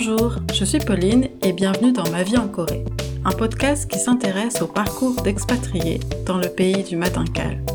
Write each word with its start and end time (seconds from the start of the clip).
Bonjour, 0.00 0.36
je 0.54 0.64
suis 0.64 0.78
Pauline 0.78 1.26
et 1.42 1.52
bienvenue 1.52 1.90
dans 1.90 2.08
Ma 2.10 2.22
vie 2.22 2.38
en 2.38 2.46
Corée, 2.46 2.84
un 3.24 3.32
podcast 3.32 3.90
qui 3.90 3.98
s'intéresse 3.98 4.62
au 4.62 4.68
parcours 4.68 5.20
d'expatriés 5.22 5.98
dans 6.24 6.38
le 6.38 6.48
pays 6.48 6.84
du 6.84 6.94
matin 6.94 7.24
calme. 7.24 7.66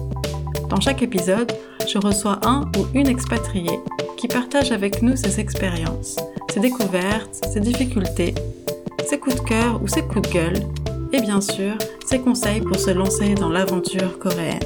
Dans 0.70 0.80
chaque 0.80 1.02
épisode, 1.02 1.52
je 1.86 1.98
reçois 1.98 2.40
un 2.46 2.72
ou 2.78 2.88
une 2.94 3.08
expatriée 3.08 3.78
qui 4.16 4.30
partage 4.30 4.72
avec 4.72 5.02
nous 5.02 5.18
ses 5.18 5.42
expériences, 5.42 6.16
ses 6.50 6.62
découvertes, 6.62 7.44
ses 7.52 7.60
difficultés, 7.60 8.34
ses 9.06 9.20
coups 9.20 9.36
de 9.36 9.42
cœur 9.42 9.84
ou 9.84 9.90
ses 9.90 10.04
coups 10.04 10.30
de 10.30 10.34
gueule, 10.34 10.60
et 11.12 11.20
bien 11.20 11.42
sûr, 11.42 11.74
ses 12.06 12.20
conseils 12.20 12.62
pour 12.62 12.80
se 12.80 12.92
lancer 12.92 13.36
dans 13.36 13.50
l'aventure 13.50 14.18
coréenne. 14.18 14.62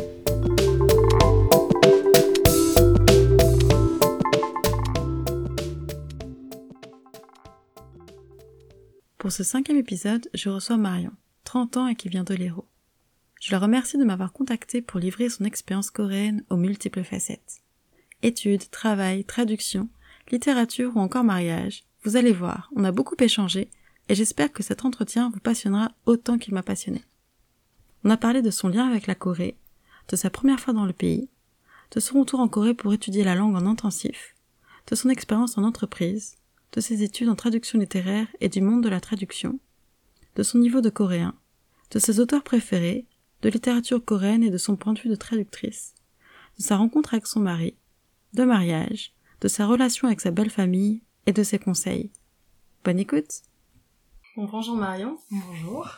Pour 9.28 9.34
ce 9.34 9.44
cinquième 9.44 9.76
épisode, 9.76 10.30
je 10.34 10.48
reçois 10.48 10.78
Marion, 10.78 11.12
30 11.44 11.76
ans 11.76 11.88
et 11.88 11.96
qui 11.96 12.08
vient 12.08 12.24
de 12.24 12.34
l'Hérault. 12.34 12.70
Je 13.42 13.52
la 13.52 13.60
remercie 13.60 13.98
de 13.98 14.06
m'avoir 14.06 14.32
contacté 14.32 14.82
pour 14.82 15.02
livrer 15.02 15.28
son 15.28 15.44
expérience 15.44 15.90
coréenne 15.90 16.46
aux 16.50 16.56
multiples 16.56 17.04
facettes. 17.04 17.58
Études, 18.24 18.70
travail, 18.70 19.26
traduction, 19.26 19.90
littérature 20.32 20.96
ou 20.96 21.00
encore 21.00 21.26
mariage, 21.26 21.84
vous 22.06 22.16
allez 22.16 22.32
voir, 22.32 22.72
on 22.74 22.86
a 22.86 22.94
beaucoup 22.94 23.18
échangé 23.20 23.70
et 24.08 24.16
j'espère 24.16 24.54
que 24.54 24.64
cet 24.64 24.86
entretien 24.86 25.30
vous 25.30 25.42
passionnera 25.42 25.92
autant 26.06 26.38
qu'il 26.38 26.54
m'a 26.54 26.64
passionné. 26.64 27.04
On 28.06 28.10
a 28.10 28.16
parlé 28.16 28.42
de 28.42 28.50
son 28.50 28.70
lien 28.70 28.88
avec 28.88 29.08
la 29.08 29.16
Corée, 29.16 29.58
de 30.08 30.16
sa 30.16 30.30
première 30.30 30.62
fois 30.62 30.74
dans 30.74 30.86
le 30.86 30.94
pays, 30.94 31.28
de 31.92 32.00
son 32.00 32.22
retour 32.22 32.40
en 32.40 32.48
Corée 32.48 32.74
pour 32.74 32.94
étudier 32.94 33.26
la 33.26 33.36
langue 33.36 33.58
en 33.58 33.66
intensif, 33.66 34.36
de 34.90 34.96
son 34.96 35.10
expérience 35.10 35.58
en 35.58 35.66
entreprise, 35.66 36.38
de 36.74 36.82
ses 36.82 37.04
études 37.04 37.30
en 37.30 37.36
traduction 37.36 37.80
littéraire 37.80 38.28
et 38.40 38.50
du 38.50 38.62
monde 38.62 38.84
de 38.84 38.90
la 38.90 39.00
traduction, 39.00 39.60
de 40.36 40.44
son 40.44 40.60
niveau 40.60 40.82
de 40.82 40.90
coréen, 40.90 41.36
de 41.92 42.00
ses 42.00 42.20
auteurs 42.20 42.44
préférés, 42.44 43.08
de 43.42 43.50
littérature 43.50 44.04
coréenne 44.04 44.44
et 44.44 44.50
de 44.50 44.58
son 44.58 44.76
point 44.76 44.94
de 44.94 45.00
vue 45.00 45.10
de 45.10 45.16
traductrice, 45.16 45.96
de 46.58 46.64
sa 46.64 46.78
rencontre 46.78 47.14
avec 47.14 47.28
son 47.28 47.40
mari, 47.40 47.76
de 48.34 48.44
mariage, 48.44 49.14
de 49.42 49.48
sa 49.48 49.66
relation 49.68 50.08
avec 50.08 50.22
sa 50.22 50.32
belle 50.32 50.50
famille 50.50 51.02
et 51.26 51.34
de 51.34 51.44
ses 51.44 51.60
conseils. 51.60 52.12
Bonne 52.84 53.00
écoute 53.00 53.42
Bonjour 54.36 54.76
Marion. 54.76 55.18
Bonjour. 55.32 55.90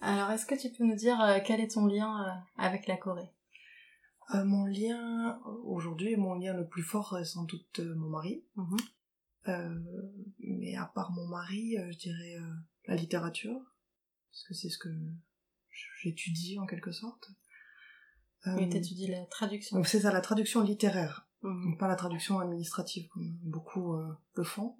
Alors, 0.00 0.30
est-ce 0.30 0.46
que 0.46 0.54
tu 0.54 0.70
peux 0.70 0.84
nous 0.84 0.94
dire 0.94 1.20
euh, 1.20 1.38
quel 1.44 1.60
est 1.60 1.72
ton 1.72 1.86
lien 1.86 2.24
euh, 2.24 2.30
avec 2.56 2.86
la 2.86 2.96
Corée? 2.96 3.28
Euh, 4.34 4.44
Mon 4.44 4.66
lien, 4.66 5.40
aujourd'hui, 5.64 6.16
mon 6.16 6.34
lien 6.34 6.54
le 6.54 6.68
plus 6.68 6.84
fort 6.84 7.18
est 7.18 7.24
sans 7.24 7.42
doute 7.42 7.80
mon 7.96 8.08
mari. 8.08 8.44
Mhm. 9.48 10.12
mais 10.40 10.76
à 10.76 10.86
part 10.86 11.10
mon 11.12 11.26
mari, 11.26 11.76
je 11.90 11.98
dirais 11.98 12.36
la 12.86 12.96
littérature, 12.96 13.60
parce 14.30 14.44
que 14.44 14.54
c'est 14.54 14.68
ce 14.68 14.78
que 14.78 14.88
j'étudie 16.02 16.58
en 16.58 16.66
quelque 16.66 16.92
sorte. 16.92 17.30
Et 18.46 18.64
étudies 18.64 19.08
la 19.08 19.26
traduction 19.26 19.82
C'est 19.84 20.00
ça, 20.00 20.12
la 20.12 20.20
traduction 20.20 20.62
littéraire, 20.62 21.28
mhm. 21.42 21.76
pas 21.78 21.88
la 21.88 21.96
traduction 21.96 22.38
administrative 22.38 23.08
comme 23.08 23.38
beaucoup 23.42 23.96
le 24.34 24.44
font. 24.44 24.76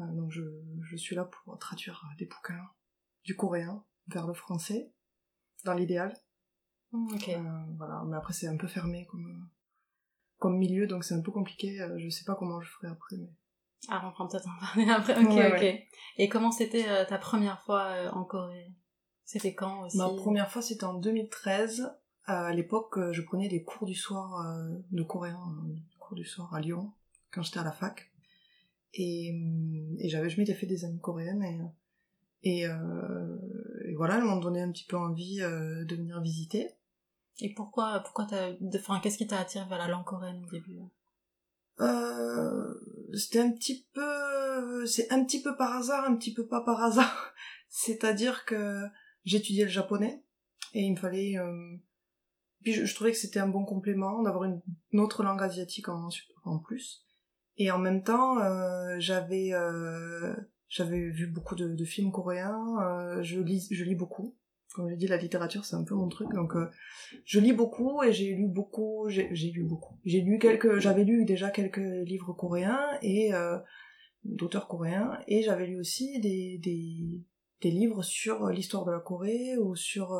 Euh, 0.00 0.12
donc 0.12 0.30
je, 0.30 0.42
je, 0.82 0.96
suis 0.96 1.16
là 1.16 1.24
pour 1.24 1.58
traduire 1.58 2.04
des 2.18 2.26
bouquins 2.26 2.68
du 3.24 3.34
coréen 3.34 3.84
vers 4.08 4.26
le 4.26 4.34
français, 4.34 4.92
dans 5.64 5.74
l'idéal. 5.74 6.14
Mm, 6.92 7.14
ok. 7.14 7.28
Euh, 7.28 7.64
voilà, 7.76 8.04
mais 8.06 8.16
après 8.16 8.32
c'est 8.32 8.46
un 8.46 8.56
peu 8.56 8.66
fermé 8.66 9.06
comme, 9.06 9.48
comme 10.38 10.58
milieu, 10.58 10.86
donc 10.86 11.04
c'est 11.04 11.14
un 11.14 11.22
peu 11.22 11.32
compliqué. 11.32 11.80
Euh, 11.80 11.98
je 11.98 12.08
sais 12.08 12.24
pas 12.24 12.34
comment 12.34 12.60
je 12.60 12.68
ferai 12.68 12.88
après. 12.88 13.16
Mais... 13.16 13.30
Ah, 13.88 14.02
on 14.06 14.10
prend 14.12 14.26
peut-être 14.26 14.48
en 14.48 14.58
parler 14.60 14.90
après. 14.90 15.16
Ok, 15.22 15.54
ok. 15.54 15.88
Et 16.18 16.28
comment 16.28 16.50
c'était 16.50 17.06
ta 17.06 17.18
première 17.18 17.60
fois 17.62 18.10
en 18.12 18.24
Corée? 18.24 18.72
C'était 19.24 19.54
quand 19.54 19.84
aussi? 19.86 19.96
Ma 19.98 20.08
première 20.10 20.50
fois 20.50 20.62
c'était 20.62 20.84
en 20.84 20.94
2013. 20.94 21.90
à 22.24 22.52
l'époque, 22.52 22.98
je 23.12 23.22
prenais 23.22 23.48
des 23.48 23.62
cours 23.62 23.86
du 23.86 23.94
soir 23.94 24.56
de 24.90 25.02
coréen, 25.02 25.38
cours 25.98 26.16
du 26.16 26.24
soir 26.24 26.54
à 26.54 26.60
Lyon, 26.60 26.92
quand 27.30 27.42
j'étais 27.42 27.58
à 27.58 27.64
la 27.64 27.72
fac. 27.72 28.10
Et, 28.94 29.32
euh, 29.32 29.96
et 29.98 30.08
j'avais, 30.08 30.30
je 30.30 30.40
m'étais 30.40 30.54
fait 30.54 30.66
des 30.66 30.84
amies 30.84 31.00
coréennes 31.00 31.42
et, 31.42 32.60
et, 32.60 32.66
euh, 32.66 33.36
et 33.84 33.94
voilà, 33.94 34.16
elles 34.16 34.24
m'ont 34.24 34.40
donné 34.40 34.62
un 34.62 34.70
petit 34.72 34.84
peu 34.86 34.96
envie 34.96 35.42
euh, 35.42 35.84
de 35.84 35.96
venir 35.96 36.20
visiter. 36.20 36.70
Et 37.40 37.52
pourquoi, 37.52 38.00
pourquoi 38.00 38.24
t'as, 38.24 38.52
enfin, 38.74 39.00
qu'est-ce 39.00 39.18
qui 39.18 39.26
t'a 39.26 39.38
attiré 39.38 39.66
vers 39.68 39.78
la 39.78 39.88
langue 39.88 40.04
coréenne 40.04 40.42
au 40.42 40.50
début? 40.50 40.78
euh, 40.78 40.86
C'était 41.78 43.40
un 43.40 43.50
petit 43.52 43.86
peu, 43.92 44.86
c'est 44.86 45.10
un 45.12 45.24
petit 45.24 45.42
peu 45.42 45.56
par 45.56 45.76
hasard, 45.76 46.04
un 46.04 46.16
petit 46.16 46.34
peu 46.34 46.46
pas 46.46 46.62
par 46.62 46.82
hasard. 46.82 47.34
C'est-à-dire 47.68 48.44
que 48.44 48.84
j'étudiais 49.24 49.64
le 49.64 49.70
japonais 49.70 50.24
et 50.72 50.82
il 50.82 50.92
me 50.92 50.96
fallait, 50.96 51.38
euh... 51.38 51.76
puis 52.62 52.72
je, 52.72 52.94
trouvais 52.94 53.12
que 53.12 53.18
c'était 53.18 53.40
un 53.40 53.48
bon 53.48 53.64
complément 53.64 54.22
d'avoir 54.22 54.44
une, 54.44 54.60
autre 54.94 55.22
langue 55.22 55.42
asiatique 55.42 55.88
en, 55.88 56.08
en 56.44 56.58
plus. 56.58 57.06
Et 57.58 57.70
en 57.70 57.78
même 57.78 58.02
temps, 58.02 58.38
euh, 58.40 58.96
j'avais 58.98 59.52
euh, 59.52 60.34
j'avais 60.68 61.08
vu 61.08 61.26
beaucoup 61.26 61.54
de, 61.54 61.84
films 61.84 62.12
coréens. 62.12 62.76
Euh, 62.82 63.22
je 63.22 63.40
lis 63.40 63.68
je 63.70 63.84
lis 63.84 63.94
beaucoup. 63.94 64.36
Comme 64.76 64.88
je 64.90 64.94
dis, 64.94 65.08
la 65.08 65.16
littérature 65.16 65.64
c'est 65.64 65.74
un 65.74 65.82
peu 65.82 65.96
mon 65.96 66.08
truc. 66.08 66.32
Donc 66.32 66.54
euh, 66.54 66.70
je 67.24 67.40
lis 67.40 67.52
beaucoup 67.52 68.02
et 68.04 68.12
j'ai 68.12 68.34
lu 68.34 68.46
beaucoup. 68.46 69.08
J'ai 69.08 69.50
lu 69.50 69.64
beaucoup. 69.64 69.96
J'ai 70.04 70.20
lu 70.20 70.38
quelques. 70.38 70.78
J'avais 70.78 71.02
lu 71.02 71.24
déjà 71.24 71.50
quelques 71.50 71.78
livres 71.78 72.32
coréens 72.32 72.86
et 73.02 73.34
euh, 73.34 73.58
d'auteurs 74.24 74.68
coréens 74.68 75.18
et 75.26 75.42
j'avais 75.42 75.66
lu 75.66 75.80
aussi 75.80 76.20
des, 76.20 76.58
des 76.62 77.24
des 77.62 77.70
livres 77.70 78.02
sur 78.02 78.50
l'histoire 78.50 78.84
de 78.84 78.92
la 78.92 79.00
Corée 79.00 79.56
ou 79.56 79.74
sur 79.74 80.14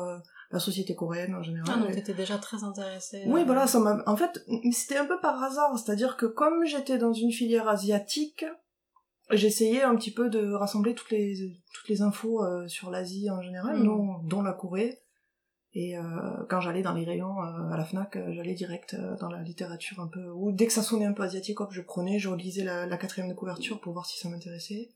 la 0.51 0.59
société 0.59 0.95
coréenne 0.95 1.35
en 1.35 1.43
général. 1.43 1.69
Ah, 1.71 1.79
donc 1.79 1.91
t'étais 1.91 2.15
déjà 2.15 2.37
très 2.37 2.63
intéressée. 2.63 3.23
Oui, 3.27 3.43
voilà, 3.45 3.67
ça 3.67 3.79
m'a... 3.79 4.01
En 4.07 4.15
fait, 4.17 4.43
c'était 4.71 4.97
un 4.97 5.05
peu 5.05 5.19
par 5.19 5.43
hasard, 5.43 5.77
c'est-à-dire 5.77 6.17
que 6.17 6.25
comme 6.25 6.65
j'étais 6.65 6.97
dans 6.97 7.13
une 7.13 7.31
filière 7.31 7.67
asiatique, 7.67 8.45
j'essayais 9.31 9.83
un 9.83 9.95
petit 9.95 10.11
peu 10.11 10.29
de 10.29 10.51
rassembler 10.53 10.93
toutes 10.93 11.11
les, 11.11 11.35
toutes 11.73 11.89
les 11.89 12.01
infos 12.01 12.43
euh, 12.43 12.67
sur 12.67 12.89
l'Asie 12.89 13.29
en 13.29 13.41
général, 13.41 13.79
mm. 13.79 14.27
dont, 14.27 14.41
la 14.41 14.53
Corée. 14.53 14.99
Et 15.73 15.97
euh, 15.97 16.03
quand 16.49 16.59
j'allais 16.59 16.81
dans 16.81 16.93
les 16.93 17.03
rayons 17.03 17.41
euh, 17.41 17.69
à 17.69 17.77
la 17.77 17.85
FNAC, 17.85 18.17
j'allais 18.31 18.55
direct 18.55 18.95
dans 19.19 19.29
la 19.29 19.43
littérature 19.43 19.99
un 19.99 20.07
peu... 20.07 20.29
Ou 20.31 20.51
dès 20.51 20.65
que 20.65 20.73
ça 20.73 20.81
sonnait 20.81 21.05
un 21.05 21.13
peu 21.13 21.23
asiatique, 21.23 21.61
hop, 21.61 21.71
je 21.71 21.81
prenais, 21.81 22.19
je 22.19 22.29
relisais 22.29 22.63
la, 22.63 22.85
la 22.87 22.97
quatrième 22.97 23.29
de 23.29 23.35
couverture 23.35 23.79
pour 23.79 23.93
voir 23.93 24.05
si 24.05 24.17
ça 24.19 24.29
m'intéressait. 24.29 24.89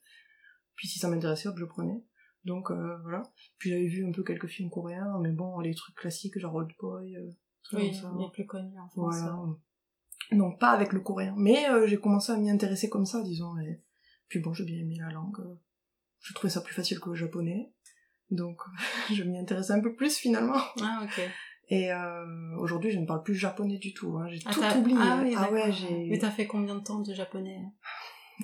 Puis 0.75 0.87
si 0.87 0.97
ça 0.97 1.07
m'intéressait, 1.07 1.49
hop, 1.49 1.57
je 1.57 1.65
prenais. 1.65 2.03
Donc 2.45 2.71
euh, 2.71 2.97
voilà. 3.03 3.23
Puis 3.57 3.69
j'avais 3.69 3.87
vu 3.87 4.07
un 4.07 4.11
peu 4.11 4.23
quelques 4.23 4.47
films 4.47 4.69
coréens, 4.69 5.19
mais 5.21 5.31
bon, 5.31 5.59
les 5.59 5.75
trucs 5.75 5.95
classiques 5.95 6.39
genre 6.39 6.55
Old 6.55 6.71
Boy, 6.79 7.15
euh, 7.15 7.29
oui, 7.73 7.91
les 8.19 8.31
plus 8.33 8.45
connus 8.45 8.79
en 8.79 8.87
France. 8.89 9.15
Voilà. 9.19 9.37
Donc 10.31 10.59
pas 10.59 10.71
avec 10.71 10.93
le 10.93 11.01
coréen, 11.01 11.35
mais 11.37 11.69
euh, 11.69 11.87
j'ai 11.87 11.97
commencé 11.97 12.31
à 12.31 12.37
m'y 12.37 12.49
intéresser 12.49 12.89
comme 12.89 13.05
ça, 13.05 13.21
disons. 13.21 13.57
Et... 13.59 13.81
Puis 14.31 14.39
bon, 14.39 14.53
j'ai 14.53 14.63
bien 14.63 14.77
aimé 14.77 14.95
la 14.97 15.11
langue. 15.11 15.43
Je 16.21 16.33
trouvais 16.33 16.49
ça 16.49 16.61
plus 16.61 16.73
facile 16.73 17.01
que 17.01 17.09
le 17.09 17.15
japonais, 17.15 17.69
donc 18.29 18.61
je 19.13 19.23
m'y 19.23 19.37
intéressais 19.37 19.73
un 19.73 19.81
peu 19.81 19.93
plus 19.93 20.15
finalement. 20.15 20.55
Ah 20.81 21.01
ok. 21.03 21.21
Et 21.67 21.91
euh, 21.91 22.57
aujourd'hui, 22.57 22.91
je 22.91 22.99
ne 22.99 23.05
parle 23.05 23.23
plus 23.23 23.35
japonais 23.35 23.77
du 23.77 23.93
tout. 23.93 24.17
Hein. 24.17 24.29
J'ai 24.29 24.39
ah, 24.45 24.51
tout 24.53 24.79
oublié. 24.79 24.97
Ah, 25.01 25.19
oui, 25.21 25.35
ah 25.37 25.51
ouais, 25.51 25.69
j'ai. 25.73 26.07
Mais 26.09 26.17
t'as 26.17 26.31
fait 26.31 26.47
combien 26.47 26.75
de 26.75 26.79
temps 26.79 26.99
de 26.99 27.13
japonais? 27.13 27.59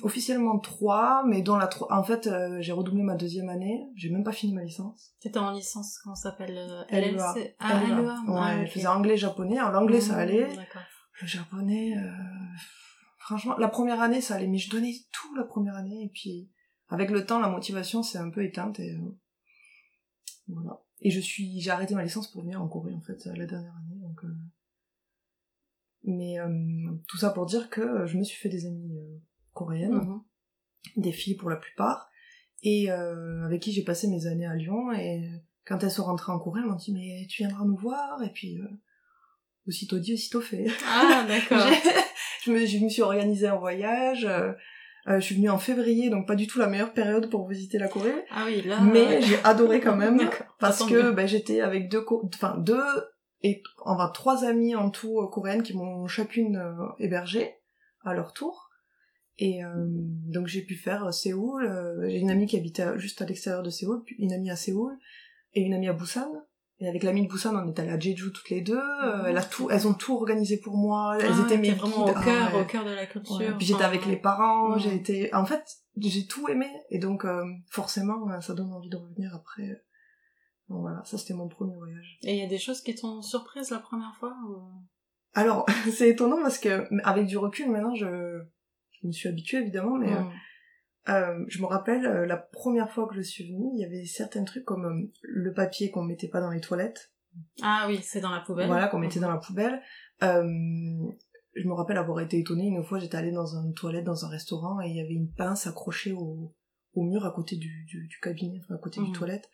Officiellement 0.02 0.60
trois, 0.60 1.24
mais 1.26 1.42
dans 1.42 1.56
la 1.56 1.70
en 1.90 2.04
fait, 2.04 2.28
euh, 2.28 2.58
j'ai 2.60 2.74
redoublé 2.74 3.02
ma 3.02 3.16
deuxième 3.16 3.48
année, 3.48 3.88
j'ai 3.96 4.10
même 4.10 4.26
pas 4.26 4.34
fini 4.34 4.54
ma 4.54 4.64
licence. 4.64 5.16
C'était 5.20 5.40
en 5.40 5.52
licence, 5.52 6.00
comment 6.04 6.16
ça 6.16 6.32
s'appelle 6.32 6.58
euh, 6.58 6.84
LLC 6.90 7.56
Ah, 7.60 7.80
LEA. 7.80 8.02
Ouais, 8.28 8.40
ah, 8.42 8.66
je 8.66 8.72
faisais 8.72 8.88
anglais-japonais. 8.88 9.58
Alors 9.58 9.72
l'anglais, 9.72 10.02
ça 10.02 10.18
mmh, 10.18 10.20
allait. 10.20 10.50
Le 11.22 11.28
japonais, 11.28 11.96
franchement, 13.28 13.58
la 13.58 13.68
première 13.68 14.02
année, 14.02 14.22
ça 14.22 14.36
allait, 14.36 14.48
mais 14.48 14.58
je 14.58 14.70
donnais 14.70 14.94
tout 15.12 15.36
la 15.36 15.44
première 15.44 15.76
année, 15.76 16.06
et 16.06 16.10
puis 16.10 16.50
avec 16.88 17.12
le 17.12 17.26
temps, 17.26 17.40
la 17.40 17.50
motivation 17.50 18.02
s'est 18.02 18.18
un 18.18 18.30
peu 18.30 18.44
éteinte, 18.44 18.80
et 18.80 18.98
voilà. 20.48 20.82
Et 21.02 21.12
je 21.12 21.20
suis, 21.20 21.60
j'ai 21.60 21.70
arrêté 21.70 21.94
ma 21.94 22.04
licence 22.04 22.32
pour 22.32 22.42
venir 22.42 22.62
en 22.62 22.68
Corée, 22.68 22.94
en 22.94 23.02
fait, 23.02 23.26
la 23.26 23.46
dernière 23.46 23.76
année, 23.76 24.00
donc... 24.02 24.22
Mais 26.04 26.38
tout 27.10 27.18
ça 27.18 27.32
pour 27.32 27.46
dire 27.46 27.70
que 27.70 28.06
je 28.06 28.18
me 28.18 28.24
suis 28.24 28.38
fait 28.38 28.48
des 28.48 28.66
amis 28.66 28.98
coréennes, 29.52 29.96
mhm. 29.96 30.22
des 30.96 31.12
filles 31.12 31.36
pour 31.36 31.50
la 31.50 31.58
plupart, 31.58 32.10
et 32.64 32.90
euh, 32.92 33.44
avec 33.44 33.62
qui 33.62 33.72
j'ai 33.74 33.84
passé 33.84 34.08
mes 34.08 34.26
années 34.26 34.46
à 34.46 34.56
Lyon. 34.56 34.92
Et 34.94 35.30
quand 35.66 35.84
elles 35.84 35.92
sont 35.92 36.06
rentrées 36.06 36.32
en 36.32 36.40
Corée, 36.40 36.62
elles 36.62 36.70
m'ont 36.70 36.76
dit 36.76 36.94
mais 36.94 37.28
tu 37.28 37.44
viendras 37.44 37.66
nous 37.66 37.76
voir. 37.76 38.24
Et 38.24 38.32
puis 38.32 38.58
euh, 38.60 38.68
aussitôt 39.68 40.00
dit, 40.00 40.14
aussitôt 40.14 40.42
fait. 40.42 40.68
Ah 40.86 41.26
d'accord. 41.28 41.68
je, 42.48 42.52
me, 42.52 42.66
je 42.66 42.78
me 42.80 42.90
suis 42.90 43.02
organisée 43.02 43.48
un 43.48 43.56
voyage. 43.58 44.26
Euh, 44.26 44.54
je 45.08 45.20
suis 45.20 45.36
venue 45.36 45.50
en 45.50 45.58
février, 45.58 46.10
donc 46.10 46.28
pas 46.28 46.36
du 46.36 46.48
tout 46.48 46.60
la 46.60 46.68
meilleure 46.68 46.92
période 46.92 47.30
pour 47.30 47.48
visiter 47.48 47.78
la 47.78 47.88
Corée. 47.88 48.26
Ah 48.30 48.44
oui, 48.46 48.62
là. 48.64 48.82
Mais 48.82 49.22
j'ai 49.22 49.38
adoré 49.46 49.80
quand 49.80 49.96
même 49.98 50.20
parce 50.60 50.84
que 50.86 51.12
bah, 51.12 51.26
j'étais 51.26 51.62
avec 51.62 51.90
deux, 51.90 52.04
enfin 52.36 52.58
deux 52.58 52.84
et 53.42 53.62
enfin 53.86 54.12
trois 54.14 54.44
amies 54.44 54.76
en 54.76 54.90
tout 54.90 55.26
coréennes 55.28 55.64
qui 55.64 55.78
m'ont 55.78 56.08
chacune 56.08 56.62
hébergée 57.00 57.56
à 58.04 58.14
leur 58.14 58.34
tour. 58.34 58.68
Et 59.40 59.64
euh, 59.64 59.70
donc 59.78 60.48
j'ai 60.48 60.62
pu 60.62 60.76
faire 60.76 61.06
euh, 61.06 61.12
Séoul. 61.12 61.66
euh, 61.66 62.10
j'ai 62.10 62.18
une 62.18 62.32
amie 62.32 62.48
qui 62.48 62.58
habitait 62.58 62.98
juste 62.98 63.22
à 63.22 63.26
l'extérieur 63.26 63.62
de 63.62 63.70
Séoul, 63.70 64.04
une 64.18 64.34
amie 64.34 64.50
à 64.50 64.56
Séoul 64.56 64.98
et 65.54 65.62
une 65.62 65.74
amie 65.74 65.88
à 65.88 65.94
Busan. 65.94 66.32
Et 66.80 66.88
avec 66.88 67.02
l'amie 67.02 67.24
de 67.26 67.28
Busan, 67.32 67.56
on 67.56 67.68
est 67.68 67.80
allé 67.80 67.90
à 67.90 68.00
Jeju 68.00 68.32
toutes 68.32 68.50
les 68.52 68.62
deux. 68.62 68.78
Euh, 68.78 69.26
elle 69.26 69.38
a 69.38 69.44
tout, 69.44 69.70
elles 69.72 69.88
ont 69.88 69.96
tout 69.96 70.14
organisé 70.16 70.58
pour 70.60 70.78
moi. 70.78 71.18
Elles 71.20 71.32
Ah, 71.34 71.44
étaient 71.46 71.58
mes 71.58 71.72
vraiment 71.72 72.06
guides. 72.06 72.16
au 72.16 72.20
Ah 72.20 72.24
cœur, 72.24 72.54
ouais. 72.56 72.62
au 72.62 72.66
cœur 72.66 72.86
de 72.86 72.92
la 72.92 73.06
culture. 73.08 73.36
Ouais. 73.38 73.52
Puis 73.58 73.66
j'étais 73.66 73.84
avec 73.84 74.06
les 74.06 74.18
parents. 74.18 74.78
J'ai 74.78 74.94
été. 74.94 75.34
En 75.34 75.46
fait, 75.46 75.64
j'ai 75.98 76.28
tout 76.28 76.48
aimé. 76.50 76.68
Et 76.92 77.00
donc 77.00 77.26
euh, 77.26 77.44
forcément, 77.72 78.30
euh, 78.30 78.42
ça 78.42 78.54
donne 78.54 78.72
envie 78.72 78.90
de 78.90 78.98
revenir 78.98 79.34
après. 79.34 79.82
Donc 80.70 80.82
voilà, 80.82 81.02
ça 81.04 81.18
c'était 81.18 81.34
mon 81.34 81.48
premier 81.48 81.76
voyage. 81.76 82.20
Et 82.24 82.34
il 82.34 82.40
y 82.40 82.44
a 82.46 82.48
des 82.48 82.60
choses 82.60 82.82
qui 82.82 82.94
t'ont 82.94 83.22
surprise 83.24 83.72
la 83.72 83.80
première 83.80 84.14
fois 84.20 84.36
ou... 84.48 84.68
Alors 85.34 85.66
c'est 85.92 86.10
étonnant 86.10 86.42
parce 86.44 86.60
que 86.60 86.86
avec 87.04 87.26
du 87.26 87.38
recul 87.38 87.72
maintenant, 87.72 87.96
je, 87.96 88.06
je 89.02 89.08
me 89.08 89.12
suis 89.12 89.30
habituée 89.30 89.60
évidemment, 89.60 89.98
mais 89.98 90.12
euh, 90.14 90.20
Mm. 90.20 90.32
Euh, 91.10 91.46
je 91.48 91.62
me 91.62 91.66
rappelle 91.66 92.06
euh, 92.06 92.26
la 92.26 92.38
première 92.38 92.92
fois 92.92 93.08
que 93.08 93.16
je 93.16 93.22
suis 93.22 93.48
venue, 93.48 93.70
il 93.74 93.80
y 93.80 93.86
avait 93.86 94.06
certains 94.06 94.44
trucs 94.44 94.66
comme 94.66 94.86
euh, 94.86 95.12
le 95.22 95.54
papier 95.54 95.90
qu'on 95.92 96.04
mettait 96.04 96.28
pas 96.28 96.42
dans 96.42 96.52
les 96.52 96.60
toilettes, 96.62 97.12
Ah 97.62 97.86
oui, 97.88 98.00
c'est 98.04 98.20
dans 98.20 98.32
la 98.32 98.42
poubelle. 98.42 98.68
voilà, 98.68 98.88
qu'on 98.88 99.00
mettait 99.00 99.20
dans 99.20 99.30
la 99.32 99.38
poubelle. 99.38 99.82
Je 100.22 101.68
me 101.68 101.74
rappelle 101.74 101.98
avoir 101.98 102.20
été 102.20 102.38
étonnée 102.38 102.68
une 102.68 102.84
fois, 102.84 103.00
j'étais 103.00 103.18
allée 103.18 103.32
dans 103.32 103.48
une 103.56 103.74
toilette 103.74 104.04
dans 104.06 104.26
un 104.26 104.30
restaurant 104.30 104.80
et 104.82 104.90
il 104.90 104.96
y 104.96 105.02
avait 105.02 105.14
une 105.14 105.32
pince 105.32 105.66
accrochée 105.66 106.12
au, 106.14 106.54
au 106.94 107.04
mur 107.04 107.26
à 107.26 107.32
côté 107.32 107.56
du, 107.56 107.84
du, 107.86 108.06
du 108.08 108.20
cabinet, 108.22 108.60
enfin, 108.64 108.76
à 108.76 108.78
côté 108.78 109.00
Mhm. 109.00 109.08
du 109.08 109.12
toilette. 109.14 109.50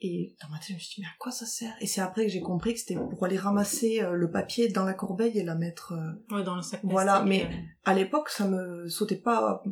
Et 0.00 0.34
dans 0.42 0.48
ma 0.48 0.58
tête, 0.58 0.68
je 0.70 0.74
me 0.74 0.78
suis 0.78 0.94
dit, 0.96 1.00
mais 1.02 1.06
à 1.08 1.16
quoi 1.18 1.30
ça 1.30 1.46
sert? 1.46 1.74
Et 1.80 1.86
c'est 1.86 2.00
après 2.00 2.24
que 2.26 2.32
j'ai 2.32 2.40
compris 2.40 2.72
que 2.74 2.80
c'était 2.80 2.96
pour 2.96 3.24
aller 3.24 3.36
ramasser 3.36 4.02
euh, 4.02 4.12
le 4.14 4.30
papier 4.30 4.68
dans 4.68 4.84
la 4.84 4.94
corbeille 4.94 5.38
et 5.38 5.44
la 5.44 5.54
mettre 5.54 5.92
euh, 5.92 6.36
Ouais, 6.36 6.42
dans 6.42 6.56
le 6.56 6.62
sac 6.62 6.80
Voilà, 6.82 7.22
mais- 7.22 7.48
à 7.84 7.92
l'époque, 7.94 8.30
ça 8.30 8.48
me 8.48 8.88
sautait 8.88 9.20
pas, 9.20 9.62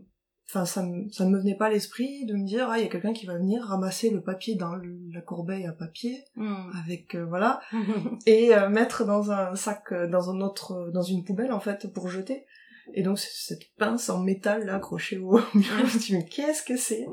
enfin, 0.50 0.64
ça 0.66 0.82
me, 0.84 1.08
ça 1.10 1.24
ne 1.24 1.30
me 1.30 1.38
venait 1.38 1.56
pas 1.56 1.66
à 1.66 1.70
l'esprit 1.70 2.26
de 2.26 2.34
me 2.34 2.44
dire, 2.44 2.68
ah, 2.70 2.78
il 2.78 2.82
y 2.82 2.86
a 2.86 2.90
quelqu'un 2.90 3.12
qui 3.12 3.24
va 3.26 3.36
venir 3.38 3.62
ramasser 3.64 4.10
le 4.10 4.20
papier 4.20 4.56
dans 4.56 4.74
le- 4.74 4.98
la 5.12 5.20
corbeille 5.20 5.64
à 5.66 5.72
papier, 5.72 6.24
Mm. 6.36 6.54
avec, 6.84 7.14
euh, 7.14 7.24
voilà, 7.24 7.60
et 8.26 8.54
euh, 8.54 8.68
mettre 8.68 9.04
dans 9.04 9.30
un 9.30 9.54
sac, 9.54 9.92
euh, 9.92 10.08
dans 10.08 10.30
un 10.30 10.40
autre, 10.40 10.90
dans 10.92 11.02
une 11.02 11.24
poubelle, 11.24 11.52
en 11.52 11.60
fait, 11.60 11.92
pour 11.92 12.08
jeter. 12.08 12.44
Et 12.94 13.02
donc, 13.04 13.18
cette 13.18 13.62
pince 13.78 14.10
en 14.10 14.20
métal, 14.22 14.64
là, 14.66 14.74
accrochée 14.76 15.18
au 15.18 15.32
mur, 15.54 15.64
je 15.78 15.82
me 15.82 15.88
suis 15.88 15.98
dit, 16.00 16.12
mais 16.14 16.24
qu'est-ce 16.26 16.62
que 16.64 16.76
c'est? 16.76 17.06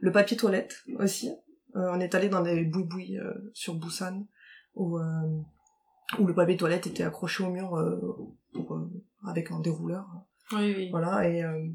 Le 0.00 0.12
papier 0.12 0.36
toilette, 0.36 0.84
aussi. 0.98 1.30
Euh, 1.74 1.90
on 1.92 2.00
est 2.00 2.14
allé 2.14 2.28
dans 2.28 2.40
des 2.42 2.64
boui-boui 2.64 3.18
euh, 3.18 3.32
sur 3.52 3.74
Busan, 3.74 4.24
où, 4.76 4.98
euh, 4.98 5.02
où 6.20 6.26
le 6.26 6.34
papier 6.34 6.56
toilette 6.56 6.86
était 6.86 7.02
accroché 7.02 7.42
au 7.42 7.50
mur, 7.50 7.74
euh, 7.76 7.98
pour, 8.54 8.74
euh, 8.76 8.88
avec 9.26 9.50
un 9.50 9.58
dérouleur. 9.60 10.06
Oui, 10.52 10.72
oui. 10.76 10.90
Voilà, 10.90 11.28
et, 11.28 11.42
euh, 11.42 11.66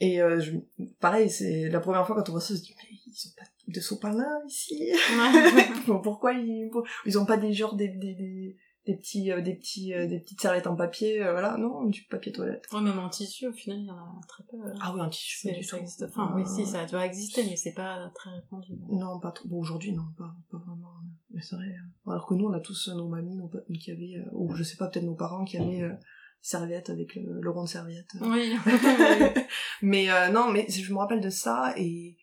et 0.00 0.20
euh, 0.22 0.40
je, 0.40 0.52
pareil, 1.00 1.28
c'est 1.30 1.68
la 1.68 1.80
première 1.80 2.06
fois 2.06 2.16
quand 2.16 2.28
on 2.28 2.32
voit 2.32 2.40
ça, 2.40 2.54
on 2.54 2.56
se 2.56 2.62
dit, 2.62 2.74
mais 2.76 2.96
ils 3.06 3.28
ont 3.28 3.34
pas 3.36 3.46
de 3.66 3.80
sopalin 3.80 4.38
ici. 4.46 4.92
Bon, 5.86 6.00
Pourquoi 6.00 6.32
ils, 6.34 6.68
pour- 6.70 6.84
ils 7.06 7.18
ont 7.18 7.26
pas 7.26 7.36
des 7.36 7.52
genres 7.52 7.74
des, 7.76 7.88
des, 7.88 8.14
des, 8.14 8.56
des 8.86 8.96
petits, 8.96 9.30
euh, 9.32 9.40
des 9.42 9.54
petits, 9.54 9.92
euh, 9.94 10.06
des 10.06 10.20
petites 10.20 10.40
serviettes 10.40 10.66
en 10.66 10.76
papier, 10.76 11.22
euh, 11.22 11.32
voilà, 11.32 11.56
non, 11.58 11.84
du 11.84 12.04
papier 12.04 12.32
toilette. 12.32 12.66
Ouais, 12.72 12.80
même 12.80 12.98
en 12.98 13.08
tissu, 13.08 13.46
au 13.48 13.52
final, 13.52 13.78
il 13.80 13.86
y 13.86 13.90
en 13.90 13.96
a 13.96 14.20
très 14.28 14.44
peu. 14.44 14.56
euh. 14.56 14.72
Ah 14.80 14.92
oui, 14.94 15.00
un 15.00 15.08
tissu, 15.08 15.52
du 15.52 15.62
ça 15.62 15.78
existe. 15.78 16.04
Enfin, 16.04 16.32
oui, 16.36 16.42
si, 16.46 16.64
ça 16.64 16.86
doit 16.86 17.04
exister, 17.04 17.42
mais 17.44 17.56
c'est 17.56 17.72
pas 17.74 18.10
très 18.14 18.30
répandu. 18.30 18.72
Non, 18.90 19.18
pas 19.20 19.32
trop. 19.32 19.48
Bon, 19.48 19.58
aujourd'hui, 19.58 19.92
non, 19.92 20.04
pas, 20.16 20.34
pas 20.50 20.58
vraiment. 20.58 20.92
Mais 21.30 21.42
c'est 21.42 21.56
vrai. 21.56 21.66
euh. 21.66 22.10
Alors 22.12 22.26
que 22.26 22.34
nous, 22.34 22.46
on 22.46 22.52
a 22.52 22.60
tous 22.60 22.88
euh, 22.88 22.94
nos 22.94 23.08
mamies, 23.08 23.36
nos 23.36 23.48
papis 23.48 23.78
qui 23.78 23.90
avaient, 23.90 24.16
euh, 24.24 24.30
ou 24.32 24.54
je 24.54 24.62
sais 24.62 24.76
pas, 24.76 24.86
peut-être 24.88 25.04
nos 25.04 25.14
parents 25.16 25.44
qui 25.44 25.58
avaient 25.58 25.82
euh, 25.82 25.92
serviette 26.40 26.88
avec 26.90 27.14
le, 27.14 27.40
le 27.40 27.50
rond 27.50 27.64
de 27.64 27.68
serviette. 27.68 28.08
Oui. 28.20 28.54
mais 29.82 30.10
euh, 30.10 30.28
non, 30.28 30.50
mais 30.50 30.66
je 30.68 30.92
me 30.92 30.98
rappelle 30.98 31.20
de 31.20 31.30
ça 31.30 31.74
et 31.76 32.16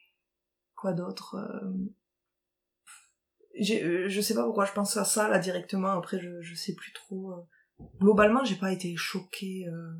quoi 0.75 0.93
d'autre 0.93 1.35
euh, 1.35 1.71
euh, 3.81 4.09
Je 4.09 4.21
sais 4.21 4.33
pas 4.33 4.43
pourquoi 4.43 4.65
je 4.65 4.73
pense 4.73 4.97
à 4.97 5.05
ça 5.05 5.27
là 5.27 5.39
directement. 5.39 5.91
Après, 5.91 6.19
je, 6.19 6.41
je 6.41 6.55
sais 6.55 6.73
plus 6.75 6.93
trop. 6.93 7.31
euh. 7.31 7.85
Globalement, 7.99 8.43
j'ai 8.43 8.55
pas 8.55 8.71
été 8.71 8.95
choquée. 8.95 9.65
euh, 9.67 9.91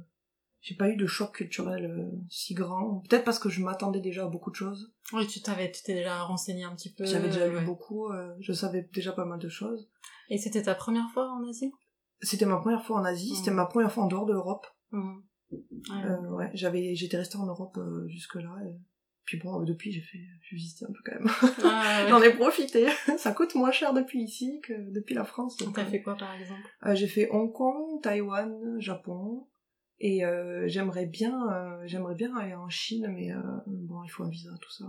J'ai 0.61 0.75
pas 0.75 0.89
eu 0.89 0.95
de 0.95 1.05
choc 1.05 1.35
culturel 1.35 2.09
si 2.29 2.53
grand. 2.53 3.03
Peut-être 3.09 3.25
parce 3.25 3.39
que 3.39 3.49
je 3.49 3.61
m'attendais 3.61 3.99
déjà 4.01 4.23
à 4.25 4.27
beaucoup 4.27 4.49
de 4.51 4.55
choses. 4.55 4.93
oui, 5.13 5.27
tu 5.27 5.41
t'avais, 5.41 5.71
tu 5.71 5.83
t'es 5.83 5.93
déjà 5.93 6.21
renseigné 6.23 6.63
un 6.63 6.73
petit 6.75 6.93
peu. 6.93 7.05
J'avais 7.05 7.27
déjà 7.27 7.47
lu 7.47 7.57
ouais. 7.57 7.65
beaucoup. 7.65 8.09
je 8.39 8.53
savais 8.53 8.89
déjà 8.93 9.11
pas 9.11 9.25
mal 9.25 9.39
de 9.39 9.49
choses. 9.49 9.89
Et 10.29 10.37
c'était 10.37 10.63
ta 10.63 10.73
première 10.73 11.09
fois 11.13 11.29
en 11.31 11.47
Asie? 11.47 11.71
C'était 12.21 12.45
ma 12.45 12.57
première 12.57 12.83
fois 12.85 12.97
en 12.97 13.05
Asie. 13.05 13.35
C'était 13.35 13.51
ma 13.51 13.65
première 13.65 13.91
fois 13.91 14.03
en 14.03 14.07
dehors 14.07 14.25
de 14.25 14.33
l'Europe. 14.33 14.65
Ouais. 14.91 14.99
Euh, 16.05 16.29
ouais, 16.31 16.49
j'avais, 16.53 16.95
j'étais 16.95 17.17
restée 17.17 17.37
en 17.37 17.45
Europe 17.45 17.77
euh, 17.77 18.07
jusque 18.07 18.35
là. 18.35 18.55
Puis 19.25 19.37
bon, 19.39 19.61
euh, 19.61 19.65
depuis, 19.65 19.91
j'ai 19.91 20.01
fait, 20.01 20.19
j'ai 20.41 20.55
visité 20.55 20.85
un 20.85 20.91
peu 20.91 20.99
quand 21.05 21.13
même. 21.19 21.27
Ah, 21.63 22.03
ouais. 22.03 22.09
J'en 22.09 22.21
ai 22.21 22.33
profité. 22.33 22.87
Ça 23.17 23.31
coûte 23.31 23.55
moins 23.55 23.71
cher 23.71 23.93
depuis 23.93 24.21
ici 24.23 24.59
que 24.63 24.73
depuis 24.91 25.13
la 25.15 25.23
France. 25.23 25.57
donc, 25.57 25.75
T'as 25.75 25.85
fait 25.85 26.01
quoi, 26.01 26.15
par 26.15 26.33
exemple? 26.33 26.67
j'ai 26.93 27.07
fait 27.07 27.29
Hong 27.31 27.51
Kong, 27.51 28.01
Taïwan, 28.01 28.79
Japon. 28.79 29.47
Et 29.99 30.21
j'aimerais 30.65 31.05
bien, 31.05 31.79
j'aimerais 31.85 32.15
bien 32.15 32.35
aller 32.35 32.53
en 32.55 32.69
Chine, 32.69 33.07
mais 33.09 33.29
bon, 33.65 34.03
il 34.03 34.09
faut 34.09 34.23
un 34.23 34.29
visa, 34.29 34.49
tout 34.61 34.71
ça. 34.71 34.85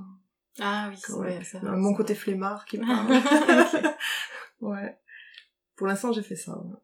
Ah 0.58 0.88
oui, 0.90 0.96
c'est 0.98 1.12
Ouais. 1.12 1.38
vrai, 1.38 1.76
Mon 1.76 1.94
côté 1.94 2.14
flemmard 2.14 2.64
qui 2.64 2.78
parle. 2.86 3.12
ouais. 4.60 4.98
Pour 5.76 5.86
l'instant, 5.86 6.12
j'ai 6.12 6.22
fait 6.22 6.34
ça. 6.36 6.58
ouais. 6.58 6.76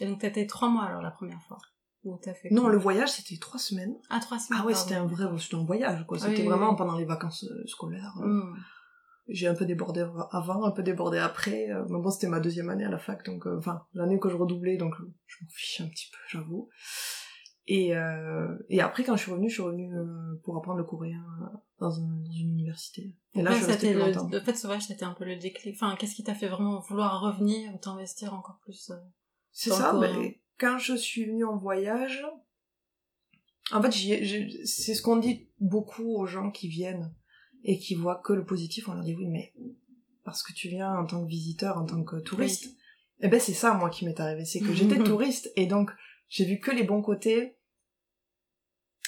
Et 0.00 0.06
donc 0.06 0.20
t'étais 0.20 0.46
trois 0.46 0.68
mois 0.68 0.84
alors 0.84 1.02
la 1.02 1.10
première 1.10 1.42
fois 1.42 1.58
t'as 2.22 2.32
fait 2.32 2.48
Non, 2.50 2.68
le 2.68 2.78
voyage, 2.78 3.10
c'était 3.10 3.36
trois 3.38 3.58
semaines. 3.60 3.94
Ah, 4.08 4.18
trois 4.18 4.38
semaines. 4.38 4.60
Ah 4.62 4.66
ouais, 4.66 4.72
c'était 4.72 4.94
un 4.94 5.04
vrai, 5.04 5.26
c'était 5.38 5.56
un 5.56 5.64
voyage, 5.64 6.06
quoi. 6.06 6.16
Ah 6.22 6.26
C'était 6.26 6.40
oui, 6.40 6.48
vraiment 6.48 6.70
oui. 6.70 6.76
pendant 6.78 6.96
les 6.96 7.04
vacances 7.04 7.44
euh, 7.44 7.66
scolaires. 7.66 8.14
euh, 8.22 8.26
Mhm. 8.26 8.56
J'ai 9.28 9.46
un 9.46 9.54
peu 9.54 9.66
débordé 9.66 10.06
avant, 10.30 10.64
un 10.64 10.70
peu 10.70 10.82
débordé 10.82 11.18
après. 11.18 11.68
euh, 11.70 11.84
Mais 11.90 12.00
bon, 12.00 12.10
c'était 12.10 12.28
ma 12.28 12.40
deuxième 12.40 12.70
année 12.70 12.84
à 12.86 12.88
la 12.88 12.98
fac, 12.98 13.22
donc 13.26 13.46
euh, 13.46 13.58
enfin 13.58 13.82
l'année 13.92 14.18
que 14.18 14.30
je 14.30 14.36
redoublais, 14.36 14.78
donc 14.78 14.94
je 15.26 15.44
m'en 15.44 15.50
fiche 15.50 15.82
un 15.82 15.88
petit 15.88 16.08
peu, 16.10 16.18
j'avoue. 16.28 16.70
Et 17.66 17.94
euh, 17.94 18.56
et 18.70 18.80
après, 18.80 19.04
quand 19.04 19.14
je 19.16 19.22
suis 19.24 19.30
revenue, 19.32 19.50
je 19.50 19.54
suis 19.54 19.62
revenue 19.62 19.94
euh, 19.94 20.40
pour 20.44 20.56
apprendre 20.56 20.78
le 20.78 20.84
coréen 20.84 21.22
dans, 21.78 22.00
un- 22.00 22.22
dans 22.22 22.32
une 22.32 22.48
université. 22.48 23.14
Et 23.34 23.42
là, 23.42 23.50
Ouais, 23.50 23.56
je 23.56 23.62
suis 23.64 23.66
restée 23.72 23.86
c'était 23.88 23.92
plus 24.00 24.06
le, 24.06 24.12
longtemps. 24.14 24.28
le 24.32 24.40
fait 24.40 24.54
sauvage, 24.54 24.86
c'était 24.86 25.04
un 25.04 25.12
peu 25.12 25.26
le 25.26 25.36
déclic. 25.36 25.74
Enfin, 25.78 25.94
qu'est-ce 25.96 26.14
qui 26.14 26.24
t'a 26.24 26.34
fait 26.34 26.48
vraiment 26.48 26.80
vouloir 26.80 27.20
revenir 27.20 27.74
ou 27.74 27.78
t'investir 27.78 28.32
encore 28.32 28.58
plus 28.62 28.90
C'est 29.60 29.70
ça. 29.70 29.92
mais 29.92 30.40
quand 30.56 30.78
je 30.78 30.94
suis 30.94 31.24
venue 31.24 31.44
en 31.44 31.56
voyage, 31.56 32.24
en 33.72 33.82
fait, 33.82 33.90
c'est 34.64 34.94
ce 34.94 35.02
qu'on 35.02 35.16
dit 35.16 35.48
beaucoup 35.58 36.14
aux 36.16 36.26
gens 36.26 36.50
qui 36.52 36.68
viennent 36.68 37.12
et 37.64 37.78
qui 37.80 37.96
voient 37.96 38.20
que 38.24 38.32
le 38.32 38.44
positif. 38.44 38.88
On 38.88 38.94
leur 38.94 39.02
dit 39.02 39.16
oui, 39.16 39.26
mais 39.26 39.52
parce 40.24 40.44
que 40.44 40.52
tu 40.52 40.68
viens 40.68 40.94
en 40.94 41.06
tant 41.06 41.24
que 41.24 41.28
visiteur, 41.28 41.76
en 41.76 41.84
tant 41.86 42.04
que 42.04 42.16
touriste. 42.20 42.68
Eh 43.20 43.26
ben 43.26 43.40
c'est 43.40 43.52
ça 43.52 43.74
moi 43.74 43.90
qui 43.90 44.04
m'est 44.06 44.20
arrivé, 44.20 44.44
c'est 44.44 44.60
que 44.60 44.72
j'étais 44.72 44.98
touriste 45.04 45.50
et 45.56 45.66
donc 45.66 45.90
j'ai 46.28 46.44
vu 46.44 46.60
que 46.60 46.70
les 46.70 46.84
bons 46.84 47.02
côtés 47.02 47.56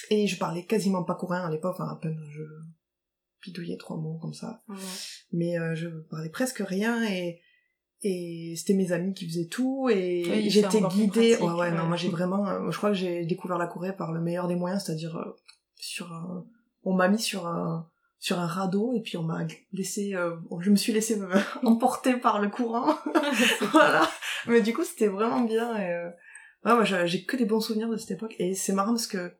et 0.09 0.27
je 0.27 0.37
parlais 0.37 0.65
quasiment 0.65 1.05
pas 1.05 1.15
coréen 1.15 1.45
à 1.45 1.49
l'époque, 1.49 1.75
enfin 1.79 1.87
à 1.89 1.95
peine 1.95 2.19
je 2.29 2.41
bidouillais 3.41 3.77
trois 3.77 3.95
mots 3.95 4.17
comme 4.17 4.33
ça, 4.33 4.63
Ouais. 4.67 4.75
mais 5.31 5.57
euh, 5.57 5.75
je 5.75 5.87
parlais 6.09 6.29
presque 6.29 6.59
rien 6.59 7.03
et 7.09 7.39
et 8.03 8.55
c'était 8.57 8.73
mes 8.73 8.91
amis 8.91 9.13
qui 9.13 9.27
faisaient 9.27 9.47
tout 9.47 9.87
et 9.89 10.23
Oui, 10.27 10.49
j'étais 10.49 10.81
guidée. 10.81 11.35
pratique, 11.35 11.41
ouais, 11.41 11.59
ouais, 11.59 11.71
non, 11.71 11.85
moi 11.85 11.97
j'ai 11.97 12.09
vraiment, 12.09 12.47
euh, 12.47 12.71
je 12.71 12.77
crois 12.77 12.89
que 12.89 12.95
j'ai 12.95 13.25
découvert 13.25 13.57
la 13.57 13.67
Corée 13.67 13.95
par 13.95 14.11
le 14.11 14.21
meilleur 14.21 14.47
des 14.47 14.55
moyens, 14.55 14.83
c'est-à-dire 14.83 15.15
euh, 15.17 15.37
sur 15.75 16.11
un, 16.11 16.45
on 16.83 16.93
m'a 16.93 17.07
mis 17.07 17.19
sur 17.19 17.47
un 17.47 17.87
sur 18.17 18.39
un 18.39 18.45
radeau 18.45 18.93
et 18.93 19.01
puis 19.01 19.17
on 19.17 19.23
m'a 19.23 19.47
laissé, 19.73 20.13
euh, 20.13 20.35
je 20.59 20.69
me 20.69 20.75
suis 20.75 20.93
laissée 20.93 21.19
emporter 21.63 22.15
par 22.17 22.39
le 22.39 22.49
courant. 22.49 22.95
voilà. 23.71 24.07
Mais 24.45 24.61
du 24.61 24.73
coup, 24.73 24.83
c'était 24.83 25.07
vraiment 25.07 25.41
bien. 25.41 25.75
Et, 25.75 25.89
ouais, 26.65 26.75
moi, 26.75 26.83
j'ai 26.83 27.25
que 27.25 27.35
des 27.35 27.45
bons 27.45 27.61
souvenirs 27.61 27.89
de 27.89 27.97
cette 27.97 28.11
époque. 28.11 28.35
Et 28.37 28.53
c'est 28.53 28.73
marrant 28.73 28.91
parce 28.91 29.07
que 29.07 29.33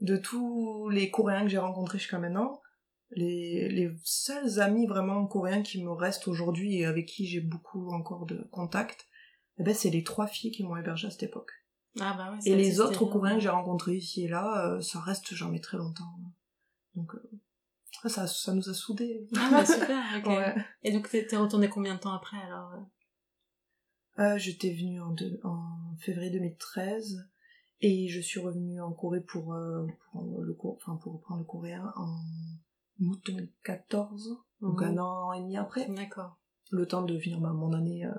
de 0.00 0.16
tous 0.16 0.88
les 0.88 1.08
Coréens 1.08 1.42
que 1.42 1.48
j'ai 1.50 1.58
rencontrés 1.58 1.98
jusqu'à 1.98 2.18
maintenant, 2.18 2.60
les, 3.10 3.68
les 3.68 3.94
seuls 4.04 4.60
amis 4.60 4.86
vraiment 4.86 5.26
coréens 5.26 5.62
qui 5.62 5.82
me 5.82 5.90
restent 5.92 6.28
aujourd'hui 6.28 6.76
et 6.78 6.84
avec 6.86 7.06
qui 7.06 7.26
j'ai 7.26 7.40
beaucoup 7.40 7.90
encore 7.90 8.26
de 8.26 8.46
contact, 8.50 9.06
eh 9.58 9.62
ben, 9.62 9.74
c'est 9.74 9.90
les 9.90 10.02
trois 10.02 10.26
filles 10.26 10.50
qui 10.50 10.64
m'ont 10.64 10.76
hébergé 10.76 11.06
à 11.06 11.10
cette 11.10 11.22
époque. 11.22 11.52
Ah 11.98 12.14
bah 12.16 12.30
ouais, 12.32 12.38
Et 12.44 12.56
les 12.56 12.80
autres 12.80 13.04
bien. 13.04 13.12
Coréens 13.12 13.34
que 13.36 13.40
j'ai 13.40 13.48
rencontrés 13.48 13.96
ici 13.96 14.24
et 14.24 14.28
là, 14.28 14.66
euh, 14.66 14.80
ça 14.80 15.00
reste 15.00 15.34
jamais 15.34 15.60
très 15.60 15.78
longtemps. 15.78 16.12
Donc, 16.94 17.14
euh, 17.14 18.08
ça, 18.08 18.26
ça 18.26 18.52
nous 18.52 18.68
a 18.68 18.74
soudés. 18.74 19.26
Ah 19.36 19.48
bah 19.50 19.64
super, 19.64 20.02
ok. 20.18 20.26
Ouais. 20.26 20.54
Et 20.82 20.92
donc 20.92 21.08
t'es 21.08 21.36
retourné 21.36 21.68
combien 21.70 21.94
de 21.94 22.00
temps 22.00 22.12
après 22.12 22.36
alors 22.36 22.72
euh? 22.74 24.22
Euh, 24.22 24.38
J'étais 24.38 24.72
venue 24.72 25.00
en, 25.00 25.10
deux- 25.12 25.40
en 25.44 25.96
février 25.98 26.30
2013 26.30 27.28
et 27.80 28.08
je 28.08 28.20
suis 28.20 28.40
revenue 28.40 28.80
en 28.80 28.92
Corée 28.92 29.20
pour, 29.22 29.54
pour, 30.12 30.42
le, 30.42 30.56
enfin, 30.62 30.96
pour 30.96 31.14
reprendre 31.14 31.40
le 31.40 31.46
coréen 31.46 31.92
en 31.96 32.16
août 33.00 33.20
2014, 33.26 34.38
donc 34.60 34.80
Mhm. 34.80 34.88
un 34.88 34.98
an 34.98 35.32
et 35.32 35.40
demi 35.40 35.56
après, 35.56 35.86
D'accord. 35.88 36.38
le 36.70 36.86
temps 36.86 37.02
de 37.02 37.18
finir 37.18 37.40
ma, 37.40 37.52
mon 37.52 37.72
année 37.72 38.04
euh, 38.06 38.14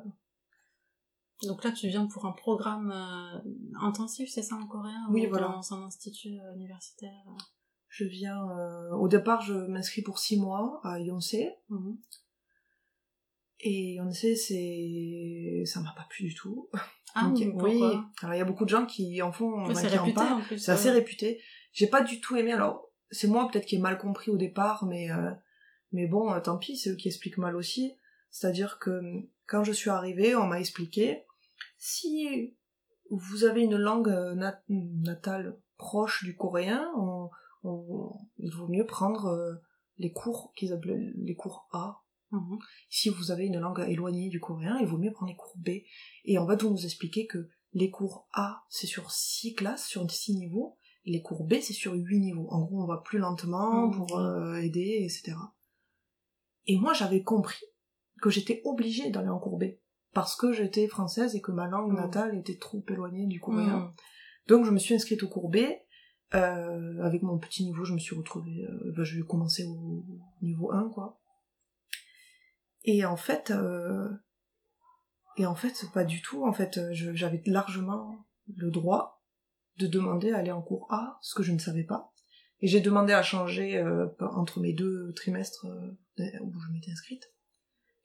Donc 1.43 1.63
là, 1.63 1.72
tu 1.72 1.88
viens 1.88 2.07
pour 2.07 2.25
un 2.25 2.31
programme 2.31 2.91
euh, 2.91 3.39
intensif, 3.81 4.29
c'est 4.29 4.41
ça, 4.43 4.55
en 4.55 4.67
coréen 4.67 5.07
Oui, 5.10 5.25
ou 5.25 5.29
voilà. 5.29 5.48
Dans 5.50 5.74
un 5.74 5.84
institut 5.86 6.39
euh, 6.39 6.53
universitaire 6.55 7.24
euh? 7.27 7.38
Je 7.89 8.03
viens... 8.05 8.48
euh, 8.50 8.91
Au 8.96 9.07
départ, 9.07 9.41
je 9.41 9.53
m'inscris 9.53 10.01
pour 10.01 10.19
six 10.19 10.39
mois 10.39 10.79
à 10.84 11.00
Yonsei. 11.00 11.55
Mhm. 11.69 11.98
Et 13.60 13.93
Yonsei, 13.96 14.36
c'est... 14.36 15.63
Ça 15.65 15.79
m'a 15.81 15.91
pas 15.93 16.05
plu 16.10 16.27
du 16.27 16.36
tout. 16.36 16.69
Ah, 17.15 17.24
Donc, 17.29 17.38
oui. 17.38 17.51
pourquoi? 17.79 18.05
Alors, 18.22 18.36
il 18.36 18.38
y 18.38 18.41
a 18.41 18.46
beaucoup 18.46 18.65
de 18.65 18.69
gens 18.69 18.86
qui 18.86 19.19
en 19.24 19.31
font... 19.31 19.63
Qui 19.65 19.72
en 19.72 19.89
réputé 19.89 20.19
en. 20.22 20.41
C'est 20.57 20.72
assez 20.72 20.91
réputé. 20.91 21.41
J'ai 21.72 21.88
pas 21.88 22.01
du 22.03 22.19
tout 22.22 22.36
aimé. 22.36 22.51
Alors, 22.51 22.87
c'est 23.12 23.28
moi 23.28 23.48
peut-être 23.52 23.66
qui 23.66 23.76
ai 23.76 23.80
mal 23.80 23.98
compris 23.98 24.32
au 24.32 24.38
départ, 24.38 24.86
mais 24.86 25.12
euh, 25.12 25.32
mais 25.92 26.08
bon, 26.08 26.32
euh, 26.34 26.40
tant 26.40 26.58
pis, 26.58 26.78
c'est 26.78 26.90
eux 26.92 26.96
qui 26.96 27.08
expliquent 27.08 27.38
mal 27.38 27.56
aussi. 27.56 27.94
C'est-à-dire 28.30 28.78
que 28.80 28.90
euh, 28.90 29.20
quand 29.48 29.64
je 29.64 29.72
suis 29.72 29.90
arrivée, 29.90 30.36
on 30.36 30.48
m'a 30.48 30.60
expliqué 30.60 31.24
si 31.78 32.56
vous 33.10 33.44
avez 33.46 33.62
une 33.64 33.78
langue 33.78 34.10
euh, 34.10 34.34
nat- 34.36 34.64
natale 34.70 35.58
proche 35.78 36.24
du 36.24 36.36
coréen, 36.36 36.92
on- 36.98 37.30
on- 37.64 38.14
il 38.38 38.52
vaut 38.54 38.68
mieux 38.68 38.86
prendre 38.86 39.60
les 39.98 40.12
cours 40.12 40.54
qu'ils 40.56 40.74
appellent 40.74 41.14
les 41.18 41.36
cours 41.36 41.68
A. 41.72 42.02
Mhm. 42.32 42.60
Si 42.90 43.10
vous 43.10 43.32
avez 43.32 43.46
une 43.46 43.60
langue 43.60 43.86
éloignée 43.88 44.30
du 44.30 44.40
coréen, 44.40 44.78
il 44.82 44.88
vaut 44.88 44.98
mieux 44.98 45.12
prendre 45.14 45.32
les 45.32 45.38
cours 45.38 45.56
B. 45.58 45.70
Et 46.26 46.38
en 46.38 46.48
fait, 46.48 46.64
on 46.64 46.72
nous 46.72 46.84
expliquait 46.86 47.26
que 47.26 47.48
les 47.74 47.90
cours 47.90 48.28
A, 48.34 48.64
c'est 48.70 48.88
sur 48.88 49.12
six 49.12 49.54
classes, 49.54 49.88
sur 49.88 50.10
six 50.12 50.34
niveaux, 50.36 50.76
les 51.08 51.22
cours 51.22 51.46
B, 51.46 51.56
c'est 51.62 51.74
sur 51.74 51.94
huit 51.94 52.20
niveaux. 52.20 52.48
En 52.50 52.62
gros, 52.62 52.84
on 52.84 52.86
va 52.86 52.98
plus 52.98 53.18
lentement 53.18 53.88
Mhm. 53.88 53.96
pour 53.96 54.18
euh, 54.20 54.56
aider, 54.58 55.00
etc. 55.04 55.38
Et 56.66 56.78
moi, 56.78 56.94
j'avais 56.94 57.24
compris 57.24 57.64
que 58.22 58.30
j'étais 58.30 58.62
obligée 58.66 59.10
d'aller 59.10 59.30
en 59.30 59.40
cours 59.40 59.58
B, 59.58 59.64
parce 60.14 60.36
que 60.36 60.52
j'étais 60.52 60.88
française 60.88 61.34
et 61.36 61.42
que 61.42 61.52
ma 61.52 61.68
langue 61.68 61.92
Mhm. 61.94 61.98
natale 62.00 62.38
était 62.38 62.58
trop 62.58 62.84
éloignée 62.90 63.26
du 63.26 63.40
coréen. 63.40 63.80
Mhm. 63.80 63.94
Donc 64.48 64.66
je 64.66 64.72
me 64.72 64.80
suis 64.80 64.94
inscrite 64.96 65.24
au 65.24 65.30
cours 65.30 65.50
B. 65.50 65.58
Euh, 66.36 67.02
avec 67.04 67.22
mon 67.24 67.38
petit 67.38 67.64
niveau, 67.64 67.86
je 67.86 67.94
me 67.94 68.00
suis 68.00 68.14
retrouvée. 68.16 68.66
Euh, 68.70 68.92
ben, 68.98 69.04
je 69.06 69.16
vais 69.18 69.26
commencer 69.26 69.64
au 69.66 70.04
niveau 70.42 70.74
1, 70.74 70.90
quoi. 70.90 71.22
Et 72.84 73.06
en 73.06 73.16
fait, 73.16 73.50
euh, 73.52 74.10
et 75.38 75.46
en 75.46 75.56
fait, 75.56 75.86
pas 75.94 76.04
du 76.04 76.22
tout. 76.22 76.46
En 76.46 76.52
fait, 76.52 76.80
j'avais 76.92 77.42
largement 77.46 78.26
le 78.58 78.70
droit 78.72 79.17
de 79.77 79.88
demander 79.88 80.31
à 80.31 80.38
aller 80.38 80.51
en 80.51 80.62
cours 80.62 80.88
A, 80.91 81.17
ce 81.22 81.36
que 81.36 81.43
je 81.43 81.51
ne 81.51 81.60
savais 81.60 81.84
pas. 81.84 82.12
Et 82.62 82.67
j'ai 82.67 82.81
demandé 82.81 83.13
à 83.13 83.22
changer 83.22 83.77
euh, 83.77 84.07
entre 84.19 84.60
mes 84.60 84.74
deux 84.74 85.13
trimestres 85.13 85.65
euh, 85.67 86.29
où 86.41 86.53
je 86.60 86.72
m'étais 86.74 86.91
inscrite. 86.91 87.31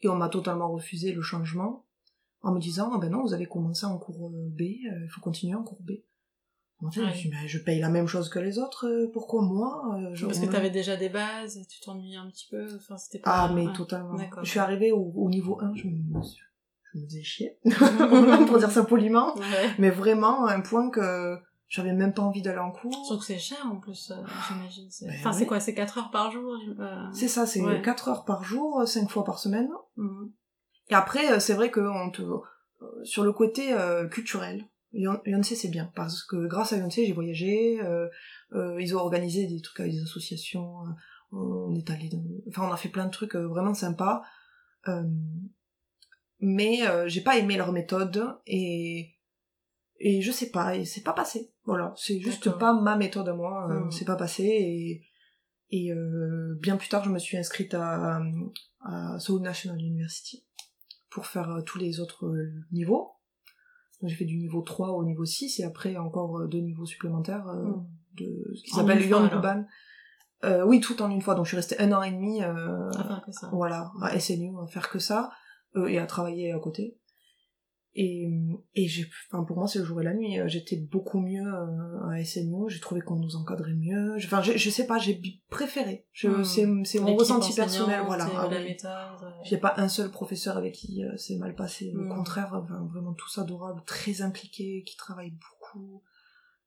Et 0.02 0.08
on 0.08 0.16
m'a 0.16 0.28
totalement 0.28 0.70
refusé 0.70 1.12
le 1.12 1.22
changement 1.22 1.86
en 2.42 2.52
me 2.52 2.60
disant 2.60 2.90
ah 2.92 2.98
ben 2.98 3.10
non, 3.10 3.22
vous 3.22 3.32
avez 3.34 3.46
commencé 3.46 3.86
en 3.86 3.96
cours 3.98 4.28
euh, 4.30 4.48
B, 4.50 4.60
euh, 4.62 5.04
il 5.04 5.08
faut 5.10 5.20
continuer 5.20 5.54
en 5.54 5.62
cours 5.62 5.80
B. 5.82 5.92
En 6.84 6.90
fait, 6.90 7.00
je 7.00 7.06
me 7.06 7.12
suis 7.12 7.30
dit, 7.30 7.36
mais 7.40 7.46
je 7.46 7.58
paye 7.58 7.78
la 7.78 7.88
même 7.90 8.08
chose 8.08 8.28
que 8.28 8.40
les 8.40 8.58
autres, 8.58 9.08
pourquoi 9.12 9.40
moi 9.42 9.96
je- 10.14 10.26
Parce 10.26 10.40
que 10.40 10.46
t'avais 10.46 10.68
déjà 10.70 10.96
des 10.96 11.08
bases, 11.08 11.64
tu 11.70 11.80
t'ennuyais 11.80 12.16
un 12.16 12.28
petit 12.28 12.48
peu, 12.50 12.66
enfin 12.74 12.98
c'était 12.98 13.20
pas... 13.20 13.44
Ah, 13.44 13.52
mais 13.54 13.68
ouais. 13.68 13.72
totalement. 13.72 14.14
D'accord. 14.14 14.44
Je 14.44 14.50
suis 14.50 14.58
arrivée 14.58 14.90
au, 14.90 15.12
au 15.14 15.30
niveau 15.30 15.60
1, 15.60 15.76
je 15.76 15.86
me, 15.86 15.92
je 16.92 16.98
me 16.98 17.06
faisais 17.06 17.22
chier, 17.22 17.56
pour 18.48 18.58
dire 18.58 18.70
ça 18.72 18.82
poliment, 18.82 19.32
Ouais. 19.36 19.70
mais 19.78 19.90
vraiment 19.90 20.46
un 20.48 20.60
point 20.60 20.90
que 20.90 21.36
j'avais 21.74 21.94
même 21.94 22.12
pas 22.12 22.20
envie 22.22 22.42
d'aller 22.42 22.58
en 22.58 22.70
cours. 22.70 22.92
Surtout 23.06 23.20
que 23.20 23.24
c'est 23.24 23.38
cher 23.38 23.64
en 23.64 23.76
plus, 23.76 24.10
euh, 24.10 24.22
j'imagine. 24.46 24.88
Ben 25.00 25.14
Enfin, 25.18 25.30
oui. 25.30 25.36
c'est 25.38 25.46
quoi 25.46 25.58
C'est 25.58 25.74
4 25.74 25.96
heures 25.98 26.10
par 26.10 26.30
jour 26.30 26.54
euh, 26.78 26.96
C'est 27.14 27.28
ça, 27.28 27.46
c'est 27.46 27.62
Ouais. 27.62 27.80
4 27.80 28.08
heures 28.08 28.24
par 28.26 28.44
jour, 28.44 28.86
5 28.86 29.08
fois 29.10 29.24
par 29.24 29.38
semaine. 29.38 29.70
mhm. 29.96 30.30
Et 30.90 30.94
après, 30.94 31.32
euh, 31.32 31.40
c'est 31.40 31.54
vrai 31.54 31.70
que 31.70 31.80
on 31.80 32.10
te, 32.10 32.20
euh, 32.22 32.44
sur 33.04 33.24
le 33.24 33.32
côté 33.32 33.72
euh, 33.72 34.06
culturel, 34.06 34.66
Yon- 34.92 35.22
Yonsei 35.24 35.56
c'est 35.56 35.70
bien, 35.70 35.90
parce 35.94 36.22
que 36.22 36.46
grâce 36.46 36.74
à 36.74 36.76
Yonsei 36.76 37.06
j'ai 37.06 37.12
voyagé, 37.14 37.80
euh, 37.80 38.06
euh, 38.52 38.78
ils 38.78 38.94
ont 38.94 38.98
organisé 39.00 39.46
des 39.46 39.62
trucs 39.62 39.80
avec 39.80 39.92
des 39.92 40.02
associations, 40.02 40.82
euh, 41.32 41.38
on 41.38 41.74
est 41.74 41.88
allé 41.88 42.10
dans... 42.10 42.22
Enfin, 42.48 42.68
on 42.68 42.72
a 42.72 42.76
fait 42.76 42.90
plein 42.90 43.06
de 43.06 43.10
trucs 43.10 43.34
euh, 43.36 43.46
vraiment 43.48 43.72
sympas, 43.72 44.22
euh, 44.88 45.02
mais 46.40 46.86
euh, 46.86 47.08
j'ai 47.08 47.22
pas 47.22 47.38
aimé 47.38 47.56
leur 47.56 47.72
méthode, 47.72 48.36
et... 48.46 49.11
Et 50.04 50.20
je 50.20 50.32
sais 50.32 50.50
pas, 50.50 50.74
et 50.76 50.84
c'est 50.84 51.02
pas 51.02 51.12
passé. 51.12 51.52
Voilà, 51.64 51.94
c'est 51.96 52.18
juste 52.18 52.50
pas 52.58 52.72
ma 52.74 52.96
méthode 52.96 53.28
à 53.28 53.34
moi, 53.34 53.68
euh, 53.70 53.80
Mhm. 53.84 53.90
c'est 53.90 54.04
pas 54.04 54.16
passé, 54.16 54.44
et... 54.44 55.02
Et 55.74 55.90
euh, 55.90 56.54
bien 56.60 56.76
plus 56.76 56.90
tard, 56.90 57.02
je 57.02 57.08
me 57.08 57.18
suis 57.18 57.38
inscrite 57.38 57.72
à, 57.72 58.20
à 58.84 59.18
Seoul 59.18 59.40
National 59.40 59.80
University 59.80 60.44
pour 61.10 61.24
faire 61.24 61.50
euh, 61.50 61.62
tous 61.62 61.78
les 61.78 61.98
autres 61.98 62.26
euh, 62.26 62.52
niveaux. 62.72 63.12
Donc, 64.02 64.10
J'ai 64.10 64.16
fait 64.16 64.26
du 64.26 64.36
niveau 64.36 64.60
3 64.60 64.90
au 64.90 65.02
niveau 65.02 65.24
6 65.24 65.60
et 65.60 65.64
après 65.64 65.96
encore 65.96 66.40
euh, 66.40 66.46
deux 66.46 66.58
niveaux 66.60 66.84
supplémentaires 66.84 67.48
euh, 67.48 67.64
Mm. 67.64 67.86
de 68.18 68.54
ce 68.54 68.62
qui 68.64 68.70
s'appelle 68.70 69.06
Yonguban. 69.08 69.64
Euh, 70.44 70.62
oui, 70.66 70.80
tout 70.80 71.00
en 71.00 71.08
une 71.10 71.22
fois. 71.22 71.34
Donc 71.36 71.46
je 71.46 71.50
suis 71.50 71.56
restée 71.56 71.80
un 71.80 71.90
an 71.92 72.02
et 72.02 72.10
demi 72.12 72.42
euh, 72.42 72.90
À 72.90 73.04
faire 73.04 73.22
que 73.24 73.32
ça. 73.32 73.48
voilà, 73.50 73.90
à 74.02 74.18
SNU, 74.20 74.52
à 74.62 74.66
faire 74.66 74.90
que 74.90 74.98
ça, 74.98 75.30
euh, 75.76 75.86
et 75.86 75.96
à 75.98 76.04
travailler 76.04 76.52
à 76.52 76.58
côté. 76.58 76.98
Et, 77.94 78.26
et 78.74 78.88
j'ai, 78.88 79.04
enfin, 79.30 79.44
pour 79.44 79.58
moi, 79.58 79.68
c'est 79.68 79.78
le 79.78 79.84
jour 79.84 80.00
et 80.00 80.04
la 80.04 80.14
nuit. 80.14 80.38
Euh, 80.40 80.48
J'étais 80.48 80.76
beaucoup 80.76 81.20
mieux 81.20 81.46
euh, 81.46 82.08
à 82.10 82.24
SNU, 82.24 82.70
j'ai 82.70 82.80
trouvé 82.80 83.02
qu'on 83.02 83.16
nous 83.16 83.36
encadrait 83.36 83.74
mieux. 83.74 84.16
Je- 84.18 84.26
Enfin, 84.26 84.40
je, 84.40 84.52
je 84.56 84.70
sais 84.70 84.86
pas, 84.86 84.96
j'ai 84.98 85.20
préféré. 85.50 86.06
Je, 86.12 86.28
Hmm. 86.28 86.44
c'est, 86.44 86.66
c'est 86.84 87.00
mon 87.00 87.14
ressenti 87.16 87.54
personnel, 87.54 88.02
voilà. 88.06 88.26
Ah 88.34 88.48
oui. 88.50 88.64
méthode. 88.64 88.90
euh, 89.22 89.30
J'ai 89.44 89.58
pas 89.58 89.74
un 89.76 89.88
seul 89.88 90.10
professeur 90.10 90.56
avec 90.56 90.72
qui 90.74 91.04
euh, 91.04 91.14
c'est 91.18 91.36
mal 91.36 91.54
passé. 91.54 91.92
Au 91.94 92.00
Hmm. 92.04 92.08
contraire, 92.08 92.50
enfin, 92.54 92.88
vraiment 92.90 93.12
tous 93.12 93.36
adorables, 93.38 93.82
très 93.84 94.22
impliqués, 94.22 94.82
qui 94.86 94.96
travaillent 94.96 95.36
beaucoup. 95.60 96.02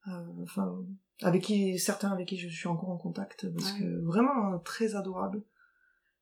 Euh, 0.08 0.12
Enfin, 0.44 0.86
avec 1.24 1.42
qui 1.42 1.80
certains 1.80 2.12
avec 2.12 2.28
qui 2.28 2.38
je 2.38 2.48
suis 2.50 2.68
encore 2.68 2.90
en 2.90 2.98
contact 2.98 3.52
parce 3.52 3.72
Ouais. 3.74 3.80
que 3.80 4.06
vraiment 4.06 4.54
euh, 4.54 4.58
très 4.60 4.96
adorables. 4.96 5.42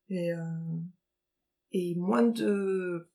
Et 0.08 0.32
euh, 0.32 0.38
et 1.72 1.94
moins 1.96 2.22
de 2.22 3.10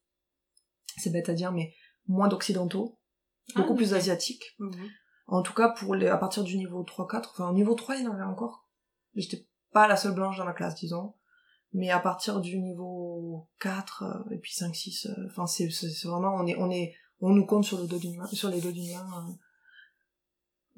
c'est 0.98 1.12
bête 1.12 1.30
à 1.30 1.34
dire 1.34 1.52
mais 1.52 1.74
moins 2.10 2.28
d'occidentaux, 2.28 3.00
Ah, 3.56 3.62
beaucoup 3.62 3.76
plus 3.76 3.94
asiatiques. 3.94 4.44
mhm. 4.60 4.90
En 5.28 5.44
tout 5.44 5.54
cas 5.54 5.70
pour 5.70 5.94
les 5.96 6.08
à 6.08 6.18
partir 6.18 6.44
du 6.44 6.58
niveau 6.58 6.84
3 6.84 7.08
4, 7.08 7.30
enfin 7.32 7.50
au 7.50 7.54
niveau 7.54 7.76
3 7.76 7.96
il 7.98 8.04
y 8.04 8.08
en 8.08 8.14
avait 8.14 8.24
encore. 8.24 8.68
J'étais 9.16 9.48
pas 9.72 9.88
la 9.88 9.96
seule 9.96 10.14
blanche 10.16 10.38
dans 10.38 10.46
la 10.46 10.54
classe 10.54 10.76
disons. 10.76 11.14
Mais 11.72 11.92
à 11.92 12.00
partir 12.00 12.42
du 12.42 12.58
niveau 12.60 13.48
4 13.60 14.04
euh, 14.04 14.34
et 14.34 14.40
puis 14.40 14.54
5 14.54 14.76
6 14.76 15.06
euh, 15.06 15.28
enfin 15.28 15.46
c'est 15.46 15.70
c'est 15.70 15.90
c'est 15.90 16.08
vraiment 16.08 16.34
on 16.36 16.48
est 16.48 16.56
on 16.58 16.72
est 16.72 16.96
on 17.22 17.30
nous 17.30 17.46
compte 17.46 17.64
sur 17.64 17.78
le 17.80 17.86
dos 17.88 18.00
d'une 18.00 18.18
main 18.18 18.26
sur 18.26 18.50
les 18.50 18.60
deux 18.60 18.72
d'une 18.74 18.92
main. 18.92 19.28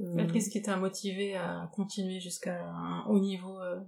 euh, 0.02 0.04
euh, 0.20 0.28
Qu'est-ce 0.34 0.50
qui 0.50 0.62
t'a 0.62 0.76
motivé 0.76 1.36
à 1.38 1.70
continuer 1.74 2.20
jusqu'à 2.20 2.62
un 2.66 3.06
haut 3.06 3.20
niveau 3.20 3.58
euh, 3.62 3.80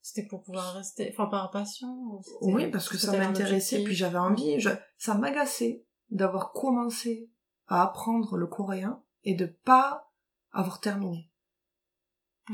C'était 0.00 0.26
pour 0.28 0.42
pouvoir 0.42 0.72
rester, 0.74 1.10
enfin 1.12 1.26
par 1.26 1.50
passion 1.50 1.88
ou 1.88 2.22
Oui, 2.40 2.70
parce 2.70 2.88
que 2.88 2.96
ça 2.96 3.12
m'intéressait, 3.18 3.84
puis 3.84 3.94
j'avais 3.94 4.18
envie. 4.18 4.58
Je... 4.60 4.70
Ça 4.96 5.14
m'agaçait 5.14 5.84
d'avoir 6.10 6.52
commencé 6.52 7.30
à 7.66 7.82
apprendre 7.82 8.36
le 8.36 8.46
coréen 8.46 9.02
et 9.24 9.34
de 9.34 9.46
pas 9.46 10.10
avoir 10.52 10.80
terminé. 10.80 11.30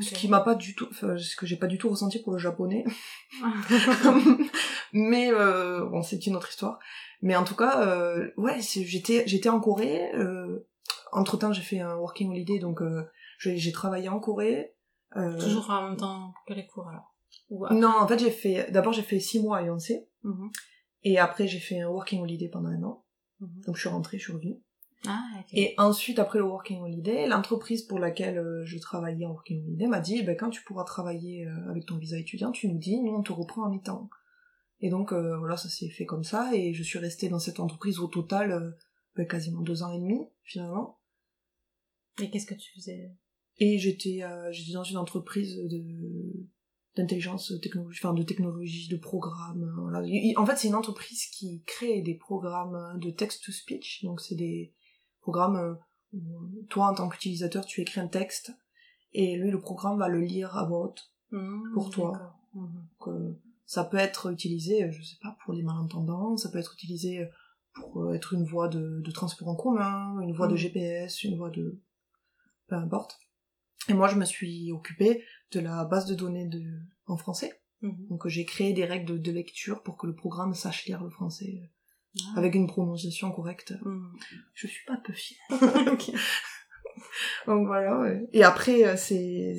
Ce 0.01 0.15
qui 0.15 0.29
m'a 0.29 0.41
pas 0.41 0.55
du 0.55 0.75
tout, 0.75 0.87
enfin, 0.91 1.17
ce 1.17 1.37
que 1.37 1.47
j'ai 1.47 1.57
pas 1.57 1.67
du 1.67 1.79
tout 1.79 1.89
ressenti 1.89 2.19
pour 2.19 2.33
le 2.33 2.39
japonais. 2.39 2.85
Mais 4.93 5.33
euh, 5.33 5.87
bon, 5.87 6.03
c'est 6.03 6.27
une 6.27 6.37
autre 6.37 6.51
histoire. 6.51 6.79
Mais 7.23 7.35
en 7.35 7.45
tout 7.45 7.57
cas, 7.57 7.81
euh, 7.87 8.31
ouais, 8.37 8.61
j'étais 8.61 9.27
j'étais 9.27 9.49
en 9.49 9.61
Corée. 9.61 10.15
Euh, 10.15 10.69
entre 11.13 11.39
temps, 11.39 11.53
j'ai 11.53 11.63
fait 11.63 11.81
un 11.81 11.97
working 11.97 12.31
holiday, 12.31 12.59
donc 12.59 12.83
euh, 12.83 13.09
j'ai 13.39 13.73
travaillé 13.73 14.09
en 14.09 14.21
Corée. 14.21 14.75
Euh, 15.17 15.41
Toujours 15.41 15.71
en 15.71 15.89
même 15.89 15.97
temps 15.97 16.35
que 16.47 16.53
les 16.53 16.67
cours 16.67 16.89
alors. 16.89 17.15
Ou 17.49 17.67
Non, 17.73 17.93
en 17.99 18.07
fait, 18.07 18.19
j'ai 18.19 18.31
fait. 18.31 18.71
D'abord, 18.71 18.93
j'ai 18.93 19.03
fait 19.03 19.21
six 19.21 19.41
mois 19.41 19.59
à 19.59 19.63
Yonsei. 19.63 20.07
Mhm. 20.25 20.51
Et 21.05 21.19
après, 21.19 21.47
j'ai 21.47 21.61
fait 21.61 21.81
un 21.81 21.89
working 21.89 22.21
holiday 22.21 22.49
pendant 22.49 22.69
un 22.69 22.83
an. 22.83 23.05
Mhm. 23.41 23.63
Donc, 23.67 23.77
je 23.77 23.81
suis 23.81 23.89
rentrée, 23.89 24.19
je 24.19 24.25
suis 24.25 24.33
revenue. 24.33 24.59
Ah, 25.07 25.23
ok. 25.39 25.47
Et 25.53 25.75
ensuite, 25.79 26.19
après 26.19 26.39
le 26.39 26.45
working 26.45 26.81
holiday, 26.81 27.27
l'entreprise 27.27 27.83
pour 27.83 27.99
laquelle 27.99 28.39
euh, 28.39 28.65
je 28.65 28.79
travaillais 28.79 29.27
en 29.27 29.31
working 29.31 29.63
holiday 29.65 29.87
m'a 29.87 30.01
dit, 30.01 30.23
ben, 30.23 30.37
quand 30.37 30.51
tu 30.51 30.63
pourras 30.63 30.85
travailler 30.85 31.47
euh, 31.47 31.71
avec 31.71 31.87
ton 31.87 31.97
visa 31.99 32.19
étudiant, 32.19 32.51
tu 32.51 32.69
nous 32.69 32.79
dis, 32.79 33.01
nous, 33.01 33.15
on 33.15 33.23
te 33.23 33.33
reprend 33.33 33.65
en 33.65 33.71
mi-temps. 33.71 34.09
Et 34.81 34.91
donc, 34.91 35.13
euh, 35.13 35.37
voilà, 35.39 35.57
ça 35.57 35.69
s'est 35.69 35.89
fait 35.89 36.07
comme 36.07 36.25
ça. 36.25 36.55
Et 36.55 36.75
je 36.75 36.83
suis 36.83 36.99
restée 36.99 37.29
dans 37.29 37.39
cette 37.39 37.61
entreprise 37.61 37.99
au 37.99 38.09
total 38.09 38.53
euh, 38.53 38.71
ben, 39.15 39.27
quasiment 39.27 39.63
deux 39.63 39.83
ans 39.83 39.93
et 39.93 39.99
demi, 39.99 40.21
finalement. 40.43 40.99
Et 42.21 42.31
qu'est-ce 42.31 42.47
que 42.47 42.55
tu 42.55 42.73
faisais? 42.75 43.11
Et 43.59 43.79
j'étais 43.79 44.23
euh, 44.23 44.51
j'étais 44.53 44.73
dans 44.73 44.85
une 44.85 44.99
entreprise 44.99 45.57
de 45.57 45.83
d'intelligence 46.97 47.53
technologie, 47.61 47.99
enfin 48.03 48.15
de 48.15 48.23
technologie, 48.23 48.89
de 48.89 48.97
programmes. 48.97 49.63
euh, 49.65 49.81
Voilà. 49.83 50.03
Il- 50.07 50.31
il- 50.31 50.39
En 50.39 50.47
fait, 50.47 50.57
c'est 50.57 50.69
une 50.69 50.75
entreprise 50.75 51.27
qui 51.27 51.63
crée 51.67 52.01
des 52.03 52.15
programmes 52.15 52.99
de 52.99 53.11
text-to-speech. 53.11 54.05
Donc, 54.05 54.21
c'est 54.21 54.35
des 54.35 54.73
programmes 55.21 55.57
euh, 55.57 55.75
où 56.15 56.63
toi, 56.71 56.87
en 56.91 56.95
tant 56.95 57.09
qu'utilisateur, 57.09 57.67
tu 57.67 57.81
écris 57.83 58.01
un 58.01 58.09
texte 58.09 58.53
et 59.13 59.37
lui, 59.37 59.51
le 59.51 59.61
programme 59.61 59.99
va 59.99 60.09
le 60.09 60.21
lire 60.21 60.57
à 60.57 60.65
voix 60.67 60.87
haute. 60.87 61.13
Mhm, 61.33 61.71
Pour 61.75 61.91
toi. 61.91 62.37
Mhm. 62.55 62.87
Donc, 63.01 63.09
euh, 63.09 63.39
ça 63.67 63.85
peut 63.85 63.97
être 63.99 64.31
utilisé, 64.33 64.85
euh, 64.85 64.91
je 64.91 65.03
sais 65.03 65.17
pas, 65.21 65.37
pour 65.45 65.53
les 65.53 65.63
malentendants, 65.63 66.37
ça 66.37 66.49
peut 66.51 66.59
être 66.59 66.75
utilisé 66.75 67.29
pour 67.75 68.15
être 68.15 68.33
une 68.33 68.45
voie 68.45 68.69
de, 68.69 69.01
de 69.05 69.11
transport 69.11 69.49
en 69.49 69.57
commun, 69.57 70.19
une 70.21 70.33
voie 70.33 70.47
de 70.47 70.53
Mhm. 70.53 70.59
GPS, 70.59 71.25
une 71.25 71.37
voie 71.37 71.51
de 71.51 71.79
peu 72.69 72.77
importe. 72.77 73.19
Et 73.89 73.95
moi, 73.95 74.09
je 74.09 74.17
me 74.17 74.25
suis 74.25 74.73
occupée 74.73 75.25
de 75.53 75.61
la 75.61 75.85
base 75.85 76.07
de 76.07 76.15
données 76.15 76.47
de 76.47 76.63
en 77.07 77.17
français. 77.17 77.61
Mhm. 77.83 78.09
Donc 78.09 78.27
j'ai 78.29 78.45
créé 78.45 78.73
des 78.73 78.85
règles 78.85 79.07
de, 79.07 79.19
de 79.19 79.31
lecture 79.33 79.83
pour 79.83 79.97
que 79.97 80.07
le 80.07 80.15
programme 80.15 80.55
sache 80.55 80.87
lire 80.87 81.03
le 81.05 81.11
français 81.11 81.61
euh, 81.63 81.67
Ah. 82.19 82.39
avec 82.39 82.55
une 82.55 82.67
prononciation 82.67 83.31
correcte. 83.31 83.75
Mhm. 83.85 84.13
Je 84.55 84.67
suis 84.67 84.85
pas 84.87 84.97
peu 84.97 85.13
fière. 85.13 85.39
Donc 87.47 87.67
voilà, 87.67 87.99
ouais. 88.01 88.27
Et 88.33 88.43
après, 88.43 88.85
euh, 88.85 88.97
c'est... 88.97 89.59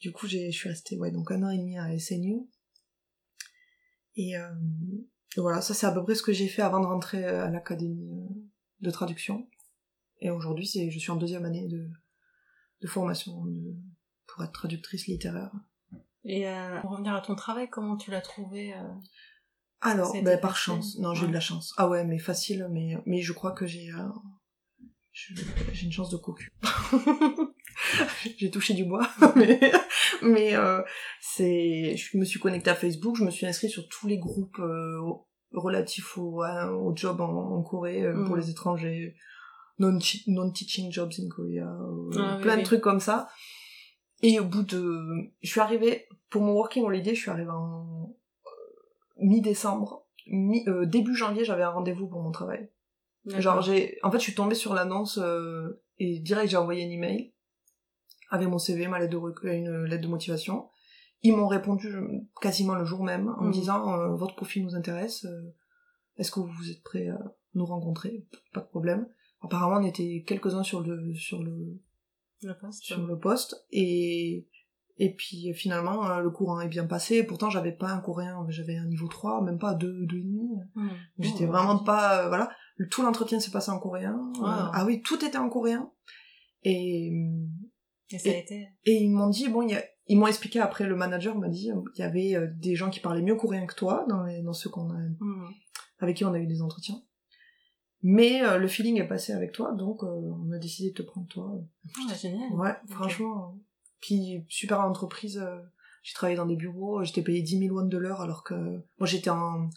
Du 0.00 0.12
coup, 0.12 0.26
je 0.26 0.50
suis 0.50 0.68
restée, 0.68 0.98
ouais, 0.98 1.10
donc 1.10 1.30
un 1.30 1.42
an 1.42 1.50
et 1.50 1.56
demi 1.56 1.78
à 1.78 1.98
SNU. 1.98 2.46
Et, 4.16 4.36
euh, 4.36 4.50
et 5.36 5.40
voilà, 5.40 5.60
ça 5.60 5.72
c'est 5.72 5.86
à 5.86 5.92
peu 5.92 6.02
près 6.02 6.14
ce 6.14 6.22
que 6.22 6.32
j'ai 6.32 6.48
fait 6.48 6.62
avant 6.62 6.80
de 6.80 6.86
rentrer 6.86 7.24
euh, 7.24 7.46
à 7.46 7.50
l'académie 7.50 8.12
euh, 8.12 8.34
de 8.80 8.90
traduction. 8.90 9.48
Et 10.20 10.30
aujourd'hui, 10.30 10.66
c'est, 10.66 10.90
je 10.90 10.98
suis 10.98 11.10
en 11.10 11.16
deuxième 11.16 11.44
année 11.44 11.66
de, 11.66 11.88
de 12.84 12.88
formation 12.88 13.44
de- 13.46 13.74
pour 14.26 14.44
être 14.44 14.52
traductrice 14.52 15.06
littéraire. 15.06 15.50
Et 16.24 16.46
euh, 16.48 16.80
pour 16.82 16.90
revenir 16.92 17.14
à 17.14 17.20
ton 17.22 17.34
travail, 17.34 17.68
comment 17.70 17.96
tu 17.96 18.10
l'as 18.10 18.20
trouvé 18.20 18.74
euh, 18.74 18.78
Alors, 19.80 20.12
ben, 20.22 20.38
par 20.38 20.56
chance. 20.56 20.98
Non, 20.98 21.14
j'ai 21.14 21.22
Ouais. 21.22 21.26
eu 21.26 21.28
de 21.30 21.34
la 21.34 21.40
chance. 21.40 21.72
Ah 21.78 21.88
ouais, 21.88 22.04
mais 22.04 22.18
facile, 22.18 22.68
mais, 22.70 22.96
mais 23.06 23.20
je 23.22 23.32
crois 23.32 23.52
que 23.52 23.66
j'ai, 23.66 23.90
euh, 23.90 24.08
j'ai 25.12 25.86
une 25.86 25.92
chance 25.92 26.10
de 26.10 26.16
cocu. 26.16 26.50
j'ai 28.38 28.50
touché 28.50 28.74
du 28.74 28.84
bois, 28.84 29.08
mais, 29.36 29.60
mais 30.22 30.52
c'est, 31.20 31.96
je 31.96 32.16
me 32.18 32.24
suis 32.24 32.40
connectée 32.40 32.70
à 32.70 32.74
Facebook, 32.74 33.16
je 33.16 33.24
me 33.24 33.30
suis 33.30 33.46
inscrite 33.46 33.70
sur 33.70 33.88
tous 33.88 34.06
les 34.06 34.18
groupes 34.18 34.60
relatifs 35.52 36.16
au, 36.18 36.42
au 36.44 36.96
job 36.96 37.20
en, 37.20 37.28
en 37.58 37.62
Corée 37.62 38.02
pour 38.24 38.34
Mhm. 38.34 38.36
les 38.38 38.50
étrangers, 38.50 39.14
non, 39.78 39.98
non 40.28 40.50
teaching 40.50 40.90
jobs 40.92 41.12
in 41.18 41.28
Korea, 41.28 41.66
euh, 41.66 42.10
Ah 42.18 42.38
plein 42.40 42.54
oui. 42.54 42.60
de 42.60 42.64
trucs 42.64 42.80
comme 42.80 43.00
ça. 43.00 43.28
Et 44.22 44.38
au 44.40 44.44
bout 44.44 44.62
de, 44.62 45.00
je 45.42 45.48
suis 45.50 45.60
arrivée 45.60 46.06
pour 46.30 46.42
mon 46.42 46.52
working 46.54 46.84
holiday, 46.84 47.14
je 47.14 47.20
suis 47.20 47.30
arrivée 47.30 47.50
en 47.50 48.14
mi-décembre, 49.18 50.06
mi, 50.26 50.64
euh, 50.68 50.86
début 50.86 51.14
janvier, 51.14 51.44
j'avais 51.44 51.62
un 51.62 51.70
rendez-vous 51.70 52.06
pour 52.08 52.22
mon 52.22 52.30
travail. 52.32 52.68
Genre 53.26 53.62
j'ai, 53.62 53.98
en 54.02 54.10
fait, 54.10 54.18
je 54.18 54.24
suis 54.24 54.34
tombée 54.34 54.54
sur 54.54 54.74
l'annonce 54.74 55.18
euh, 55.18 55.82
et 55.98 56.18
direct 56.20 56.50
j'ai 56.50 56.58
envoyé 56.58 56.84
un 56.84 56.90
email 56.90 57.32
avec 58.30 58.48
mon 58.48 58.58
CV, 58.58 58.86
ma 58.86 58.98
lettre 58.98 59.12
de 59.12 59.16
rec- 59.16 59.42
une 59.44 59.84
lettre 59.84 60.02
de 60.02 60.08
motivation. 60.08 60.68
Ils 61.22 61.34
m'ont 61.34 61.46
répondu 61.46 61.90
quasiment 62.42 62.74
le 62.74 62.84
jour 62.84 63.02
même 63.02 63.30
en 63.38 63.42
me 63.42 63.46
Mhm. 63.46 63.52
disant 63.52 63.98
euh, 63.98 64.14
votre 64.14 64.36
profil 64.36 64.62
nous 64.64 64.74
intéresse, 64.74 65.24
euh, 65.24 65.54
est-ce 66.18 66.30
que 66.30 66.40
vous 66.40 66.70
êtes 66.70 66.82
prêts 66.82 67.08
à 67.08 67.18
nous 67.54 67.64
rencontrer? 67.64 68.26
Pas 68.52 68.60
de 68.60 68.66
problème. 68.66 69.08
Apparemment, 69.44 69.76
on 69.80 69.86
était 69.86 70.24
quelques-uns 70.26 70.62
sur 70.62 70.80
le 70.80 71.14
sur 71.14 71.42
le 71.42 71.80
Le 72.42 72.58
poste. 72.58 72.82
sur 72.82 73.06
le 73.06 73.18
poste. 73.18 73.66
Et 73.70 74.46
et 74.98 75.12
puis 75.14 75.52
finalement 75.54 76.08
euh, 76.08 76.20
le 76.20 76.30
courant 76.30 76.60
est 76.60 76.68
bien 76.68 76.86
passé. 76.86 77.24
Pourtant 77.24 77.50
j'avais 77.50 77.72
pas 77.72 77.88
un 77.90 78.00
coréen 78.00 78.44
j'avais 78.48 78.76
un 78.76 78.86
niveau 78.86 79.08
3 79.08 79.42
même 79.42 79.58
pas 79.58 79.74
2 79.74 80.06
deux 80.06 80.18
et 80.18 80.22
demi. 80.22 80.50
J'étais 81.18 81.46
Oh, 81.46 81.52
vraiment 81.52 81.78
pas 81.78 82.24
euh, 82.24 82.28
voilà. 82.28 82.48
Tout 82.90 83.02
l'entretien 83.02 83.40
s'est 83.40 83.50
passé 83.50 83.70
en 83.70 83.78
coréen. 83.78 84.14
Euh, 84.36 84.42
ah 84.44 84.84
oui 84.86 85.02
tout 85.02 85.24
était 85.24 85.38
en 85.38 85.48
coréen. 85.48 85.90
Et 86.62 87.10
Et 88.10 88.18
ça 88.18 88.28
a 88.30 88.32
et- 88.32 88.38
été. 88.38 88.68
et 88.84 88.94
ils 89.02 89.10
m'ont 89.10 89.28
dit 89.30 89.48
bon 89.48 89.62
il 89.62 89.70
y 89.72 89.74
a 89.74 89.82
ils 90.06 90.18
m'ont 90.18 90.26
expliqué 90.26 90.60
après 90.60 90.86
le 90.86 90.94
manager 90.96 91.36
m'a 91.36 91.48
dit 91.48 91.70
euh, 91.72 91.80
il 91.96 92.00
y 92.00 92.02
avait 92.04 92.36
des 92.58 92.76
gens 92.76 92.90
qui 92.90 93.00
parlaient 93.00 93.22
mieux 93.22 93.36
coréen 93.36 93.66
que 93.66 93.74
toi 93.74 94.04
dans 94.08 94.22
les 94.22 94.42
dans 94.42 94.52
ceux 94.52 94.70
qu'on 94.70 94.90
a 94.90 94.98
Mhm. 94.98 95.48
avec 95.98 96.16
qui 96.18 96.24
on 96.24 96.32
a 96.34 96.38
eu 96.38 96.46
des 96.46 96.62
entretiens 96.62 97.02
mais 98.06 98.44
euh, 98.44 98.58
le 98.58 98.68
feeling 98.68 99.00
est 99.00 99.08
passé 99.08 99.32
avec 99.32 99.50
toi 99.52 99.72
donc 99.72 100.04
euh, 100.04 100.06
on 100.06 100.52
a 100.52 100.58
décidé 100.58 100.90
de 100.90 100.94
te 100.94 101.02
prendre 101.02 101.26
toi 101.26 101.50
Ah, 102.08 102.14
génial. 102.14 102.52
Ouais, 102.52 102.74
franchement. 102.90 103.58
Puis, 104.00 104.44
super 104.48 104.80
entreprise. 104.82 105.38
euh, 105.38 105.58
J'ai 106.02 106.12
travaillé 106.14 106.36
dans 106.36 106.44
des 106.46 106.56
bureaux, 106.56 107.02
j'étais 107.02 107.22
payé 107.22 107.40
10 107.42 107.58
000 107.68 107.74
won 107.76 107.86
de 107.86 107.96
l'heure 107.98 108.20
alors 108.20 108.44
que... 108.44 108.54
Moi, 108.98 109.06
j'étais 109.06 109.30
en, 109.30 109.70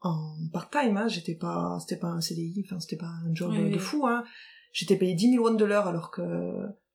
en 0.00 0.34
part-time, 0.52 0.96
hein, 0.96 1.06
j'étais 1.08 1.36
pas... 1.36 1.78
C'était 1.80 2.00
pas 2.00 2.08
un 2.08 2.20
CDI, 2.20 2.62
enfin, 2.66 2.80
c'était 2.80 2.96
pas 2.96 3.06
un 3.24 3.32
job 3.34 3.50
Oui, 3.52 3.58
euh, 3.60 3.68
de 3.68 3.74
oui. 3.74 3.78
fou, 3.78 4.06
hein. 4.06 4.24
J'étais 4.72 4.96
payé 4.96 5.14
10 5.14 5.34
000 5.34 5.44
won 5.44 5.54
de 5.54 5.64
l'heure 5.64 5.86
alors 5.86 6.10
que 6.10 6.22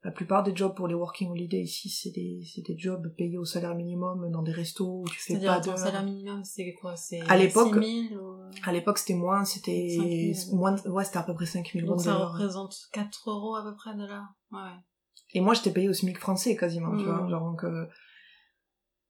la 0.04 0.12
plupart 0.12 0.44
des 0.44 0.54
jobs 0.56 0.76
pour 0.76 0.88
les 0.88 0.94
working 0.96 1.30
holiday 1.30 1.62
ici, 1.62 1.89
c'est 1.89 2.12
des, 2.12 2.42
des 2.58 2.78
jobs 2.78 3.08
payés 3.16 3.38
au 3.38 3.46
salaire 3.46 3.74
minimum 3.74 4.30
dans 4.32 4.42
des 4.42 4.52
restos 4.52 5.02
où 5.02 5.06
tu 5.08 5.18
fais 5.20 5.39
pas 5.39 5.60
de... 5.62 5.76
salaire 5.78 6.04
minimum, 6.04 6.44
c'est 6.44 6.74
quoi? 6.74 6.96
C'est 6.98 7.22
À 7.30 7.38
l'époque- 7.38 7.74
6 7.82 8.10
000 8.10 8.22
ou... 8.22 8.39
À 8.66 8.72
l'époque, 8.74 8.98
c'était 8.98 9.13
moins, 9.13 9.46
c'était 9.46 9.96
5 10.36 10.46
000. 10.50 10.56
moins, 10.58 10.76
ouais, 10.88 11.06
c'était 11.06 11.18
à 11.20 11.24
peu 11.24 11.34
près 11.34 11.46
5 11.46 11.72
000 11.74 11.86
won 11.88 11.94
Donc 11.96 12.02
ça 12.04 12.16
représente 12.16 12.76
4 12.92 13.30
euros 13.30 13.56
à 13.56 13.63
peu 13.63 13.76
près 13.76 13.96
de 13.96 14.06
là. 14.06 14.24
Ouais. 14.52 14.60
Et 15.34 15.42
moi, 15.42 15.54
j'étais 15.54 15.72
payée 15.72 15.88
au 15.89 15.94
SMIC 15.94 16.18
français 16.20 16.56
quasiment, 16.58 16.96
tu 16.98 17.06
Mhm. 17.06 17.10
vois. 17.20 17.30
Genre, 17.30 17.50
donc, 17.52 17.63
euh, 17.63 17.86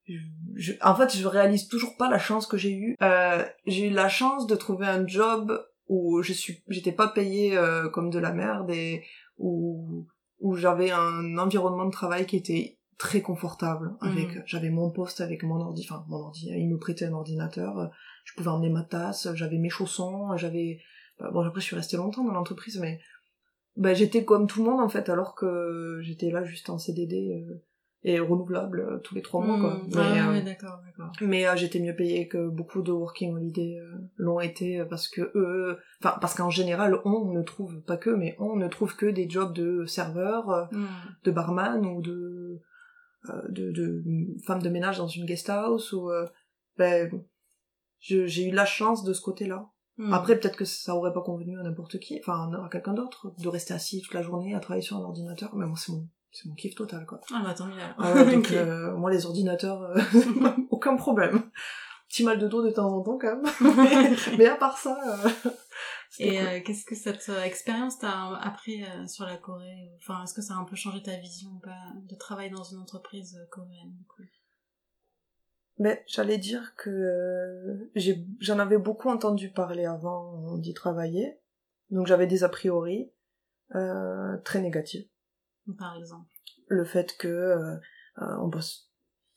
je- 0.06 0.18
je- 0.54 0.72
en 0.82 0.94
fait, 0.94 1.16
je 1.16 1.26
réalise 1.26 1.68
toujours 1.68 1.96
pas 1.96 2.08
la 2.10 2.18
chance 2.18 2.46
que 2.46 2.56
j'ai 2.56 2.72
eue. 2.72 2.96
Euh, 3.02 3.44
j'ai 3.66 3.88
eu 3.88 3.90
la 3.90 4.08
chance 4.08 4.46
de 4.46 4.54
trouver 4.54 4.86
un 4.86 5.06
job 5.06 5.60
où 5.88 6.22
je 6.22 6.32
suis, 6.32 6.62
j'étais 6.68 6.92
pas 6.92 7.08
payée 7.08 7.56
euh, 7.56 7.88
comme 7.88 8.10
de 8.10 8.18
la 8.18 8.32
merde 8.32 8.70
et 8.70 9.04
où, 9.38 10.06
où 10.40 10.54
j'avais 10.56 10.90
un 10.90 11.38
environnement 11.38 11.86
de 11.86 11.90
travail 11.90 12.26
qui 12.26 12.36
était 12.36 12.78
très 12.98 13.22
confortable. 13.22 13.96
Avec, 14.00 14.34
Mhm. 14.36 14.42
j'avais 14.46 14.70
mon 14.70 14.90
poste 14.90 15.20
avec 15.20 15.42
mon 15.42 15.60
ordi, 15.60 15.86
enfin 15.88 16.04
mon 16.08 16.18
ordi, 16.18 16.48
il 16.50 16.68
me 16.68 16.78
prêtait 16.78 17.06
un 17.06 17.12
ordinateur, 17.12 17.90
je 18.24 18.34
pouvais 18.34 18.48
emmener 18.50 18.70
ma 18.70 18.82
tasse, 18.84 19.28
j'avais 19.34 19.58
mes 19.58 19.70
chaussons, 19.70 20.36
j'avais, 20.36 20.80
bah, 21.18 21.30
bon 21.32 21.40
après 21.40 21.60
je 21.60 21.66
suis 21.66 21.76
restée 21.76 21.96
longtemps 21.96 22.24
dans 22.24 22.32
l'entreprise, 22.32 22.78
mais 22.80 23.00
bah, 23.76 23.94
j'étais 23.94 24.24
comme 24.24 24.46
tout 24.46 24.62
le 24.64 24.70
monde 24.70 24.80
en 24.80 24.88
fait, 24.88 25.08
alors 25.08 25.34
que 25.34 25.98
j'étais 26.02 26.30
là 26.30 26.44
juste 26.44 26.70
en 26.70 26.78
CDD 26.78 27.32
euh, 27.32 27.64
et 28.06 28.20
renouvelable 28.20 28.80
euh, 28.80 28.98
tous 28.98 29.14
les 29.14 29.22
trois 29.22 29.42
mois 29.44 29.58
quoi. 29.58 29.74
Mhm. 29.78 29.86
Mais, 29.94 30.00
Ah, 30.20 30.28
euh, 30.28 30.32
ouais, 30.32 30.42
d'accord, 30.42 30.78
d'accord. 30.84 31.12
mais 31.22 31.46
euh, 31.46 31.56
j'étais 31.56 31.80
mieux 31.80 31.96
payée 31.96 32.28
que 32.28 32.48
beaucoup 32.48 32.82
de 32.82 32.92
working 32.92 33.32
holiday 33.34 33.78
l'ont 34.16 34.40
été 34.40 34.84
parce 34.90 35.08
que 35.08 35.22
eux, 35.34 35.78
enfin 36.02 36.16
parce 36.20 36.34
qu'en 36.34 36.50
général 36.50 37.00
on 37.04 37.32
ne 37.32 37.42
trouve 37.42 37.80
pas 37.82 37.96
que, 37.96 38.10
mais 38.10 38.36
on 38.38 38.56
ne 38.56 38.68
trouve 38.68 38.94
que 38.94 39.06
des 39.06 39.28
jobs 39.28 39.54
de 39.54 39.84
serveur, 39.86 40.68
Mhm. 40.72 40.86
de 41.24 41.30
barman 41.30 41.86
ou 41.86 42.02
de 42.02 42.60
euh, 43.30 43.42
de, 43.48 43.70
de 43.72 44.04
femme 44.46 44.60
de 44.60 44.68
ménage 44.68 44.98
dans 44.98 45.08
une 45.08 45.24
guest 45.24 45.48
house 45.48 45.92
ou 45.94 46.10
euh, 46.10 46.26
ben 46.76 47.10
j'ai 48.00 48.46
eu 48.48 48.50
la 48.52 48.66
chance 48.66 49.02
de 49.02 49.14
ce 49.14 49.22
côté-là. 49.22 49.70
Mhm. 49.96 50.12
Après, 50.12 50.38
peut-être 50.38 50.56
que 50.56 50.64
ça 50.66 50.94
aurait 50.94 51.12
pas 51.14 51.22
convenu 51.22 51.58
à 51.58 51.62
n'importe 51.62 51.98
qui, 52.00 52.18
enfin 52.20 52.50
à 52.52 52.68
quelqu'un 52.68 52.92
d'autre, 52.92 53.32
de 53.38 53.48
rester 53.48 53.72
assis 53.72 54.02
toute 54.02 54.12
la 54.12 54.22
journée 54.22 54.54
à 54.54 54.60
travailler 54.60 54.82
sur 54.82 54.96
un 54.98 55.02
ordinateur. 55.02 55.54
Mais 55.56 55.64
moi, 55.66 55.76
c'est 55.78 55.92
mon, 55.92 56.06
c'est 56.34 56.48
mon 56.48 56.54
kiff 56.56 56.74
total, 56.74 57.06
quoi. 57.06 57.20
Ah 57.32 57.42
bah 57.44 57.54
tant 57.54 57.66
mieux. 57.66 57.80
Ah 57.96 58.12
ouais, 58.12 58.34
donc, 58.34 58.50
euh, 58.52 58.92
moi, 58.96 59.10
les 59.10 59.24
ordinateurs, 59.24 59.82
euh, 59.82 60.00
aucun 60.70 60.96
problème. 60.96 61.40
Petit 62.08 62.24
mal 62.24 62.38
de 62.38 62.48
dos 62.48 62.62
de 62.62 62.70
temps 62.70 62.92
en 62.92 63.02
temps, 63.02 63.18
quand 63.18 63.36
même. 63.36 63.76
mais, 63.76 64.36
mais 64.36 64.46
à 64.46 64.56
part 64.56 64.76
ça, 64.76 64.98
euh, 65.06 65.50
Et 66.18 66.38
cool. 66.38 66.62
qu'est-ce 66.64 66.84
que 66.84 66.96
cette 66.96 67.30
expérience 67.44 67.98
t'a 67.98 68.36
appris 68.38 68.84
sur 69.06 69.24
la 69.24 69.36
Corée? 69.36 69.92
Enfin, 69.98 70.24
est-ce 70.24 70.34
que 70.34 70.42
ça 70.42 70.54
a 70.54 70.56
un 70.56 70.64
peu 70.64 70.76
changé 70.76 71.02
ta 71.02 71.16
vision 71.16 71.50
ou 71.50 71.60
pas 71.60 71.78
de 71.94 72.14
travail 72.16 72.50
dans 72.50 72.62
une 72.62 72.78
entreprise 72.78 73.36
coréenne 73.50 73.92
du 73.92 74.04
coup? 74.04 74.22
Mais 75.78 76.04
j'allais 76.06 76.38
dire 76.38 76.74
que 76.76 77.90
j'ai, 77.96 78.24
j'en 78.38 78.60
avais 78.60 78.78
beaucoup 78.78 79.08
entendu 79.08 79.50
parler 79.50 79.86
avant 79.86 80.56
d'y 80.58 80.74
travailler. 80.74 81.40
Donc 81.90 82.06
j'avais 82.06 82.28
des 82.28 82.44
a 82.44 82.48
priori 82.48 83.10
très 83.70 84.60
négatifs. 84.60 85.08
Par 85.78 85.96
exemple. 85.96 86.28
le 86.68 86.84
fait 86.84 87.16
que 87.18 87.28
euh, 87.28 87.74
euh, 88.22 88.36
on 88.40 88.48
bosse 88.48 88.90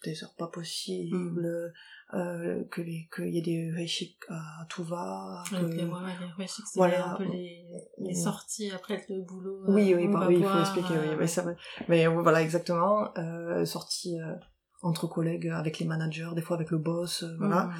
des 0.03 0.23
heures 0.23 0.35
pas 0.37 0.47
possibles, 0.47 1.73
euh, 2.13 2.63
que 2.71 2.81
les 2.81 3.09
qu'il 3.13 3.29
y 3.33 3.39
ait 3.39 3.41
des 3.41 3.71
réchics 3.71 4.19
à 4.29 4.65
tout 4.69 4.83
va, 4.83 5.43
que... 5.49 5.55
Donc, 5.55 5.73
les, 5.73 5.83
ouais, 5.85 5.99
les 6.19 6.31
réchics, 6.37 6.65
c'est 6.67 6.79
Voilà. 6.79 7.13
un 7.13 7.15
peu 7.17 7.23
les, 7.23 7.65
les 7.97 8.11
Mm. 8.11 8.15
sorties 8.15 8.71
après 8.71 9.03
le 9.09 9.21
boulot. 9.23 9.63
oui 9.67 9.93
euh, 9.93 9.97
oui 9.97 10.05
on 10.07 10.13
bah 10.19 10.25
oui 10.27 10.37
il 10.39 10.45
faut 10.45 10.59
expliquer 10.59 10.97
oui, 10.99 11.07
euh, 11.13 11.17
mais 11.17 11.25
vrai 11.25 11.57
mais 11.89 12.07
voilà 12.07 12.41
exactement 12.43 13.11
euh, 13.17 13.65
sortie 13.65 14.19
euh, 14.21 14.35
entre 14.83 15.07
collègues 15.07 15.47
avec 15.47 15.79
les 15.79 15.87
managers 15.87 16.29
des 16.35 16.41
fois 16.41 16.55
avec 16.57 16.69
le 16.71 16.77
boss 16.77 17.23
voilà 17.39 17.63
mm. 17.65 17.73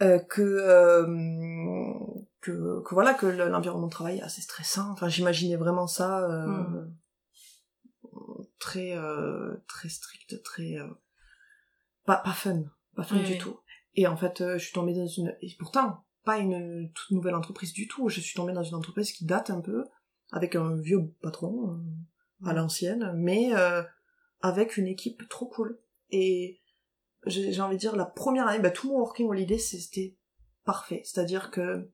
Euh, 0.00 0.18
que, 0.18 0.42
euh, 0.42 1.06
que 2.40 2.82
que 2.82 2.94
voilà 2.94 3.14
que 3.14 3.26
le- 3.26 3.48
l'environnement 3.48 3.86
de 3.86 3.92
travail 3.92 4.18
est 4.18 4.22
assez 4.22 4.40
stressant 4.42 4.90
enfin 4.90 5.08
j'imaginais 5.08 5.54
vraiment 5.56 5.86
ça 5.86 6.20
euh, 6.28 6.46
Mm. 6.46 6.94
Très 8.62 8.96
euh, 8.96 9.56
très 9.68 9.88
strict 9.88 10.40
très 10.42 10.76
euh, 10.78 10.88
pas 12.04 12.16
pas 12.16 12.32
fun 12.32 12.62
pas 12.96 13.02
fun 13.04 13.16
Oui, 13.18 13.24
du 13.24 13.32
oui. 13.32 13.38
tout 13.38 13.58
et 13.96 14.06
en 14.06 14.16
fait 14.16 14.40
euh, 14.40 14.56
je 14.58 14.64
suis 14.64 14.72
tombée 14.72 14.94
dans 14.94 15.06
une 15.06 15.36
et 15.40 15.48
pourtant 15.58 16.04
pas 16.24 16.38
une 16.38 16.90
toute 16.94 17.10
nouvelle 17.10 17.34
entreprise 17.34 17.72
du 17.72 17.88
tout 17.88 18.08
je 18.08 18.20
suis 18.20 18.34
tombée 18.34 18.52
dans 18.52 18.62
une 18.62 18.76
entreprise 18.76 19.10
qui 19.12 19.24
date 19.24 19.50
un 19.50 19.60
peu 19.60 19.84
avec 20.30 20.54
un 20.54 20.76
vieux 20.76 21.12
patron 21.20 21.80
à 22.44 22.52
l'ancienne 22.52 23.12
mais 23.16 23.54
euh, 23.54 23.82
avec 24.40 24.76
une 24.76 24.86
équipe 24.86 25.28
trop 25.28 25.46
cool 25.46 25.78
et 26.10 26.60
j'ai 27.26 27.60
envie 27.60 27.76
de 27.76 27.80
dire 27.80 27.96
la 27.96 28.06
première 28.06 28.46
année 28.48 28.62
bah, 28.62 28.70
tout 28.70 28.88
mon 28.90 28.98
working 28.98 29.28
holiday 29.28 29.58
c'était 29.58 30.16
parfait 30.64 31.02
c'est 31.04 31.20
à 31.20 31.24
dire 31.24 31.50
que 31.50 31.90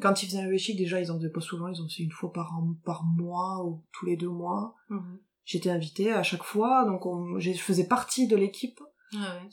quand 0.00 0.22
ils 0.22 0.26
faisaient 0.30 0.40
un 0.40 0.56
chic, 0.56 0.78
déjà, 0.78 0.98
ils 0.98 1.12
en 1.12 1.18
faisaient 1.18 1.28
pas 1.28 1.42
souvent, 1.42 1.68
ils 1.68 1.78
en 1.82 1.86
faisaient 1.86 2.04
une 2.04 2.10
fois 2.10 2.32
par, 2.32 2.56
an- 2.56 2.74
par 2.86 3.04
mois 3.04 3.62
ou 3.66 3.84
tous 3.92 4.06
les 4.06 4.16
deux 4.16 4.30
mois. 4.30 4.74
Mhm. 4.88 5.18
J'étais 5.50 5.70
invitée 5.70 6.12
à 6.12 6.22
chaque 6.22 6.44
fois, 6.44 6.84
donc 6.84 7.06
on- 7.06 7.40
je 7.40 7.50
faisais 7.54 7.88
partie 7.88 8.28
de 8.28 8.36
l'équipe, 8.36 8.78
Ah 9.16 9.34
ouais. 9.42 9.48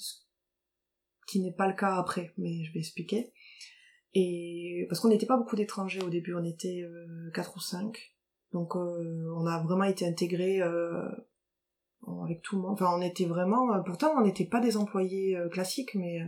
qui 1.27 1.41
n'est 1.41 1.51
pas 1.55 1.67
le 1.67 1.73
cas 1.73 1.95
après, 1.95 2.35
mais 2.37 2.63
je 2.65 2.71
vais 2.71 2.79
expliquer. 2.81 3.33
Et 4.13 4.85
parce 4.89 5.01
qu'on 5.01 5.07
n'était 5.07 5.25
pas 5.25 5.37
beaucoup 5.37 5.55
d'étrangers 5.55 6.03
au 6.03 6.09
début, 6.11 6.35
on 6.35 6.43
était 6.43 6.83
euh, 6.83 7.31
quatre 7.33 7.55
ou 7.57 7.59
cinq, 7.59 8.15
donc 8.53 8.75
euh, 8.75 9.25
on 9.35 9.47
a 9.47 9.59
vraiment 9.63 9.85
été 9.85 10.07
intégrés 10.07 10.61
euh, 10.61 11.01
avec 12.23 12.43
tout 12.43 12.57
le 12.57 12.61
monde. 12.61 12.73
Enfin, 12.73 12.95
on 12.95 13.01
était 13.01 13.25
vraiment, 13.25 13.81
pourtant 13.83 14.13
on 14.17 14.21
n'était 14.21 14.45
pas 14.45 14.59
des 14.59 14.77
employés 14.77 15.35
classiques, 15.51 15.95
mais 15.95 16.19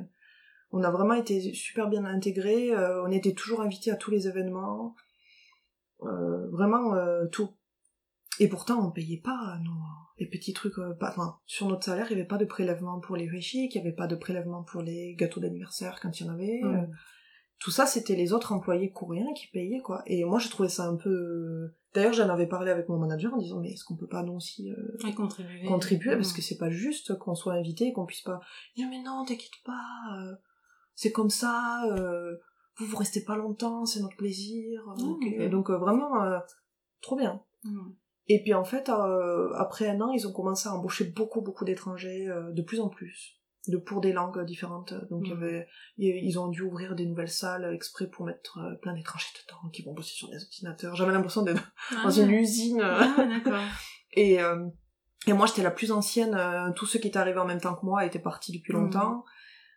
on 0.72 0.82
a 0.82 0.90
vraiment 0.90 1.14
été 1.14 1.54
super 1.54 1.90
bien 1.90 2.06
intégrés. 2.06 2.76
on 3.06 3.12
était 3.12 3.34
toujours 3.34 3.62
invités 3.62 3.92
à 3.92 3.98
tous 3.98 4.10
les 4.10 4.28
événements, 4.28 4.96
vraiment 6.00 6.96
tout. 7.32 7.50
Et 8.40 8.48
pourtant, 8.48 8.86
on 8.86 8.92
payait 8.92 9.22
pas 9.24 9.58
nos 9.64 9.72
les 10.18 10.28
petits 10.28 10.54
trucs. 10.54 10.78
euh, 10.80 10.94
pas, 10.94 11.10
enfin, 11.10 11.38
sur 11.46 11.68
notre 11.68 11.84
salaire, 11.84 12.08
il 12.10 12.18
y 12.18 12.20
avait 12.20 12.28
pas 12.28 12.38
de 12.38 12.46
prélèvement 12.46 13.00
pour 13.00 13.16
les 13.16 13.28
réchis, 13.28 13.70
il 13.72 13.76
y 13.76 13.80
avait 13.80 13.94
pas 13.96 14.08
de 14.08 14.16
prélèvement 14.16 14.64
pour 14.64 14.82
les 14.82 15.16
gâteaux 15.16 15.40
d'anniversaire 15.40 16.00
quand 16.02 16.20
il 16.20 16.26
y 16.26 16.30
en 16.30 16.34
avait. 16.34 16.62
Euh, 16.64 16.86
tout 17.60 17.72
ça, 17.72 17.86
c'était 17.86 18.16
les 18.16 18.32
autres 18.32 18.54
employés 18.54 18.92
coréens 18.92 19.34
qui 19.36 19.48
payaient, 19.48 19.82
quoi. 19.82 20.02
Et 20.06 20.24
moi, 20.24 20.40
je 20.40 20.50
trouvais 20.50 20.70
ça 20.70 20.88
un 20.88 20.96
peu... 20.96 21.74
D'ailleurs, 21.94 22.14
j'en 22.14 22.30
avais 22.30 22.48
parlé 22.48 22.72
avec 22.72 22.88
mon 22.88 22.98
manager 22.98 23.34
en 23.34 23.38
disant, 23.38 23.60
mais 23.60 23.72
est-ce 23.72 23.84
qu'on 23.84 23.98
peut 23.98 24.08
pas, 24.08 24.24
nous 24.24 24.34
aussi, 24.34 24.72
euh, 24.72 25.12
contribuer. 25.14 25.66
contribuer? 25.66 26.16
Parce 26.16 26.32
que 26.32 26.42
c'est 26.42 26.58
pas 26.58 26.70
juste 26.70 27.18
qu'on 27.18 27.36
soit 27.36 27.54
invité 27.54 27.88
et 27.88 27.94
qu'on 27.94 28.06
puisse 28.06 28.22
pas... 28.22 28.40
Il 28.76 28.84
dit, 28.84 28.90
mais 28.90 29.02
non, 29.04 29.26
t'inquiète 29.26 29.52
pas, 29.66 30.18
euh, 30.18 30.36
c'est 30.96 31.12
comme 31.12 31.30
ça, 31.30 31.84
euh, 31.92 32.36
vous, 32.78 32.86
vous 32.86 32.98
restez 32.98 33.24
pas 33.24 33.36
longtemps, 33.36 33.86
c'est 33.86 34.02
notre 34.02 34.18
plaisir. 34.18 34.82
et 35.26 35.50
donc, 35.50 35.70
euh, 35.70 35.78
vraiment, 35.78 36.24
euh, 36.24 36.40
trop 37.02 37.18
bien. 37.18 37.42
Et 38.32 38.42
puis 38.44 38.54
en 38.54 38.64
fait, 38.64 38.90
euh, 38.90 39.52
après 39.56 39.90
un 39.90 40.00
an, 40.02 40.12
ils 40.12 40.28
ont 40.28 40.32
commencé 40.32 40.70
à 40.70 40.74
embaucher 40.74 41.06
beaucoup, 41.06 41.42
beaucoup 41.42 41.66
d'étrangers, 41.66 42.28
euh, 42.30 42.52
de 42.52 42.62
plus 42.62 42.80
en 42.80 42.88
plus, 42.90 43.40
de 43.68 43.78
pour 43.78 44.02
des 44.02 44.14
langues 44.14 44.46
différentes. 44.46 44.94
Donc 45.10 45.28
y 45.28 45.32
avait, 45.32 45.68
ils 45.98 46.16
ils 46.24 46.40
ont 46.40 46.48
dû 46.48 46.62
ouvrir 46.62 46.96
des 46.96 47.08
nouvelles 47.08 47.32
salles 47.32 47.74
exprès 47.74 48.08
pour 48.08 48.26
mettre 48.26 48.60
euh, 48.60 48.76
plein 48.76 48.94
d'étrangers 48.94 49.26
dedans, 49.48 49.70
qui 49.72 49.82
vont 49.82 49.94
bosser 49.94 50.14
sur 50.14 50.30
des 50.30 50.44
ordinateurs. 50.44 50.96
J'avais 50.96 51.12
l'impression 51.12 51.42
d'être 51.42 51.72
Ah, 51.92 52.04
dans 52.04 52.10
une 52.12 52.30
usine. 52.30 52.82
Ah, 52.84 53.16
d'accord. 53.18 53.64
et, 54.14 54.38
et 55.28 55.34
moi, 55.34 55.48
j'étais 55.48 55.64
la 55.64 55.72
plus 55.72 55.92
ancienne. 55.92 56.38
tous 56.76 56.86
ceux 56.86 57.00
qui 57.00 57.08
étaient 57.08 57.18
arrivés 57.18 57.40
en 57.40 57.46
même 57.46 57.60
temps 57.62 57.74
que 57.76 57.86
moi 57.86 58.06
étaient 58.06 58.20
partis 58.20 58.52
depuis 58.52 58.74
Mhm. 58.74 58.80
longtemps, 58.84 59.26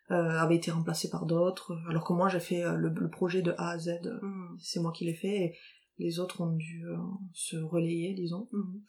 avaient 0.09 0.55
été 0.57 0.69
remplacés 0.69 1.09
par 1.09 1.25
d'autres. 1.25 1.75
Alors 1.89 2.03
que 2.05 2.13
moi, 2.13 2.29
j'ai 2.29 2.39
fait 2.39 2.61
le, 2.75 2.89
le 2.89 3.09
projet 3.09 3.41
de 3.41 3.53
A 3.57 3.71
à 3.71 3.77
Z. 3.79 3.89
Mhm. 4.21 4.57
C'est 4.59 4.79
moi 4.79 4.91
qui 4.91 5.05
l'ai 5.05 5.15
fait. 5.15 5.37
Et 5.37 5.57
les 5.97 6.19
autres 6.19 6.41
ont 6.41 6.55
dû 6.55 6.85
euh, 6.85 6.97
se 7.33 7.57
relayer, 7.57 8.13
disons. 8.13 8.47
Mhm. 8.51 8.81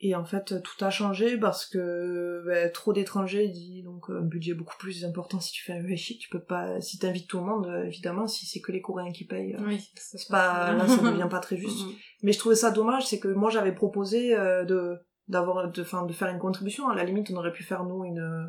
Et 0.00 0.14
en 0.14 0.26
fait, 0.26 0.62
tout 0.62 0.84
a 0.84 0.90
changé 0.90 1.38
parce 1.38 1.64
que 1.64 2.42
ben, 2.46 2.70
trop 2.70 2.92
d'étrangers 2.92 3.48
dit 3.48 3.82
donc 3.82 4.10
un 4.10 4.20
budget 4.20 4.52
beaucoup 4.52 4.76
plus 4.78 5.06
important 5.06 5.40
si 5.40 5.52
tu 5.52 5.64
fais 5.64 5.72
un 5.72 5.82
UHI. 5.82 6.18
Tu 6.18 6.28
peux 6.28 6.42
pas, 6.42 6.80
si 6.80 6.98
t'invites 6.98 7.28
tout 7.28 7.38
le 7.38 7.44
monde, 7.44 7.66
euh, 7.66 7.84
évidemment, 7.84 8.26
si 8.26 8.44
c'est 8.44 8.60
que 8.60 8.72
les 8.72 8.82
Coréens 8.82 9.12
qui 9.12 9.24
payent, 9.24 9.54
euh, 9.54 9.66
Oui. 9.66 9.80
c'est 9.94 10.28
pas, 10.28 10.72
là, 10.72 10.86
ça 10.86 11.02
devient 11.02 11.28
pas 11.30 11.40
très 11.40 11.56
juste. 11.56 11.76
Mhm. 11.86 11.92
Mais 12.22 12.32
je 12.32 12.38
trouvais 12.38 12.54
ça 12.54 12.70
dommage, 12.70 13.06
c'est 13.06 13.20
que 13.20 13.28
moi 13.28 13.50
j'avais 13.50 13.74
proposé 13.74 14.34
euh, 14.34 14.64
de 14.64 14.98
d'avoir, 15.28 15.70
de, 15.70 15.82
faire 15.82 16.28
une 16.28 16.38
contribution. 16.38 16.88
À 16.88 16.94
la 16.94 17.04
limite, 17.04 17.30
on 17.30 17.36
aurait 17.36 17.52
pu 17.52 17.62
faire 17.62 17.84
nous 17.84 18.04
une, 18.04 18.20
euh, 18.20 18.46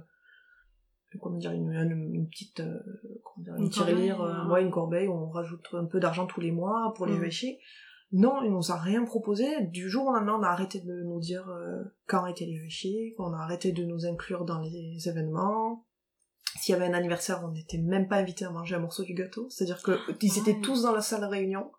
comment 1.21 1.37
dire, 1.37 1.51
une, 1.51 2.27
petite, 2.29 2.59
euh, 2.59 2.79
comment 3.23 3.43
dire, 3.43 3.55
une, 3.55 3.63
Une 3.63 3.69
tirelire, 3.69 4.17
corbeille, 4.17 4.35
euh, 4.35 4.49
ouais, 4.51 4.61
une 4.63 4.71
corbeille 4.71 5.07
où 5.07 5.13
on 5.13 5.29
rajoute 5.29 5.65
un 5.73 5.85
peu 5.85 5.99
d'argent 5.99 6.25
tous 6.25 6.41
les 6.41 6.51
mois 6.51 6.93
pour 6.95 7.05
les 7.05 7.13
Mhm. 7.17 7.23
UHI. 7.25 7.57
Non, 8.13 8.41
il 8.43 8.51
nous 8.51 8.71
a 8.71 8.77
rien 8.77 9.03
proposé. 9.03 9.45
Du 9.67 9.89
jour 9.89 10.07
au 10.07 10.13
lendemain, 10.13 10.37
on 10.39 10.43
a 10.43 10.47
arrêté 10.47 10.79
de 10.79 11.03
nous 11.03 11.19
dire 11.19 11.47
euh, 11.49 11.83
quand 12.05 12.25
étaient 12.25 12.45
les 12.45 12.53
UHI, 12.53 13.13
qu'on 13.17 13.33
a 13.33 13.37
arrêté 13.39 13.73
de 13.73 13.83
nous 13.83 14.05
inclure 14.05 14.45
dans 14.45 14.59
les 14.61 15.09
événements. 15.09 15.85
S'il 16.61 16.73
y 16.73 16.75
avait 16.75 16.85
un 16.87 16.93
anniversaire, 16.93 17.41
on 17.43 17.51
n'était 17.51 17.77
même 17.79 18.07
pas 18.07 18.15
invités 18.17 18.45
à 18.45 18.49
manger 18.49 18.75
un 18.75 18.79
morceau 18.79 19.03
du 19.03 19.13
gâteau. 19.13 19.47
C'est-à-dire 19.49 19.81
que 19.83 19.91
ils 20.21 20.37
étaient 20.39 20.53
Ouais. 20.53 20.61
tous 20.61 20.83
dans 20.83 20.93
la 20.93 21.01
salle 21.01 21.21
de 21.21 21.25
réunion 21.25 21.69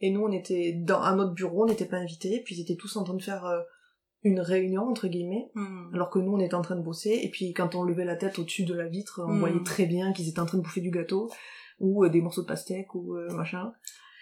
et 0.00 0.10
nous, 0.10 0.22
on 0.22 0.32
était 0.32 0.72
dans 0.72 1.00
à 1.02 1.14
notre 1.14 1.32
bureau, 1.34 1.64
on 1.64 1.66
n'était 1.66 1.84
pas 1.84 1.98
invités. 1.98 2.42
Puis 2.44 2.56
ils 2.56 2.62
étaient 2.62 2.76
tous 2.76 2.96
en 2.96 3.04
train 3.04 3.14
de 3.14 3.22
faire 3.22 3.44
euh, 3.44 3.60
une 4.26 4.40
réunion 4.40 4.88
entre 4.88 5.08
guillemets, 5.08 5.48
Mhm. 5.54 5.90
alors 5.94 6.10
que 6.10 6.18
nous, 6.18 6.32
on 6.32 6.40
était 6.40 6.54
en 6.54 6.62
train 6.62 6.76
de 6.76 6.82
bosser. 6.82 7.20
Et 7.22 7.30
puis 7.30 7.52
quand 7.52 7.74
on 7.74 7.82
levait 7.82 8.04
la 8.04 8.16
tête 8.16 8.38
au-dessus 8.38 8.64
de 8.64 8.74
la 8.74 8.86
vitre, 8.86 9.22
on 9.26 9.34
Mm. 9.34 9.38
voyait 9.40 9.62
très 9.64 9.86
bien 9.86 10.12
qu'ils 10.12 10.28
étaient 10.28 10.40
en 10.40 10.46
train 10.46 10.58
de 10.58 10.62
bouffer 10.62 10.80
du 10.80 10.90
gâteau 10.90 11.30
ou 11.80 12.04
euh, 12.04 12.08
des 12.08 12.20
morceaux 12.20 12.42
de 12.42 12.46
pastèque 12.46 12.94
ou 12.94 13.14
euh, 13.16 13.32
machin. 13.34 13.72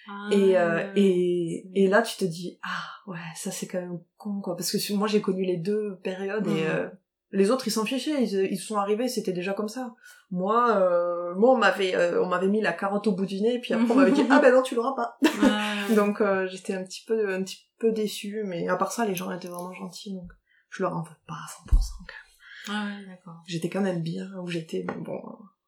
Ah, 0.07 0.29
Et, 0.33 0.57
euh, 0.59 0.93
et, 0.97 1.67
et 1.85 1.89
là, 1.89 2.03
tu 2.03 2.17
te 2.19 2.25
dis, 2.27 2.59
ah 2.63 3.11
ouais, 3.11 3.17
ça 3.37 3.51
c'est 3.51 3.67
quand 3.67 3.81
même 3.81 4.01
con, 4.19 4.41
quoi. 4.43 4.55
Parce 4.57 4.71
que 4.71 4.93
moi, 4.95 5.09
j'ai 5.09 5.21
connu 5.23 5.45
les 5.45 5.57
deux 5.57 5.97
périodes 6.03 6.47
et 6.47 6.51
Mhm. 6.51 6.69
euh, 6.69 6.89
les 7.35 7.51
autres, 7.51 7.67
ils 7.67 7.73
s'en 7.73 7.85
fichaient. 7.85 8.23
Ils, 8.23 8.53
ils 8.53 8.59
sont 8.59 8.77
arrivés, 8.77 9.09
c'était 9.09 9.33
déjà 9.33 9.53
comme 9.53 9.69
ça. 9.69 9.95
Moi, 10.31 10.77
euh, 10.77 11.35
moi 11.35 11.53
on 11.53 11.59
m'avait 11.59 11.95
euh, 11.95 12.23
on 12.23 12.29
m'avait 12.29 12.49
mis 12.49 12.61
la 12.61 12.73
carotte 12.73 13.07
au 13.09 13.13
bout 13.13 13.27
du 13.27 13.41
nez, 13.41 13.59
puis 13.59 13.75
après, 13.75 13.91
on 13.91 13.97
m'avait 13.97 14.13
dit, 14.13 14.25
ah 14.31 14.39
ben 14.39 14.55
non, 14.55 14.63
tu 14.63 14.75
l'auras 14.75 14.95
pas. 14.95 15.19
Ouais. 15.23 15.95
donc, 15.97 16.21
euh, 16.21 16.47
j'étais 16.47 16.75
un 16.75 16.85
petit 16.85 17.05
peu 17.05 17.35
un 17.35 17.43
petit 17.43 17.69
peu 17.79 17.93
déçue. 17.93 18.45
Mais 18.45 18.69
à 18.69 18.77
part 18.77 18.93
ça, 18.93 19.05
les 19.05 19.15
gens 19.15 19.31
étaient 19.33 19.49
vraiment 19.49 19.73
gentils, 19.73 20.15
donc 20.15 20.31
je 20.71 20.83
leur 20.83 20.97
en 20.97 21.03
veux 21.03 21.17
pas 21.27 21.35
à 21.35 21.75
100%. 21.75 21.77
quand 22.07 22.07
même. 22.07 22.69
Ah 22.69 22.87
ouais, 22.87 23.07
d'accord. 23.07 23.43
J'étais 23.47 23.69
quand 23.69 23.83
même 23.83 24.03
bien 24.03 24.31
où 24.41 24.47
j'étais, 24.47 24.85
mais 24.87 24.97
bon, 24.97 25.21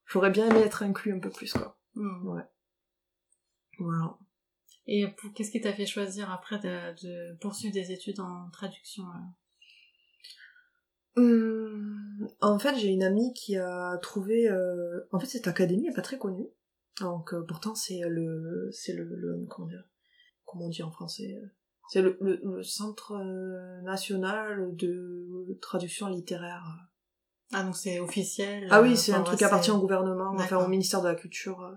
j'aurais 0.06 0.30
bien 0.30 0.48
aimé 0.48 0.60
être 0.60 0.84
inclus 0.84 1.14
un 1.14 1.18
peu 1.18 1.30
plus, 1.30 1.52
quoi. 1.52 1.76
Mhm. 1.96 2.44
Voilà. 3.78 4.16
Et 4.86 5.04
qu'est-ce 5.34 5.50
qui 5.50 5.60
t'a 5.60 5.72
fait 5.72 5.84
choisir 5.84 6.30
après 6.32 6.58
de, 6.58 6.94
de 7.02 7.36
poursuivre 7.38 7.74
des 7.74 7.90
études 7.90 8.20
en 8.20 8.48
traduction 8.50 9.02
Hum, 11.16 12.28
en 12.40 12.58
fait, 12.58 12.76
j'ai 12.76 12.88
une 12.88 13.02
amie 13.02 13.32
qui 13.34 13.56
a 13.56 13.98
trouvé. 14.02 14.48
euh, 14.48 15.00
En 15.12 15.18
fait, 15.18 15.26
cette 15.26 15.48
académie 15.48 15.88
est 15.88 15.94
pas 15.94 16.02
très 16.02 16.18
connue. 16.18 16.48
Donc, 17.00 17.34
euh, 17.34 17.42
pourtant, 17.46 17.74
c'est 17.74 18.00
le, 18.08 18.68
c'est 18.72 18.92
le, 18.94 19.04
le- 19.04 19.46
comment 19.48 19.68
dire, 19.68 19.84
comment 20.44 20.66
on 20.66 20.68
dit 20.70 20.82
en 20.82 20.90
français 20.90 21.38
euh, 21.42 21.46
C'est 21.90 22.00
le, 22.02 22.16
le, 22.20 22.40
le 22.42 22.62
Centre 22.62 23.12
euh, 23.12 23.80
national 23.82 24.74
de 24.76 25.58
traduction 25.60 26.08
littéraire. 26.08 26.64
Ah, 27.52 27.62
donc 27.62 27.76
c'est 27.76 28.00
officiel 28.00 28.66
Ah 28.70 28.80
euh, 28.80 28.82
oui, 28.82 28.96
c'est 28.96 29.12
un 29.12 29.22
truc 29.22 29.38
qui 29.38 29.44
appartient 29.44 29.70
au 29.70 29.78
gouvernement, 29.78 30.32
enfin 30.34 30.64
au 30.64 30.68
ministère 30.68 31.00
de 31.02 31.08
la 31.08 31.14
Culture. 31.14 31.60
euh. 31.62 31.74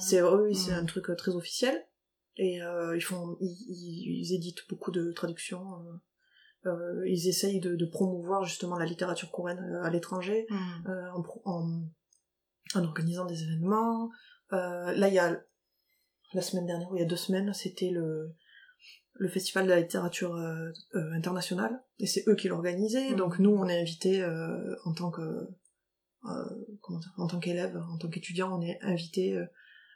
C'est 0.00 0.22
oui, 0.22 0.54
c'est 0.56 0.72
Mm. 0.72 0.78
un 0.78 0.84
truc 0.86 1.10
euh, 1.10 1.14
très 1.14 1.32
officiel. 1.36 1.86
Et 2.36 2.60
euh, 2.62 2.96
ils 2.96 3.00
font, 3.02 3.36
ils, 3.40 3.46
ils- 3.68 4.20
ils 4.26 4.34
éditent 4.34 4.68
beaucoup 4.68 4.90
de 4.90 5.12
traductions. 5.12 5.74
euh, 5.74 5.92
euh, 6.66 7.02
ils 7.08 7.28
essayent 7.28 7.60
de, 7.60 7.76
de 7.76 7.86
promouvoir 7.86 8.44
justement 8.44 8.76
la 8.78 8.86
littérature 8.86 9.30
coréenne 9.30 9.58
euh, 9.60 9.82
à 9.82 9.90
l'étranger 9.90 10.46
Mhm. 10.50 10.58
euh, 10.88 11.10
en, 11.12 11.22
pro- 11.22 11.42
en, 11.44 11.82
en 12.74 12.84
organisant 12.84 13.24
des 13.26 13.42
événements. 13.42 14.10
Là, 14.50 15.08
il 15.08 15.14
y 15.14 15.18
a 15.18 15.40
la 16.32 16.42
semaine 16.42 16.66
dernière, 16.66 16.90
ou 16.90 16.96
il 16.96 17.00
y 17.00 17.04
a 17.04 17.08
deux 17.08 17.16
semaines, 17.16 17.52
c'était 17.54 17.90
le 17.90 18.34
le 19.16 19.28
festival 19.28 19.64
de 19.66 19.70
la 19.70 19.80
littérature 19.80 20.34
internationale 21.12 21.82
et 22.00 22.06
c'est 22.06 22.24
eux 22.28 22.34
qui 22.34 22.48
l'organisaient. 22.48 23.10
Mhm. 23.10 23.16
Donc 23.16 23.38
nous, 23.38 23.50
on 23.50 23.68
est 23.68 23.80
invités 23.80 24.24
en 24.84 24.92
tant 24.92 25.10
que 25.10 25.48
comment 26.80 26.98
dire, 26.98 27.12
en 27.18 27.26
tant 27.26 27.38
qu'élève, 27.38 27.76
en 27.92 27.98
tant 27.98 28.08
qu'étudiant, 28.08 28.56
on 28.58 28.62
est 28.62 28.78
invité 28.82 29.38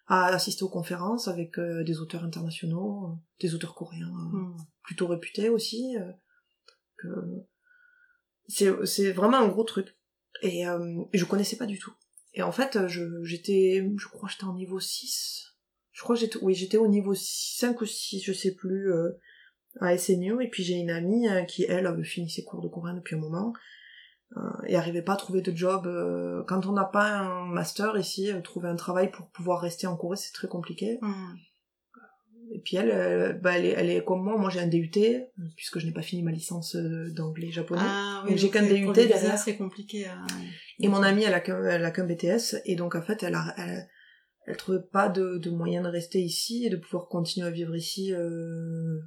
à 0.07 0.27
assister 0.27 0.63
aux 0.65 0.69
conférences 0.69 1.29
avec 1.29 1.59
euh, 1.59 1.85
des 1.85 1.99
auteurs 2.01 2.25
internationaux, 2.25 3.07
euh, 3.07 3.15
des 3.41 3.55
auteurs 3.55 3.75
coréens 3.75 4.09
euh, 4.09 4.37
Mhm. 4.39 4.57
plutôt 4.83 5.07
réputés 5.07 5.49
aussi. 5.51 5.97
C'est 8.49 9.13
vraiment 9.13 9.39
un 9.39 9.49
gros 9.49 9.65
truc. 9.65 9.97
Et, 10.43 10.67
euh, 10.67 11.03
et 11.13 11.19
je 11.19 11.25
connaissais 11.25 11.57
pas 11.57 11.67
du 11.67 11.79
tout. 11.79 11.93
Et 12.35 12.43
en 12.43 12.53
fait, 12.53 12.87
je 12.87 13.25
j'étais, 13.25 13.85
je 13.97 14.09
crois, 14.09 14.29
j'étais 14.29 14.45
en 14.45 14.55
niveau 14.55 14.79
6. 14.79 15.57
Je 15.93 16.03
crois 16.03 16.15
j'étais, 16.15 16.39
oui, 16.43 16.55
j'étais 16.55 16.77
au 16.77 16.87
niveau 16.87 17.15
5 17.15 17.81
ou 17.81 17.87
6, 17.87 18.23
je 18.23 18.33
sais 18.33 18.55
plus, 18.55 18.93
euh, 18.93 19.19
à 19.81 19.97
SNU. 19.99 20.43
Et 20.45 20.49
puis 20.49 20.63
j'ai 20.63 20.75
une 20.75 20.91
amie 20.91 21.29
euh, 21.29 21.43
qui, 21.43 21.65
elle, 21.65 21.87
avait 21.87 22.05
fini 22.05 22.31
ses 22.31 22.45
cours 22.45 22.63
de 22.63 22.69
coréen 22.69 22.95
depuis 22.95 23.17
un 23.17 23.21
moment. 23.21 23.53
Euh, 24.37 24.41
et 24.67 24.77
arrivait 24.77 25.03
pas 25.03 25.15
à 25.15 25.17
trouver 25.17 25.41
de 25.41 25.57
job. 25.57 25.87
euh, 25.87 26.45
quand 26.47 26.67
on 26.67 26.73
n'a 26.73 26.85
pas 26.85 27.19
un 27.19 27.47
master 27.47 27.97
ici, 27.97 28.31
euh, 28.31 28.41
trouver 28.43 28.69
un 28.69 28.77
travail 28.77 29.11
pour 29.11 29.31
pouvoir 29.31 29.61
rester 29.61 29.87
en 29.87 29.97
Corée, 29.97 30.17
c'est 30.17 30.33
très 30.33 30.49
compliqué. 30.49 30.99
Mhm. 31.01 31.37
Et 32.51 32.61
puis 32.61 32.77
elle, 32.77 32.91
euh, 32.91 33.33
bah, 33.35 33.59
elle, 33.59 33.67
est, 33.67 33.75
elle 33.77 33.91
est 33.91 34.05
comme 34.05 34.23
moi, 34.23 34.37
moi 34.39 34.51
j'ai 34.51 34.61
un 34.61 34.67
DUT, 34.67 34.91
puisque 35.57 35.79
je 35.79 35.87
n'ai 35.87 35.93
pas 35.93 36.03
fini 36.03 36.23
ma 36.23 36.31
licence 36.31 36.77
euh, 36.77 37.11
d'anglais 37.13 37.51
japonais. 37.51 37.83
Ah 37.85 38.23
oui, 38.25 38.31
Donc, 38.31 38.39
j'ai 38.39 38.51
qu'un 38.51 38.63
DUT 38.63 38.93
derrière. 38.93 39.39
c'est 39.39 39.57
compliqué. 39.57 40.07
Et 40.79 40.89
mon 40.89 41.03
amie, 41.03 41.25
elle 41.25 41.35
a 41.35 41.41
qu'un, 41.41 41.63
elle 41.65 41.85
a 41.85 41.91
qu'un 41.91 42.05
BTS, 42.05 42.57
et 42.65 42.77
donc 42.77 42.95
en 42.95 43.03
fait, 43.03 43.23
elle 43.23 43.35
a, 43.35 43.55
elle, 43.59 43.89
elle 44.47 44.57
trouvait 44.57 44.81
pas 44.81 45.11
de, 45.11 45.37
de 45.37 45.51
moyen 45.51 45.83
de 45.83 45.89
rester 45.89 46.21
ici 46.21 46.65
et 46.65 46.71
de 46.71 46.77
pouvoir 46.77 47.09
continuer 47.09 47.47
à 47.47 47.51
vivre 47.51 47.77
ici 47.77 48.15
euh, 48.15 48.99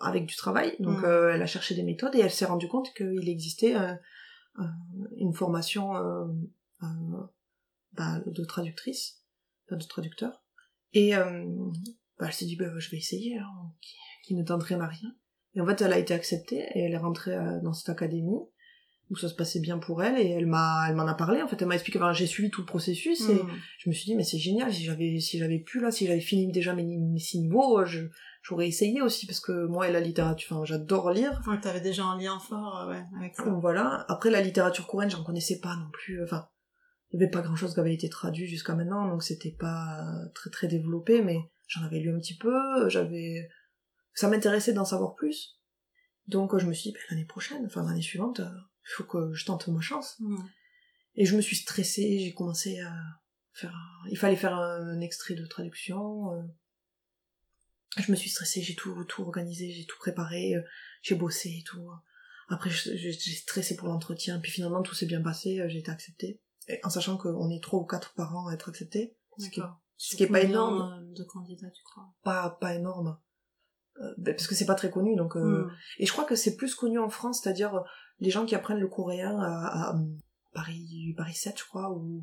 avec 0.00 0.26
du 0.26 0.36
travail. 0.36 0.76
Donc 0.80 1.02
euh, 1.02 1.32
elle 1.32 1.42
a 1.42 1.46
cherché 1.46 1.74
des 1.74 1.82
méthodes 1.82 2.14
et 2.14 2.20
elle 2.20 2.30
s'est 2.30 2.44
rendue 2.44 2.68
compte 2.68 2.92
qu'il 2.94 3.28
existait 3.28 3.74
euh, 3.74 3.94
une 5.16 5.32
formation 5.32 5.92
bah, 7.92 8.20
de 8.26 8.44
traductrice, 8.44 9.22
enfin, 9.66 9.76
de 9.76 9.84
traducteur. 9.86 10.42
Et 10.92 11.16
euh, 11.16 11.46
bah, 12.18 12.26
elle 12.26 12.32
s'est 12.32 12.46
dit, 12.46 12.56
bah, 12.56 12.66
je 12.78 12.90
vais 12.90 12.96
essayer, 12.98 13.38
hein, 13.38 13.46
qui, 13.80 13.94
qui 14.24 14.34
ne 14.34 14.42
tente 14.44 14.62
rien 14.62 14.80
à 14.80 14.86
rien. 14.86 15.14
Et 15.54 15.60
en 15.60 15.66
fait, 15.66 15.80
elle 15.82 15.92
a 15.92 15.98
été 15.98 16.14
acceptée 16.14 16.64
et 16.74 16.80
elle 16.84 16.92
est 16.92 16.98
rentrée 16.98 17.34
euh, 17.34 17.60
dans 17.62 17.72
cette 17.72 17.88
académie 17.88 18.38
où 19.10 19.16
ça 19.16 19.28
se 19.30 19.34
passait 19.34 19.60
bien 19.60 19.78
pour 19.78 20.02
elle 20.02 20.18
et 20.20 20.28
elle 20.28 20.44
m'a 20.44 20.84
elle 20.86 20.94
m'en 20.94 21.06
a 21.06 21.14
parlé 21.14 21.40
en 21.40 21.48
fait 21.48 21.56
elle 21.62 21.68
m'a 21.68 21.76
expliqué 21.76 21.98
enfin, 21.98 22.12
j'ai 22.12 22.26
suivi 22.26 22.50
tout 22.50 22.60
le 22.60 22.66
processus 22.66 23.26
et 23.30 23.42
Mm. 23.42 23.48
je 23.78 23.88
me 23.88 23.94
suis 23.94 24.04
dit 24.04 24.14
mais 24.14 24.22
c'est 24.22 24.36
génial 24.36 24.70
si 24.70 24.84
j'avais 24.84 25.18
si 25.18 25.38
j'avais 25.38 25.60
pu 25.60 25.80
là 25.80 25.90
si 25.90 26.06
j'avais 26.06 26.20
fini 26.20 26.52
déjà 26.52 26.74
mes, 26.74 26.84
mes 26.84 27.18
six 27.18 27.40
niveaux 27.40 27.86
je 27.86 28.00
j'aurais 28.42 28.68
essayé 28.68 29.00
aussi 29.00 29.24
parce 29.24 29.40
que 29.40 29.64
moi 29.66 29.88
et 29.88 29.92
la 29.92 30.00
littérature 30.00 30.54
enfin 30.58 30.66
j'adore 30.66 31.10
lire 31.10 31.40
Ouais, 31.48 31.58
t'avais 31.58 31.80
déjà 31.80 32.04
un 32.04 32.18
lien 32.18 32.38
fort 32.38 32.80
euh, 32.82 32.90
ouais, 32.90 33.02
avec 33.18 33.34
ça. 33.34 33.46
donc 33.46 33.62
voilà 33.62 34.04
après 34.10 34.28
la 34.28 34.42
littérature 34.42 34.86
coréenne 34.86 35.08
j'en 35.10 35.24
connaissais 35.24 35.58
pas 35.58 35.74
non 35.74 35.88
plus 35.90 36.22
enfin 36.22 36.46
il 37.10 37.18
y 37.18 37.22
avait 37.22 37.30
pas 37.30 37.40
grand 37.40 37.56
chose 37.56 37.72
qui 37.72 37.80
avait 37.80 37.94
été 37.94 38.10
traduit 38.10 38.46
jusqu'à 38.46 38.74
maintenant 38.74 39.08
donc 39.08 39.22
c'était 39.22 39.56
pas 39.58 40.04
très 40.34 40.50
très 40.50 40.68
développé 40.68 41.22
mais 41.22 41.38
j'en 41.68 41.84
avais 41.84 42.00
lu 42.00 42.12
un 42.12 42.18
petit 42.18 42.36
peu 42.36 42.88
j'avais 42.88 43.48
ça 44.14 44.28
m'intéressait 44.28 44.72
d'en 44.72 44.84
savoir 44.84 45.14
plus 45.14 45.60
donc 46.26 46.58
je 46.58 46.66
me 46.66 46.72
suis 46.72 46.90
dit 46.90 46.94
ben, 46.94 47.00
l'année 47.10 47.24
prochaine 47.24 47.64
enfin 47.66 47.84
l'année 47.86 48.02
suivante 48.02 48.40
euh, 48.40 48.50
il 48.84 48.90
faut 48.96 49.04
que 49.04 49.32
je 49.32 49.44
tente 49.44 49.68
ma 49.68 49.80
chance 49.80 50.16
Mm. 50.18 50.36
et 51.16 51.24
je 51.26 51.36
me 51.36 51.40
suis 51.42 51.56
stressée, 51.56 52.18
j'ai 52.20 52.34
commencé 52.34 52.80
à 52.80 52.92
faire... 53.52 53.74
un- 53.74 54.08
Il 54.10 54.16
fallait 54.18 54.36
faire 54.36 54.54
un 54.54 55.00
extrait 55.00 55.34
de 55.34 55.44
traduction. 55.46 56.32
euh. 56.32 56.42
Je 57.98 58.10
me 58.12 58.16
suis 58.16 58.30
stressée, 58.30 58.62
j'ai 58.62 58.74
tout, 58.74 59.04
tout 59.04 59.22
organisé, 59.22 59.72
j'ai 59.72 59.84
tout 59.86 59.98
préparé, 59.98 60.54
euh, 60.54 60.62
j'ai 61.02 61.14
bossé 61.16 61.48
et 61.58 61.64
tout. 61.64 61.90
Après, 62.48 62.70
j'ai 62.70 63.12
stressé 63.12 63.76
pour 63.76 63.88
l'entretien, 63.88 64.38
puis 64.40 64.50
finalement 64.52 64.82
tout 64.82 64.94
s'est 64.94 65.06
bien 65.06 65.20
passé, 65.22 65.60
j'ai 65.68 65.78
été 65.80 65.90
acceptée. 65.90 66.40
Et 66.68 66.78
en 66.84 66.90
sachant 66.90 67.16
qu'on 67.18 67.50
est 67.50 67.62
trois 67.62 67.80
ou 67.80 67.84
quatre 67.86 68.14
par 68.14 68.36
an 68.36 68.46
à 68.48 68.54
être 68.54 68.68
acceptés, 68.68 69.16
ce 69.38 69.48
qui, 69.50 69.60
D'accord. 69.60 69.80
Ce 69.98 70.16
qui 70.16 70.22
est 70.22 70.28
pas 70.28 70.40
énorme, 70.40 70.80
euh, 70.80 71.14
de 71.14 71.24
candidats, 71.24 71.70
tu 71.70 71.82
crois 71.84 72.04
pas, 72.22 72.56
pas 72.60 72.74
énorme. 72.74 73.18
Euh, 74.00 74.14
ben, 74.16 74.34
parce 74.34 74.46
que 74.46 74.54
c'est 74.54 74.64
pas 74.66 74.74
très 74.76 74.90
connu, 74.90 75.16
donc... 75.16 75.36
euh, 75.36 75.64
Mm. 75.66 75.70
et 75.98 76.06
je 76.06 76.12
crois 76.12 76.24
que 76.24 76.36
c'est 76.36 76.56
plus 76.56 76.74
connu 76.74 76.98
en 76.98 77.08
France, 77.10 77.40
c'est-à-dire 77.42 77.74
euh, 77.74 77.80
les 78.20 78.30
gens 78.30 78.46
qui 78.46 78.54
apprennent 78.54 78.78
le 78.78 78.88
coréen 78.88 79.36
à, 79.40 79.90
à, 79.90 79.94
Paris, 80.54 81.12
Paris 81.16 81.34
7, 81.34 81.58
je 81.58 81.64
crois, 81.64 81.90
ou 81.90 82.22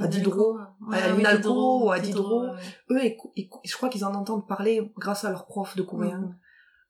à 0.00 0.06
Diderot, 0.06 0.58
Ouais, 0.88 0.98
à 0.98 1.14
l'UNALCO, 1.14 1.38
Diderot, 1.38 1.90
à 1.90 2.00
Diderot. 2.00 2.44
eux, 2.90 3.04
ils- 3.04 3.16
ils- 3.36 3.50
je 3.64 3.76
crois 3.76 3.88
qu'ils 3.88 4.04
en 4.04 4.14
entendent 4.14 4.46
parler 4.46 4.92
grâce 4.96 5.24
à 5.24 5.30
leurs 5.30 5.46
profs 5.46 5.76
de 5.76 5.82
coréen. 5.82 6.20
Mm. 6.20 6.38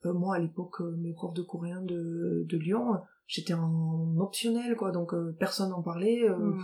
Euh, 0.06 0.12
moi, 0.12 0.34
à 0.36 0.38
l'époque, 0.40 0.80
mes 0.98 1.12
profs 1.14 1.32
de 1.34 1.42
coréen 1.42 1.80
de, 1.82 2.44
de 2.48 2.56
Lyon, 2.58 3.00
j'étais 3.26 3.54
en 3.54 4.16
optionnel, 4.18 4.76
quoi, 4.76 4.90
donc 4.90 5.12
personne 5.38 5.70
n'en 5.70 5.82
parlait. 5.82 6.28
Mm. 6.28 6.58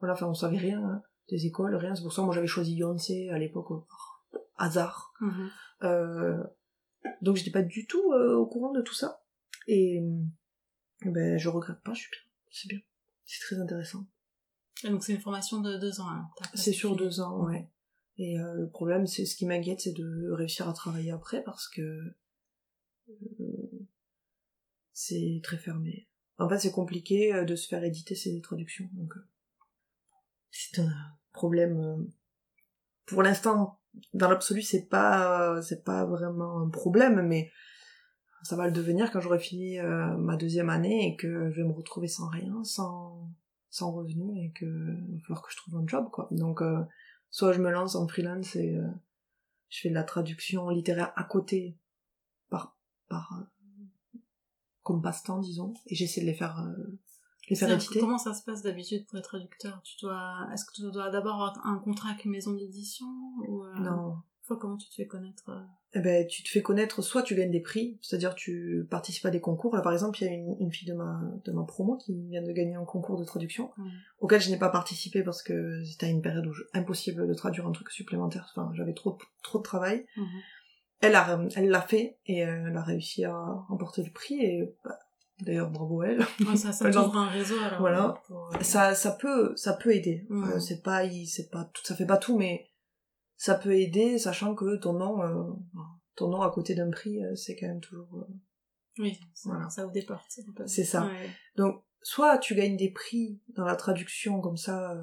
Voilà, 0.00 0.14
enfin, 0.14 0.26
on 0.26 0.34
savait 0.34 0.58
rien 0.58 0.82
hein, 0.84 1.02
des 1.28 1.46
écoles, 1.46 1.74
rien. 1.74 1.94
C'est 1.94 2.02
pour 2.02 2.12
ça, 2.12 2.22
moi, 2.22 2.34
j'avais 2.34 2.46
choisi 2.46 2.74
Yonsei 2.74 3.30
à 3.30 3.38
l'époque, 3.38 3.70
au 3.70 3.86
hasard. 4.56 5.12
Mhm. 5.20 5.50
Euh, 5.82 6.42
donc, 7.22 7.36
j'étais 7.36 7.50
pas 7.50 7.62
du 7.62 7.86
tout 7.86 8.12
euh, 8.12 8.36
au 8.36 8.46
courant 8.46 8.72
de 8.72 8.82
tout 8.82 8.94
ça. 8.94 9.22
Et 9.66 10.00
euh, 10.00 11.10
ben, 11.10 11.38
je 11.38 11.48
regrette 11.48 11.80
pas, 11.82 11.94
je 11.94 12.00
suis 12.02 12.10
bien. 12.10 12.20
C'est 12.50 12.68
bien. 12.68 12.80
C'est 13.24 13.40
très 13.40 13.60
intéressant. 13.60 14.06
Et 14.84 14.90
donc 14.90 15.02
c'est 15.02 15.14
une 15.14 15.20
formation 15.20 15.60
de 15.60 15.78
deux 15.78 16.00
ans. 16.00 16.06
pas 16.38 16.46
C'est 16.54 16.72
sur 16.72 16.96
deux 16.96 17.20
ans, 17.20 17.44
ouais. 17.46 17.68
Et 18.18 18.38
euh, 18.38 18.54
le 18.54 18.68
problème, 18.68 19.06
c'est 19.06 19.26
ce 19.26 19.36
qui 19.36 19.46
m'inquiète, 19.46 19.80
c'est 19.80 19.92
de 19.92 20.30
réussir 20.30 20.68
à 20.68 20.72
travailler 20.72 21.10
après 21.10 21.42
parce 21.42 21.68
que 21.68 22.14
euh, 23.08 23.86
c'est 24.92 25.40
très 25.42 25.58
fermé. 25.58 26.08
En 26.38 26.48
fait, 26.48 26.58
c'est 26.58 26.70
compliqué 26.70 27.32
euh, 27.34 27.44
de 27.44 27.56
se 27.56 27.68
faire 27.68 27.84
éditer 27.84 28.14
ces 28.14 28.40
traductions, 28.40 28.88
donc 28.92 29.16
euh, 29.16 29.26
c'est 30.50 30.80
un 30.80 30.92
problème. 31.32 31.80
euh, 31.80 32.04
pour 33.06 33.22
l'instant, 33.22 33.80
dans 34.14 34.28
l'absolu, 34.28 34.62
c'est 34.62 34.86
pas 34.88 35.60
c'est 35.62 35.84
pas 35.84 36.04
vraiment 36.04 36.60
un 36.60 36.68
problème, 36.68 37.22
mais 37.26 37.50
ça 38.42 38.56
va 38.56 38.66
le 38.66 38.72
devenir 38.72 39.10
quand 39.10 39.20
j'aurai 39.20 39.38
fini 39.38 39.78
euh, 39.78 40.16
ma 40.16 40.36
deuxième 40.36 40.70
année 40.70 41.08
et 41.08 41.16
que 41.16 41.50
je 41.50 41.62
vais 41.62 41.68
me 41.68 41.72
retrouver 41.72 42.08
sans 42.08 42.28
rien, 42.28 42.62
sans 42.64 43.30
sans 43.70 43.92
revenu 43.92 44.44
et 44.44 44.52
que 44.52 44.64
il 44.64 45.14
va 45.14 45.20
falloir 45.22 45.42
que 45.42 45.52
je 45.52 45.56
trouve 45.56 45.76
un 45.76 45.86
job 45.86 46.08
quoi. 46.10 46.28
Donc 46.30 46.62
euh, 46.62 46.82
soit 47.30 47.52
je 47.52 47.60
me 47.60 47.70
lance 47.70 47.94
en 47.96 48.06
freelance 48.08 48.56
et 48.56 48.78
je 49.68 49.80
fais 49.80 49.90
de 49.90 49.94
la 49.94 50.04
traduction 50.04 50.68
littéraire 50.70 51.12
à 51.16 51.24
côté 51.24 51.76
par 52.48 52.76
par 53.08 53.46
comme 54.82 55.02
passe-temps 55.02 55.40
disons 55.40 55.74
et 55.86 55.94
j'essaie 55.94 56.20
de 56.20 56.26
les 56.26 56.34
faire 56.34 56.64
les 57.48 57.56
faire 57.56 57.68
C'est-à-dire, 57.68 57.84
éditer. 57.86 58.00
Comment 58.00 58.18
ça 58.18 58.34
se 58.34 58.42
passe 58.44 58.62
d'habitude 58.62 59.06
pour 59.06 59.16
les 59.16 59.22
traducteurs? 59.22 59.80
Tu 59.82 59.96
dois, 60.02 60.48
est-ce 60.52 60.64
que 60.64 60.72
tu 60.74 60.82
dois 60.82 61.10
d'abord 61.10 61.34
avoir 61.34 61.66
un 61.66 61.78
contrat 61.78 62.10
avec 62.10 62.24
une 62.24 62.32
maison 62.32 62.52
d'édition 62.52 63.06
ou 63.48 63.64
euh, 63.64 63.74
Non. 63.78 64.16
Comment 64.48 64.76
tu 64.76 64.88
te 64.88 64.94
fais 64.94 65.06
connaître 65.08 65.48
euh? 65.48 65.60
Eh 65.94 65.98
ben, 66.00 66.24
tu 66.26 66.44
te 66.44 66.48
fais 66.48 66.62
connaître, 66.62 67.02
soit 67.02 67.24
tu 67.24 67.34
gagnes 67.34 67.50
des 67.50 67.60
prix, 67.60 67.98
c'est-à-dire 68.00 68.36
tu 68.36 68.86
participes 68.88 69.24
à 69.26 69.30
des 69.30 69.40
concours. 69.40 69.74
Là, 69.74 69.80
par 69.82 69.92
exemple, 69.92 70.22
il 70.22 70.26
y 70.26 70.28
a 70.28 70.32
une, 70.34 70.56
une 70.60 70.70
fille 70.70 70.86
de 70.86 70.94
ma, 70.94 71.20
de 71.44 71.50
ma 71.50 71.64
promo 71.64 71.96
qui 71.96 72.14
vient 72.28 72.42
de 72.42 72.52
gagner 72.52 72.76
un 72.76 72.84
concours 72.84 73.18
de 73.18 73.24
traduction, 73.24 73.72
auquel 74.20 74.40
je 74.40 74.50
n'ai 74.50 74.58
pas 74.58 74.68
participé 74.68 75.24
parce 75.24 75.42
que 75.42 75.82
c'était 75.84 76.06
à 76.06 76.10
une 76.10 76.22
période 76.22 76.46
où 76.46 76.52
je- 76.52 76.62
impossible 76.74 77.26
de 77.26 77.34
traduire 77.34 77.66
un 77.66 77.72
truc 77.72 77.90
supplémentaire. 77.90 78.46
Enfin, 78.54 78.70
j'avais 78.74 78.94
trop, 78.94 79.18
trop 79.42 79.58
de 79.58 79.64
travail. 79.64 80.06
Mhm. 80.16 80.26
Elle 81.00 81.14
a, 81.16 81.40
elle 81.56 81.68
l'a 81.68 81.82
fait 81.82 82.18
et 82.26 82.46
euh, 82.46 82.66
elle 82.68 82.76
a 82.76 82.82
réussi 82.82 83.24
à 83.24 83.36
remporter 83.68 84.04
le 84.04 84.10
prix 84.12 84.36
et 84.40 84.74
bah, 84.84 84.96
d'ailleurs 85.40 85.70
bravo 85.70 86.02
elle. 86.02 86.20
Ouais, 86.46 86.56
ça, 86.56 86.72
ça 86.72 86.90
t'ouvre 86.90 87.16
un 87.16 87.28
réseau 87.28 87.58
alors. 87.60 87.80
voilà. 87.80 88.14
pour, 88.26 88.50
euh, 88.54 88.60
ça, 88.62 88.94
ça 88.94 89.12
peut, 89.12 89.54
ça 89.56 89.74
peut 89.74 89.94
aider. 89.94 90.26
Mhm. 90.30 90.44
Euh, 90.52 90.60
c'est 90.60 90.82
pas, 90.82 91.04
il- 91.04 91.26
c'est 91.26 91.50
pas, 91.50 91.70
tout, 91.72 91.82
ça 91.84 91.94
fait 91.96 92.06
pas 92.06 92.16
tout, 92.18 92.36
mais 92.38 92.68
ça 93.36 93.54
peut 93.54 93.74
aider, 93.74 94.18
sachant 94.18 94.54
que 94.54 94.76
ton 94.76 94.94
nom, 94.94 95.22
euh, 95.22 95.52
ton 96.14 96.28
nom 96.28 96.40
à 96.42 96.50
côté 96.50 96.74
d'un 96.74 96.90
prix, 96.90 97.22
euh, 97.24 97.34
c'est 97.34 97.54
quand 97.56 97.66
même 97.66 97.80
toujours. 97.80 98.26
Oui, 98.98 99.18
Voilà. 99.44 99.68
ça 99.68 99.84
ouvre 99.84 99.92
des 99.92 100.04
portes. 100.06 100.40
C'est 100.66 100.84
ça. 100.84 101.04
Ouais. 101.06 101.28
Donc, 101.56 101.82
soit 102.00 102.38
tu 102.38 102.54
gagnes 102.54 102.78
des 102.78 102.90
prix 102.90 103.42
dans 103.48 103.66
la 103.66 103.76
traduction 103.76 104.40
comme 104.40 104.56
ça, 104.56 104.96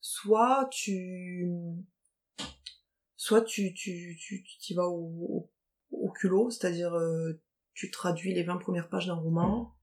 soit 0.00 0.68
tu, 0.72 1.48
soit 3.16 3.42
tu, 3.42 3.72
tu, 3.74 4.16
tu, 4.20 4.42
tu 4.42 4.58
t'y 4.58 4.74
vas 4.74 4.88
au, 4.88 5.48
au, 5.92 5.96
au 6.06 6.10
culot, 6.10 6.50
c'est-à-dire 6.50 6.92
tu 7.74 7.90
traduis 7.90 8.32
les 8.34 8.42
20 8.44 8.56
premières 8.58 8.88
pages 8.88 9.06
d'un 9.06 9.14
roman, 9.14 9.74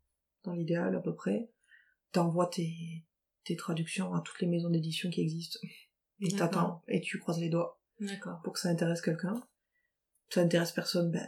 dans 0.44 0.54
l'idéal 0.54 0.96
à 0.96 1.00
peu 1.00 1.14
près, 1.14 1.52
t'envoies 2.12 2.48
tes, 2.48 3.06
tes 3.44 3.56
traductions 3.56 4.14
à 4.14 4.22
toutes 4.22 4.40
les 4.42 4.48
maisons 4.48 4.70
d'édition 4.70 5.10
qui 5.10 5.22
existent, 5.22 5.60
et 6.20 6.30
t'attends, 6.38 6.84
et 6.88 7.02
tu 7.02 7.20
croises 7.20 7.40
les 7.40 7.50
doigts 7.50 7.80
pour 8.44 8.54
que 8.54 8.60
ça 8.60 8.70
intéresse 8.70 9.02
quelqu'un. 9.02 9.42
Ça 10.30 10.42
intéresse 10.42 10.72
personne, 10.72 11.12
ben, 11.12 11.28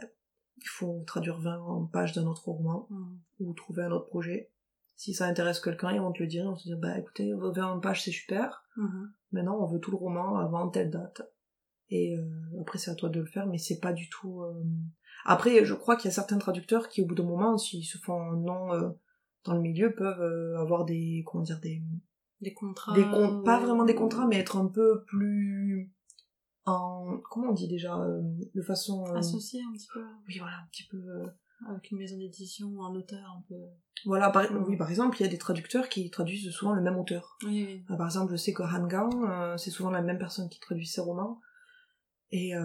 il 0.56 0.68
faut 0.68 1.02
traduire 1.06 1.38
20 1.40 1.90
pages 1.92 2.12
d'un 2.12 2.26
autre 2.26 2.48
roman, 2.48 2.86
Mhm. 2.90 3.20
ou 3.40 3.52
trouver 3.54 3.82
un 3.84 3.90
autre 3.92 4.06
projet. 4.08 4.50
Si 4.96 5.12
ça 5.12 5.26
intéresse 5.26 5.60
quelqu'un, 5.60 5.92
ils 5.92 6.00
vont 6.00 6.12
te 6.12 6.22
le 6.22 6.28
dire, 6.28 6.44
ils 6.44 6.46
vont 6.48 6.56
te 6.56 6.62
dire, 6.62 6.78
bah 6.78 6.98
écoutez, 6.98 7.32
vos 7.34 7.52
20 7.52 7.80
pages 7.80 8.02
c'est 8.04 8.12
super, 8.12 8.64
Mhm. 8.76 9.12
maintenant 9.32 9.58
on 9.62 9.66
veut 9.66 9.80
tout 9.80 9.90
le 9.90 9.96
roman 9.96 10.36
avant 10.38 10.68
telle 10.70 10.90
date. 10.90 11.22
Et 11.96 12.16
euh, 12.16 12.60
après 12.60 12.78
c'est 12.78 12.90
à 12.90 12.96
toi 12.96 13.08
de 13.08 13.20
le 13.20 13.26
faire, 13.26 13.46
mais 13.46 13.58
c'est 13.58 13.78
pas 13.78 13.92
du 13.92 14.08
tout... 14.08 14.42
euh, 14.42 14.64
Après, 15.24 15.64
je 15.64 15.74
crois 15.74 15.94
qu'il 15.96 16.06
y 16.08 16.12
a 16.12 16.14
certains 16.14 16.38
traducteurs 16.38 16.88
qui 16.88 17.02
au 17.02 17.06
bout 17.06 17.14
d'un 17.14 17.22
moment, 17.22 17.56
s'ils 17.56 17.84
se 17.84 17.98
font 17.98 18.20
un 18.20 18.36
nom 18.36 18.72
euh, 18.72 18.88
dans 19.44 19.54
le 19.54 19.60
milieu, 19.60 19.94
peuvent 19.94 20.56
avoir 20.56 20.84
des... 20.84 21.22
comment 21.24 21.44
dire, 21.44 21.60
des... 21.60 21.82
Des 22.40 22.52
contrats. 22.52 22.94
des 22.94 23.04
con- 23.04 23.42
Pas 23.44 23.60
vraiment 23.60 23.84
des 23.84 23.94
contrats, 23.94 24.26
mais 24.26 24.38
être 24.38 24.56
un 24.56 24.66
peu 24.66 25.04
plus... 25.04 25.92
En... 26.66 27.18
Comment 27.30 27.50
on 27.50 27.52
dit 27.52 27.68
déjà 27.68 27.96
De 28.54 28.62
façon... 28.62 29.04
Associés 29.14 29.60
un 29.62 29.72
petit 29.72 29.88
peu 29.94 30.02
Oui, 30.26 30.38
voilà, 30.40 30.56
un 30.64 30.66
petit 30.72 30.86
peu... 30.90 30.98
avec 31.68 31.90
une 31.92 31.98
maison 31.98 32.18
d'édition 32.18 32.66
ou 32.74 32.82
un 32.82 32.92
auteur 32.94 33.24
un 33.38 33.44
peu. 33.48 33.60
Voilà, 34.04 34.30
par... 34.30 34.50
Mm. 34.50 34.64
oui, 34.66 34.76
par 34.76 34.90
exemple, 34.90 35.16
il 35.20 35.22
y 35.22 35.26
a 35.26 35.30
des 35.30 35.38
traducteurs 35.38 35.88
qui 35.88 36.10
traduisent 36.10 36.50
souvent 36.50 36.72
le 36.74 36.82
même 36.82 36.98
auteur. 36.98 37.36
Oui, 37.44 37.66
oui. 37.68 37.96
Par 37.96 38.06
exemple, 38.06 38.32
je 38.32 38.36
sais 38.36 38.52
que 38.52 38.64
Han 38.64 38.88
Gang, 38.88 39.56
c'est 39.58 39.70
souvent 39.70 39.90
la 39.90 40.02
même 40.02 40.18
personne 40.18 40.48
qui 40.48 40.58
traduit 40.58 40.86
ses 40.88 41.00
romans. 41.02 41.40
Et 42.30 42.54
euh, 42.56 42.62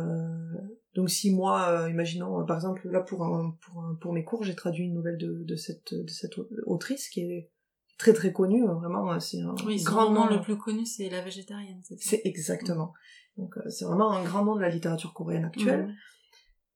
donc 0.95 1.09
si 1.09 1.33
moi, 1.33 1.69
euh, 1.69 1.89
imaginons, 1.89 2.41
euh, 2.41 2.43
par 2.43 2.57
exemple, 2.57 2.89
là 2.89 3.01
pour, 3.01 3.23
un- 3.23 3.51
pour, 3.61 3.83
un- 3.83 3.95
pour 3.95 4.13
mes 4.13 4.23
cours, 4.23 4.43
j'ai 4.43 4.55
traduit 4.55 4.85
une 4.85 4.93
nouvelle 4.93 5.17
de, 5.17 5.43
de, 5.43 5.55
cette, 5.55 5.93
de 5.93 6.09
cette 6.09 6.33
autrice 6.65 7.09
qui 7.09 7.21
est 7.21 7.51
très 7.97 8.13
très 8.13 8.31
connue, 8.31 8.63
euh, 8.67 8.73
vraiment, 8.73 9.19
c'est 9.19 9.41
un 9.41 9.53
Oui, 9.65 9.81
grand 9.83 10.07
roman 10.07 10.25
nom. 10.29 10.37
le 10.37 10.41
plus 10.41 10.57
connu, 10.57 10.85
c'est 10.85 11.09
La 11.09 11.21
végétarienne, 11.21 11.81
c'est 11.99 12.21
exactement. 12.25 12.93
Donc 13.37 13.57
euh, 13.57 13.69
c'est 13.69 13.85
vraiment 13.85 14.11
un 14.11 14.23
grand 14.23 14.43
nom 14.45 14.55
de 14.55 14.61
la 14.61 14.69
littérature 14.69 15.13
coréenne 15.13 15.45
actuelle. 15.45 15.87
Mhm. 15.87 15.95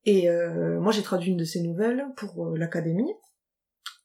Et 0.06 0.30
euh, 0.30 0.80
moi, 0.82 0.91
j'ai 0.91 1.02
traduit 1.02 1.32
une 1.32 1.38
de 1.38 1.46
ces 1.46 1.62
nouvelles 1.62 2.06
pour 2.17 2.46
euh, 2.48 2.58
l'académie, 2.58 3.12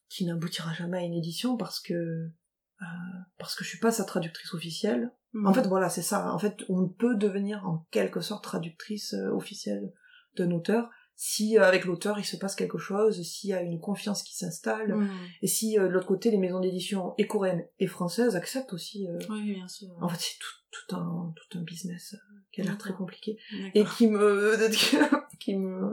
qui 0.08 0.24
n'aboutira 0.24 0.72
jamais 0.72 0.98
à 0.98 1.02
une 1.02 1.12
édition 1.14 1.56
parce 1.56 1.80
que 1.80 1.92
euh, 1.92 2.84
parce 3.38 3.54
que 3.56 3.64
je 3.64 3.68
suis 3.68 3.78
pas 3.80 3.90
sa 3.90 4.04
traductrice 4.04 4.54
officielle. 4.54 5.10
En 5.44 5.52
fait, 5.52 5.66
voilà, 5.66 5.88
c'est 5.90 6.02
ça. 6.02 6.32
En 6.32 6.38
fait, 6.38 6.56
on 6.68 6.88
peut 6.88 7.14
devenir 7.16 7.66
en 7.66 7.86
quelque 7.90 8.20
sorte 8.20 8.42
traductrice 8.44 9.14
euh, 9.14 9.30
officielle 9.30 9.92
d'un 10.36 10.50
auteur 10.52 10.88
si 11.20 11.58
euh, 11.58 11.64
avec 11.64 11.84
l'auteur 11.84 12.18
il 12.20 12.24
se 12.24 12.36
passe 12.36 12.54
quelque 12.54 12.78
chose, 12.78 13.20
s'il 13.22 13.50
y 13.50 13.52
a 13.52 13.60
une 13.60 13.80
confiance 13.80 14.22
qui 14.22 14.36
s'installe, 14.36 14.94
Mhm. 14.94 15.08
et 15.42 15.46
si 15.48 15.76
euh, 15.78 15.88
de 15.88 15.92
l'autre 15.92 16.06
côté 16.06 16.30
les 16.30 16.38
maisons 16.38 16.60
d'édition 16.60 17.14
et 17.18 17.26
coréennes 17.26 17.66
et 17.80 17.88
françaises 17.88 18.36
acceptent 18.36 18.72
aussi. 18.72 19.08
euh, 19.08 19.18
Oui, 19.28 19.54
bien 19.54 19.66
sûr. 19.66 19.88
En 20.00 20.08
fait, 20.08 20.16
c'est 20.20 20.38
tout, 20.38 20.54
tout 20.86 20.96
un 20.96 21.34
tout 21.34 21.58
un 21.58 21.62
business 21.62 22.14
euh, 22.14 22.38
qui 22.52 22.60
a 22.60 22.64
l'air 22.64 22.78
très 22.78 22.92
compliqué 22.94 23.36
et 23.74 23.84
qui 23.84 24.06
me 24.06 24.56
qui 25.40 25.56
me 25.56 25.90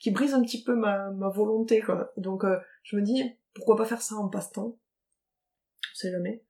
qui 0.00 0.10
brise 0.10 0.32
un 0.32 0.42
petit 0.42 0.62
peu 0.64 0.74
ma, 0.74 1.10
ma 1.10 1.28
volonté 1.28 1.80
quoi 1.82 2.10
donc 2.16 2.44
euh, 2.44 2.56
je 2.82 2.96
me 2.96 3.02
dis 3.02 3.22
pourquoi 3.54 3.76
pas 3.76 3.84
faire 3.84 4.00
ça 4.02 4.14
en 4.16 4.28
passe-temps? 4.28 4.78
On 4.78 5.94
sait 5.94 6.10
jamais 6.10 6.42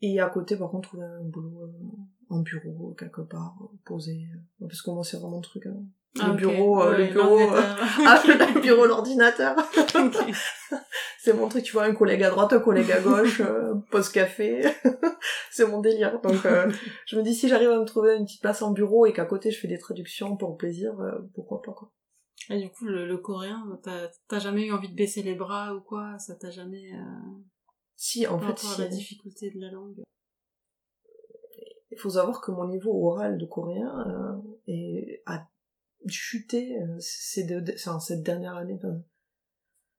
et 0.00 0.20
à 0.20 0.28
côté 0.28 0.56
par 0.56 0.70
contre 0.70 0.88
trouver 0.90 1.04
un 1.06 1.24
boulot 1.24 1.62
euh, 1.62 2.34
en 2.34 2.40
bureau 2.40 2.94
quelque 2.98 3.20
part 3.22 3.56
euh, 3.62 3.66
posé 3.84 4.28
euh, 4.62 4.66
parce 4.66 4.82
que 4.82 4.90
moi 4.90 5.02
c'est 5.04 5.16
vraiment 5.18 5.36
le 5.38 5.42
truc 5.42 5.66
hein. 5.66 5.76
Ah, 6.20 6.28
le 6.28 6.32
ok. 6.32 6.38
bureau 6.38 6.82
euh, 6.82 6.90
Ouais, 6.92 7.06
le 7.06 7.12
bureau 7.12 7.38
euh, 7.38 7.46
l'ordinateur. 7.46 7.96
ah, 8.06 8.22
le 8.54 8.60
bureau 8.60 8.86
l'ordinateur 8.86 9.56
c'est 11.20 11.32
mon 11.34 11.48
truc 11.48 11.64
tu 11.64 11.72
vois 11.72 11.84
un 11.84 11.94
collègue 11.94 12.22
à 12.22 12.30
droite 12.30 12.52
un 12.52 12.60
collègue 12.60 12.90
à 12.92 13.00
gauche 13.00 13.40
euh, 13.40 13.74
pause 13.90 14.08
café 14.08 14.62
c'est 15.50 15.66
mon 15.66 15.80
délire 15.80 16.20
donc 16.20 16.44
euh, 16.46 16.70
je 17.06 17.16
me 17.16 17.22
dis 17.22 17.34
si 17.34 17.48
j'arrive 17.48 17.70
à 17.70 17.78
me 17.78 17.84
trouver 17.84 18.16
une 18.16 18.24
petite 18.24 18.40
place 18.40 18.62
en 18.62 18.70
bureau 18.72 19.06
et 19.06 19.12
qu'à 19.12 19.26
côté 19.26 19.50
je 19.50 19.58
fais 19.60 19.68
des 19.68 19.78
traductions 19.78 20.36
pour 20.36 20.56
plaisir 20.56 20.98
euh, 21.00 21.18
pourquoi 21.34 21.60
pas 21.62 21.72
quoi 21.72 21.90
Et 22.50 22.58
du 22.60 22.70
coup, 22.70 22.86
le, 22.86 23.06
le 23.06 23.18
coréen, 23.18 23.62
t'as 23.82 24.08
t'as 24.28 24.38
jamais 24.38 24.64
eu 24.66 24.72
envie 24.72 24.88
de 24.88 24.94
baisser 24.94 25.22
les 25.22 25.34
bras 25.34 25.74
ou 25.74 25.80
quoi? 25.80 26.18
Ça 26.18 26.34
t'a 26.36 26.50
jamais... 26.50 26.92
Si 28.00 28.26
en 28.26 28.38
par 28.38 28.56
fait 28.58 28.66
si- 28.66 28.80
la 28.80 28.86
difficulté 28.88 29.50
de 29.50 29.60
la 29.60 29.70
langue 29.72 30.02
il 31.90 31.98
faut 31.98 32.10
savoir 32.10 32.40
que 32.40 32.50
mon 32.52 32.68
niveau 32.68 32.92
oral 33.08 33.38
de 33.38 33.44
coréen 33.46 33.92
euh, 34.06 34.36
est, 34.68 35.22
a 35.26 35.48
chuté 36.06 36.80
euh, 36.80 36.96
ces, 37.00 37.44
deux, 37.44 37.64
enfin, 37.74 37.98
cette 37.98 38.22
dernière 38.22 38.54
année 38.56 38.78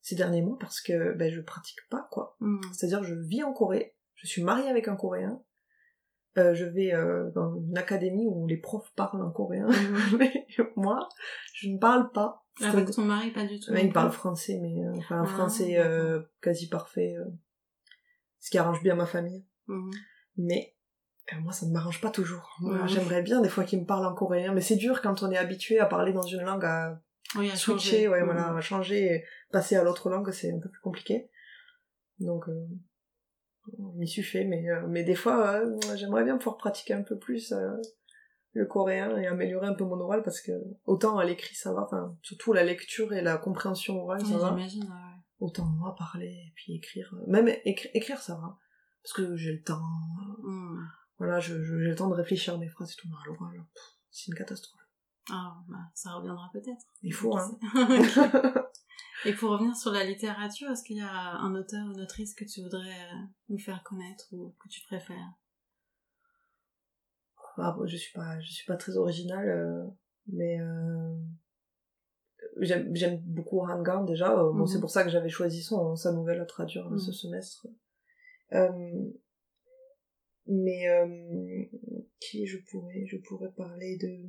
ces 0.02 0.16
derniers 0.16 0.42
mois 0.42 0.58
parce 0.60 0.80
que 0.80 1.14
ben, 1.16 1.30
je 1.32 1.42
pratique 1.42 1.80
pas 1.90 2.08
quoi 2.12 2.38
Hmm. 2.40 2.62
C'est-à-dire, 2.74 3.04
je 3.04 3.16
vis 3.16 3.44
en 3.44 3.52
Corée, 3.54 3.98
je 4.16 4.28
suis 4.28 4.42
mariée 4.44 4.70
avec 4.70 4.88
un 4.88 4.96
Coréen, 4.96 5.44
euh, 6.38 6.54
je 6.54 6.64
vais 6.64 6.94
euh, 6.94 7.32
dans 7.32 7.54
une 7.60 7.78
académie 7.78 8.28
où 8.28 8.48
les 8.48 8.56
profs 8.58 8.94
parlent 8.96 9.22
en 9.22 9.32
coréen, 9.32 9.68
mais 10.18 10.46
moi, 10.78 11.10
je 11.54 11.68
ne 11.68 11.78
parle 11.80 12.12
pas. 12.14 12.46
Avec 12.62 12.92
ton 12.92 13.02
mari, 13.04 13.32
pas 13.32 13.46
du 13.46 13.60
tout. 13.60 13.72
Ouais, 13.72 13.86
il 13.86 13.92
parle 13.92 14.12
français, 14.12 14.58
mais 14.62 14.86
euh, 14.86 14.94
enfin 14.96 15.18
un 15.20 15.24
Ah, 15.24 15.28
français 15.28 15.78
euh, 15.80 16.22
quasi 16.42 16.70
parfait, 16.70 17.18
ce 18.40 18.50
qui 18.50 18.58
arrange 18.58 18.82
bien 18.84 18.96
ma 18.96 19.06
famille. 19.06 19.46
Mhm. 19.68 19.92
Mais 20.38 20.76
euh, 21.34 21.40
moi, 21.42 21.52
ça 21.54 21.66
ne 21.66 21.72
m'arrange 21.72 22.02
pas 22.02 22.10
toujours. 22.12 22.56
Moi, 22.62 22.74
Mhm. 22.84 22.88
J'aimerais 22.88 23.22
bien 23.22 23.42
des 23.42 23.50
fois 23.50 23.64
qu'ils 23.64 23.80
me 23.82 23.86
parlent 23.86 24.06
en 24.06 24.16
coréen, 24.16 24.54
mais 24.54 24.62
c'est 24.62 24.76
dur 24.78 25.02
quand 25.02 25.22
on 25.24 25.32
est 25.32 25.38
habitué 25.38 25.80
à 25.80 25.86
parler 25.86 26.14
dans 26.14 26.22
une 26.24 26.42
langue, 26.42 26.66
à 26.66 27.00
Oui, 27.36 27.50
à 27.52 27.56
switcher, 27.56 27.90
changer. 28.06 28.08
ouais, 28.08 28.20
Mhm. 28.20 28.26
voilà, 28.26 28.56
à 28.56 28.62
changer, 28.62 29.06
et 29.14 29.24
passer 29.52 29.76
à 29.76 29.84
l'autre 29.84 30.10
langue, 30.10 30.32
c'est 30.32 30.52
un 30.52 30.60
peu 30.60 30.70
plus 30.70 30.82
compliqué. 30.82 31.30
Donc, 32.20 32.50
euh, 32.50 32.68
je 33.78 33.84
m'y 34.00 34.08
suis 34.08 34.24
fait, 34.24 34.46
mais, 34.46 34.68
euh, 34.70 34.88
mais 34.88 35.04
des 35.04 35.16
fois, 35.16 35.52
euh, 35.62 35.80
j'aimerais 35.96 36.24
bien 36.24 36.38
pouvoir 36.38 36.58
pratiquer 36.58 36.94
un 36.96 37.04
peu 37.04 37.18
plus 37.20 37.52
euh, 37.52 37.70
le 38.54 38.66
coréen 38.66 39.16
et 39.18 39.28
améliorer 39.28 39.68
un 39.68 39.74
peu 39.76 39.84
mon 39.84 40.00
oral, 40.00 40.24
parce 40.24 40.42
que 40.42 40.52
autant 40.86 41.20
à 41.20 41.26
l'écrit 41.26 41.54
ça 41.56 41.72
va, 41.72 41.84
enfin, 41.84 42.18
surtout 42.24 42.52
la 42.52 42.64
lecture 42.64 43.14
et 43.14 43.22
la 43.22 43.38
compréhension 43.38 44.02
orale 44.02 44.26
ça 44.26 44.38
va. 44.40 44.56
Autant 45.40 45.66
moi 45.66 45.96
parler 45.96 46.28
et 46.48 46.52
puis 46.56 46.76
écrire, 46.76 47.14
euh, 47.16 47.24
même 47.32 47.48
écri- 47.66 47.90
écrire 47.94 48.20
ça 48.20 48.36
va, 48.36 48.58
parce 49.04 49.14
que 49.14 49.36
j'ai 49.36 49.54
le 49.54 49.62
temps, 49.64 49.82
euh, 49.82 50.48
Hmm. 50.50 50.88
voilà, 51.18 51.40
j'ai 51.40 51.54
le 51.56 51.96
temps 51.96 52.10
de 52.10 52.16
réfléchir 52.16 52.56
à 52.56 52.58
mes 52.58 52.70
phrases 52.70 52.92
et 52.94 52.96
tout, 52.96 53.08
mais 53.10 53.16
l'oral, 53.26 53.56
pff, 53.74 53.84
c'est 54.12 54.28
une 54.28 54.36
catastrophe. 54.38 54.82
Ah, 55.32 55.58
bah, 55.68 55.78
ça 55.94 56.14
reviendra 56.14 56.50
peut-être. 56.52 56.86
Il 57.04 57.14
faut, 57.14 57.38
hein. 57.38 57.60
Et 59.26 59.34
pour 59.34 59.52
revenir 59.52 59.76
sur 59.76 59.92
la 59.92 60.06
littérature, 60.06 60.72
est-ce 60.72 60.84
qu'il 60.84 60.98
y 60.98 61.02
a 61.02 61.12
un 61.12 61.54
auteur 61.54 61.86
ou 61.88 61.92
une 61.92 62.02
autrice 62.02 62.34
que 62.34 62.46
tu 62.46 62.62
voudrais 62.64 62.90
euh, 63.14 63.16
nous 63.50 63.60
faire 63.60 63.84
connaître 63.84 64.26
ou 64.32 64.56
que 64.60 64.70
tu 64.70 64.82
préfères? 64.86 65.34
Ah, 67.58 67.74
bon, 67.78 67.86
je 67.86 67.98
suis 67.98 68.14
pas, 68.14 68.40
je 68.40 68.50
suis 68.52 68.66
pas 68.66 68.78
très 68.78 68.96
originale, 68.96 69.50
euh, 69.50 69.86
mais 70.28 70.60
euh, 70.62 71.14
j'aime, 72.58 72.96
j'aime 72.96 73.18
beaucoup 73.26 73.60
Rangan 73.60 74.04
déjà. 74.04 74.32
euh, 74.40 74.52
bon, 74.52 74.60
Mhm. 74.62 74.68
c'est 74.68 74.80
pour 74.80 74.90
ça 74.92 75.04
que 75.04 75.10
j'avais 75.10 75.30
choisi 75.30 75.62
son, 75.62 75.96
sa 75.96 76.12
nouvelle 76.12 76.40
à 76.42 76.46
traduire 76.46 76.88
euh, 76.92 76.98
ce 76.98 77.08
Mhm. 77.12 77.14
semestre. 77.14 77.68
Euh, 78.54 79.10
mais 80.48 80.88
euh, 80.90 81.64
qui 82.20 82.48
je 82.48 82.58
pourrais, 82.70 83.06
je 83.06 83.18
pourrais 83.18 83.52
parler 83.52 83.98
de 83.98 84.26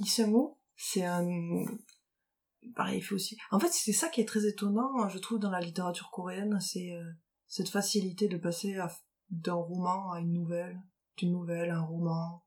Isamu. 0.00 0.48
C'est 0.76 1.04
un 1.04 1.26
pareil, 2.74 2.98
il 2.98 3.02
fait 3.02 3.14
aussi. 3.14 3.36
En 3.52 3.60
fait, 3.60 3.68
c'est 3.70 3.92
ça 3.92 4.08
qui 4.08 4.20
est 4.20 4.24
très 4.26 4.46
étonnant, 4.46 5.08
je 5.08 5.18
trouve, 5.18 5.38
dans 5.38 5.50
la 5.50 5.60
littérature 5.60 6.10
coréenne, 6.10 6.58
c'est 6.60 6.92
euh, 6.96 7.04
cette 7.46 7.68
facilité 7.68 8.26
de 8.28 8.36
passer 8.36 8.76
d'un 9.30 9.54
roman 9.54 10.10
à 10.12 10.20
une 10.20 10.32
nouvelle, 10.32 10.80
d'une 11.16 11.30
nouvelle 11.32 11.70
à 11.70 11.76
un 11.78 11.84
roman. 11.84 12.42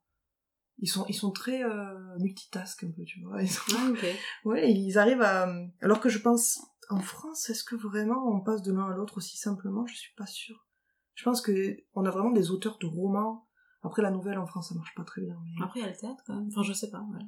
Ils 0.82 0.88
sont, 0.88 1.04
ils 1.08 1.14
sont 1.14 1.30
très 1.30 1.62
euh, 1.62 2.18
multitask 2.18 2.84
un 2.84 2.90
peu, 2.90 3.04
tu 3.04 3.20
vois. 3.22 3.40
Ils 3.42 3.50
sont- 3.50 3.62
Ah, 3.76 3.90
ok. 3.90 4.04
Ouais, 4.44 4.72
ils 4.72 4.98
arrivent 4.98 5.22
à. 5.22 5.46
Alors 5.82 6.00
que 6.00 6.08
je 6.08 6.18
pense, 6.18 6.60
en 6.88 7.00
France, 7.00 7.50
est-ce 7.50 7.62
que 7.64 7.76
vraiment 7.76 8.26
on 8.28 8.40
passe 8.40 8.62
de 8.62 8.72
l'un 8.72 8.86
à 8.90 8.96
l'autre 8.96 9.18
aussi 9.18 9.36
simplement? 9.36 9.86
Je 9.86 9.94
suis 9.96 10.14
pas 10.16 10.26
sûre. 10.26 10.66
Je 11.14 11.24
pense 11.24 11.42
que 11.42 11.76
on 11.94 12.04
a 12.06 12.10
vraiment 12.10 12.30
des 12.30 12.50
auteurs 12.50 12.78
de 12.78 12.86
romans. 12.86 13.46
Après, 13.82 14.00
la 14.02 14.10
nouvelle 14.10 14.38
en 14.38 14.46
France, 14.46 14.70
ça 14.70 14.74
marche 14.74 14.94
pas 14.94 15.04
très 15.04 15.20
bien. 15.22 15.38
Mais... 15.44 15.64
Après, 15.64 15.80
il 15.80 15.82
y 15.82 15.86
a 15.86 15.90
le 15.90 15.96
théâtre 15.96 16.22
quand 16.26 16.34
même. 16.34 16.48
Enfin, 16.48 16.62
je 16.62 16.72
sais 16.72 16.90
pas, 16.90 17.00
ouais. 17.00 17.24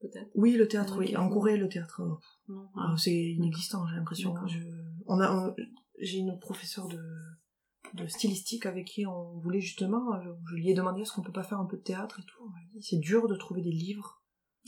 Peut-être. 0.00 0.30
Oui, 0.34 0.52
le 0.52 0.68
théâtre, 0.68 0.98
oui. 0.98 1.16
En 1.16 1.28
Corée, 1.30 1.56
le 1.56 1.68
théâtre, 1.68 2.02
euh, 2.02 2.52
Non. 2.52 2.68
Ah, 2.76 2.94
c'est 2.98 3.14
inexistant, 3.14 3.86
j'ai 3.88 3.96
l'impression. 3.96 4.34
Je... 4.46 4.58
On 5.06 5.18
a, 5.20 5.30
on- 5.32 5.56
J'ai 6.00 6.18
une 6.18 6.38
professeure 6.38 6.88
de... 6.88 7.00
de 7.92 8.06
stylistique 8.06 8.66
avec 8.66 8.86
qui 8.86 9.06
on 9.06 9.38
voulait 9.38 9.60
justement, 9.60 10.20
je, 10.22 10.30
je 10.50 10.54
lui 10.54 10.70
ai 10.70 10.74
demandé 10.74 11.02
est-ce 11.02 11.12
qu'on 11.12 11.22
peut 11.22 11.32
pas 11.32 11.44
faire 11.44 11.60
un 11.60 11.66
peu 11.66 11.76
de 11.76 11.82
théâtre 11.82 12.20
et 12.20 12.24
tout. 12.24 12.50
C'est 12.80 12.98
dur 12.98 13.28
de 13.28 13.36
trouver 13.36 13.60
des 13.62 13.70
livres. 13.70 14.22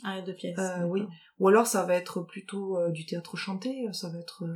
Ah, 0.05 0.21
deux 0.21 0.35
pièces. 0.35 0.59
Euh, 0.59 0.85
oui. 0.85 1.03
Ou 1.39 1.49
alors 1.49 1.67
ça 1.67 1.85
va 1.85 1.95
être 1.95 2.21
plutôt 2.23 2.77
euh, 2.79 2.91
du 2.91 3.07
théâtre 3.07 3.37
chanté, 3.37 3.87
ça 3.93 4.11
va 4.11 4.19
être 4.19 4.45
euh, 4.45 4.55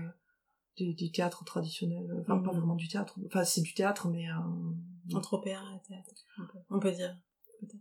du, 0.76 0.94
du 0.94 1.10
théâtre 1.10 1.44
traditionnel. 1.44 2.06
Enfin, 2.20 2.38
pas 2.38 2.52
vraiment 2.52 2.76
du 2.76 2.88
théâtre. 2.88 3.18
Enfin, 3.26 3.44
c'est 3.44 3.62
du 3.62 3.72
théâtre, 3.72 4.08
mais 4.08 4.28
euh, 4.30 5.14
Entre 5.16 5.34
opéra 5.34 5.64
et 5.74 5.80
théâtre, 5.88 6.10
on 6.38 6.46
peut, 6.46 6.58
on 6.70 6.78
peut 6.80 6.92
dire. 6.92 7.16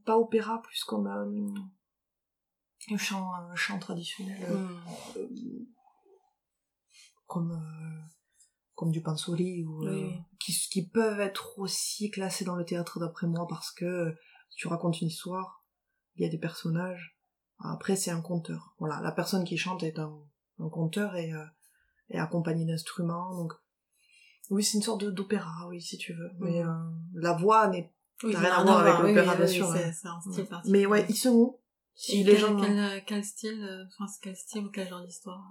pas 0.06 0.18
opéra, 0.18 0.62
plus 0.62 0.84
comme 0.86 1.08
euh, 1.08 1.54
un 2.94 2.98
chant, 2.98 3.30
chant 3.56 3.78
traditionnel. 3.78 4.42
euh, 4.50 4.68
euh, 5.18 5.28
comme 7.28 7.52
euh, 7.52 8.10
comme 8.80 8.92
du 8.92 9.02
pansori 9.02 9.66
ou 9.66 9.84
euh, 9.86 9.92
Oui, 10.08 10.16
qui 10.40 10.54
qui 10.72 10.88
peuvent 10.88 11.20
être 11.20 11.60
aussi 11.60 12.10
classés 12.10 12.46
dans 12.46 12.56
le 12.56 12.64
théâtre 12.64 12.98
d'après 12.98 13.28
moi 13.28 13.46
parce 13.50 13.72
que 13.72 13.84
euh, 13.84 14.12
tu 14.56 14.70
racontes 14.70 15.02
une 15.02 15.10
histoire 15.10 15.66
il 16.16 16.24
y 16.24 16.26
a 16.26 16.30
des 16.30 16.38
personnages. 16.38 17.18
Après 17.60 17.98
c'est 17.98 18.12
un 18.12 18.22
conteur. 18.22 18.74
Voilà 18.80 19.02
la 19.02 19.12
personne 19.12 19.44
qui 19.44 19.58
chante 19.58 19.84
est 19.84 20.00
un, 20.00 20.18
un 20.60 20.70
conteur 20.70 21.18
et 21.18 21.34
euh, 21.34 21.44
est 22.10 22.20
accompagnée 22.20 22.64
d'instruments 22.66 23.36
donc 23.36 23.52
oui 24.50 24.64
c'est 24.64 24.78
une 24.78 24.84
sorte 24.84 25.04
d'opéra 25.04 25.68
oui 25.68 25.82
si 25.82 25.98
tu 25.98 26.14
veux. 26.14 26.32
Mais 26.40 26.64
Mhm. 26.64 26.70
euh, 26.70 27.20
la 27.26 27.34
voix 27.34 27.68
n'est 27.68 27.92
Oui, 28.24 28.34
rien 28.34 28.54
à 28.60 28.64
voir 28.64 28.80
avec 28.80 28.98
l'opéra, 29.00 29.34
oui, 29.34 29.38
bien 29.40 29.48
sûr, 29.48 29.68
C'est 29.68 29.86
ouais. 29.88 29.92
c'est 29.92 30.08
un 30.08 30.22
style 30.22 30.46
particulier. 30.46 30.80
mais 30.80 30.86
ouais 30.86 31.06
ils 31.10 31.18
sont 31.18 31.60
si 31.96 32.22
Et 32.22 32.24
les 32.24 32.32
quel, 32.32 32.40
gens 32.42 32.56
quel, 32.56 33.04
quel 33.06 33.26
style, 33.26 33.88
enfin, 33.90 34.06
quel 34.22 34.38
style 34.38 34.66
ou 34.68 34.72
quel 34.72 34.88
genre 34.88 35.04
d'histoire? 35.06 35.44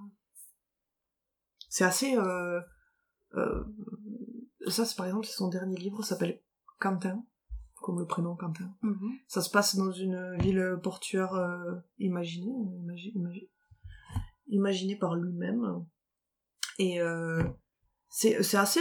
C'est 1.68 1.84
assez 1.84 2.16
euh, 2.16 2.58
ça 4.66 4.84
c'est 4.84 4.96
par 4.96 5.06
exemple 5.06 5.26
c'est 5.26 5.36
son 5.36 5.48
dernier 5.48 5.76
livre 5.76 6.02
s'appelle 6.02 6.40
Quentin 6.78 7.24
comme 7.80 7.98
le 8.00 8.06
prénom 8.06 8.34
Quentin 8.36 8.74
Mhm. 8.82 9.10
ça 9.26 9.40
se 9.42 9.50
passe 9.50 9.76
dans 9.76 9.90
une 9.92 10.36
ville 10.38 10.78
portuaire 10.82 11.34
euh, 11.34 11.74
imaginée 11.98 12.52
imagi- 12.52 13.12
imagi- 13.14 13.48
imaginée 14.48 14.96
par 14.96 15.14
lui-même 15.14 15.84
et 16.78 17.00
euh, 17.00 17.42
c'est 18.08 18.36
assez 18.56 18.80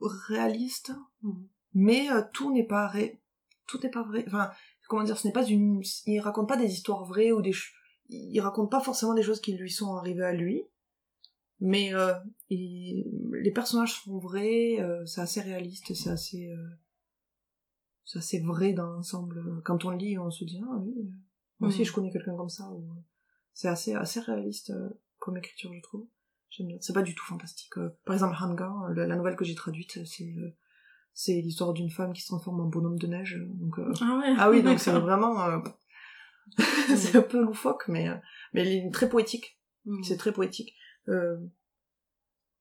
réaliste 0.00 0.92
Mhm. 1.22 1.48
mais 1.74 2.10
euh, 2.10 2.22
tout 2.32 2.52
n'est 2.52 2.66
pas 2.66 2.86
ré... 2.88 3.20
tout 3.66 3.78
n'est 3.82 3.90
pas 3.90 4.02
vrai 4.02 4.24
enfin 4.26 4.50
comment 4.88 5.02
dire 5.04 5.18
ce 5.18 5.26
n'est 5.26 5.32
pas 5.32 5.44
une 5.46 5.82
il 6.06 6.20
raconte 6.20 6.48
pas 6.48 6.56
des 6.56 6.72
histoires 6.72 7.04
vraies 7.04 7.32
ou 7.32 7.42
des 7.42 7.54
il 8.08 8.40
raconte 8.40 8.70
pas 8.70 8.80
forcément 8.80 9.14
des 9.14 9.22
choses 9.22 9.40
qui 9.40 9.56
lui 9.56 9.70
sont 9.70 9.96
arrivées 9.96 10.24
à 10.24 10.32
lui 10.32 10.62
mais 11.60 11.94
euh, 11.94 12.12
il- 12.50 13.04
les 13.42 13.50
personnages 13.50 13.94
sont 14.02 14.18
vrais 14.18 14.78
euh, 14.80 15.04
c'est 15.06 15.20
assez 15.20 15.40
réaliste 15.40 15.94
c'est 15.94 16.10
assez 16.10 16.48
euh, 16.50 16.66
c'est 18.04 18.18
assez 18.18 18.40
vrai 18.40 18.72
dans 18.72 18.86
l'ensemble. 18.86 19.62
Quand 19.64 19.84
on 19.84 19.90
lit 19.90 20.18
on 20.18 20.30
se 20.30 20.44
dit 20.44 20.60
ah 20.64 20.76
oui 20.80 20.94
euh, 20.98 21.10
moi 21.60 21.68
aussi 21.68 21.80
Mhm. 21.80 21.84
je 21.86 21.92
connais 21.92 22.10
quelqu'un 22.10 22.36
comme 22.36 22.48
ça 22.48 22.70
ou- 22.70 22.86
c'est 23.52 23.68
assez 23.68 23.94
assez 23.94 24.20
réaliste 24.20 24.70
euh, 24.70 24.88
comme 25.18 25.36
écriture 25.38 25.72
je 25.74 25.80
trouve. 25.80 26.06
J'aime 26.50 26.68
bien. 26.68 26.76
C'est 26.80 26.92
pas 26.92 27.02
du 27.02 27.14
tout 27.14 27.24
fantastique 27.24 27.76
euh, 27.78 27.90
par 28.04 28.14
exemple 28.14 28.36
Hanga 28.40 28.70
la, 28.94 29.06
la 29.06 29.16
nouvelle 29.16 29.36
que 29.36 29.44
j'ai 29.44 29.54
traduite 29.54 30.04
c'est 30.06 30.34
euh, 30.38 30.54
c'est 31.14 31.40
l'histoire 31.40 31.72
d'une 31.72 31.90
femme 31.90 32.12
qui 32.12 32.20
se 32.20 32.26
transforme 32.28 32.60
en 32.60 32.66
bonhomme 32.68 32.98
de 32.98 33.06
neige 33.06 33.40
donc 33.54 33.78
euh, 33.78 33.90
Ah 34.00 34.18
ouais. 34.18 34.34
ah 34.38 34.50
oui 34.50 34.62
donc 34.62 34.78
c'est 34.78 34.92
vraiment 34.98 35.42
euh, 35.42 35.58
c'est 36.96 37.16
un 37.16 37.22
peu 37.22 37.42
loufoque 37.42 37.88
mais 37.88 38.08
euh, 38.08 38.16
mais 38.52 38.90
très 38.92 39.08
poétique. 39.08 39.58
Mhm. 39.86 40.02
c'est 40.04 40.16
très 40.16 40.32
poétique 40.32 40.74
Euh, 41.08 41.38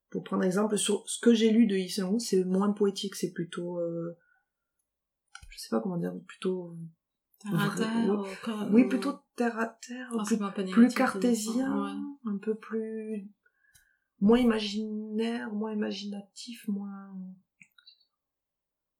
pour 0.10 0.24
prendre 0.24 0.44
exemple 0.44 0.78
sur 0.78 1.08
ce 1.10 1.20
que 1.20 1.34
j'ai 1.34 1.50
lu 1.52 1.66
de 1.68 1.76
Yi 1.76 1.90
Seung-woo 1.90 2.20
c'est 2.20 2.44
moins 2.46 2.72
poétique 2.72 3.16
c'est 3.16 3.32
plutôt 3.34 3.80
euh, 3.80 4.18
je 5.50 5.58
sais 5.60 5.70
pas 5.70 5.82
comment 5.82 5.98
dire 5.98 6.14
plutôt 6.28 6.78
Terre 7.40 7.72
à 7.72 7.76
terre, 7.76 8.10
ou 8.10 8.74
Oui, 8.74 8.84
ou- 8.84 8.90
plutôt 8.90 9.20
terre 9.36 9.60
à 9.60 9.68
terre, 9.68 10.10
plus, 10.72 10.94
cartésien, 10.94 11.84
ouais. 11.84 12.32
un 12.32 12.38
peu 12.38 12.56
plus 12.56 13.30
moins 14.20 14.40
imaginaire, 14.40 15.52
moins 15.54 15.74
imaginatif, 15.74 16.68
moins 16.68 17.14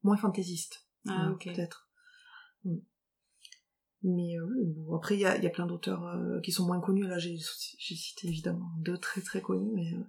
moins 0.02 0.16
fantaisiste. 0.16 0.86
Ah. 1.08 1.34
Peut-être. 1.42 1.90
Mm. 2.64 2.76
Mais 4.08 4.38
euh, 4.38 4.46
bon, 4.76 4.94
après, 4.94 5.16
il 5.16 5.20
y 5.20 5.24
a, 5.26 5.36
y 5.36 5.46
a 5.46 5.50
plein 5.50 5.66
d'auteurs 5.66 6.04
euh, 6.06 6.40
qui 6.40 6.52
sont 6.52 6.64
moins 6.64 6.80
connus. 6.80 7.06
Là, 7.08 7.18
j'ai 7.18 7.36
cité 7.38 8.28
évidemment 8.28 8.70
deux 8.78 8.98
très 8.98 9.20
très 9.20 9.40
connus. 9.42 9.72
Mais 9.74 9.92
euh, 9.94 10.04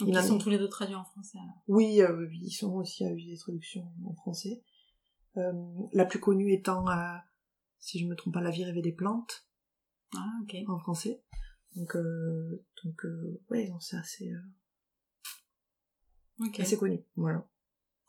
Donc, 0.00 0.08
ils 0.08 0.22
sont 0.22 0.38
tous 0.38 0.50
les 0.50 0.58
deux 0.58 0.68
traduits 0.68 0.96
en 0.96 1.04
français, 1.04 1.38
alors. 1.38 1.62
oui, 1.68 2.00
euh, 2.02 2.26
oui, 2.28 2.40
ils 2.42 2.50
sont 2.50 2.72
aussi 2.74 3.04
à 3.04 3.12
eu 3.12 3.22
des 3.24 3.36
traductions 3.38 3.88
en 4.04 4.14
français. 4.14 4.64
Euh, 5.36 5.52
la 5.92 6.06
plus 6.06 6.18
connue 6.18 6.52
étant, 6.52 6.88
euh, 6.88 7.16
si 7.78 8.00
je 8.00 8.06
me 8.06 8.16
trompe 8.16 8.34
pas, 8.34 8.40
La 8.40 8.50
vie 8.50 8.64
rêvée 8.64 8.82
des 8.82 8.92
plantes 8.92 9.46
Ah, 10.16 10.26
ok. 10.42 10.56
en 10.66 10.78
français. 10.80 11.22
Donc, 11.76 11.94
euh, 11.94 12.64
donc 12.84 13.04
euh, 13.04 13.40
ouais, 13.50 13.70
c'est 13.80 13.96
assez, 13.96 14.32
euh, 14.32 14.40
Ok. 16.46 16.58
assez 16.60 16.76
connu. 16.76 17.04
Voilà. 17.16 17.46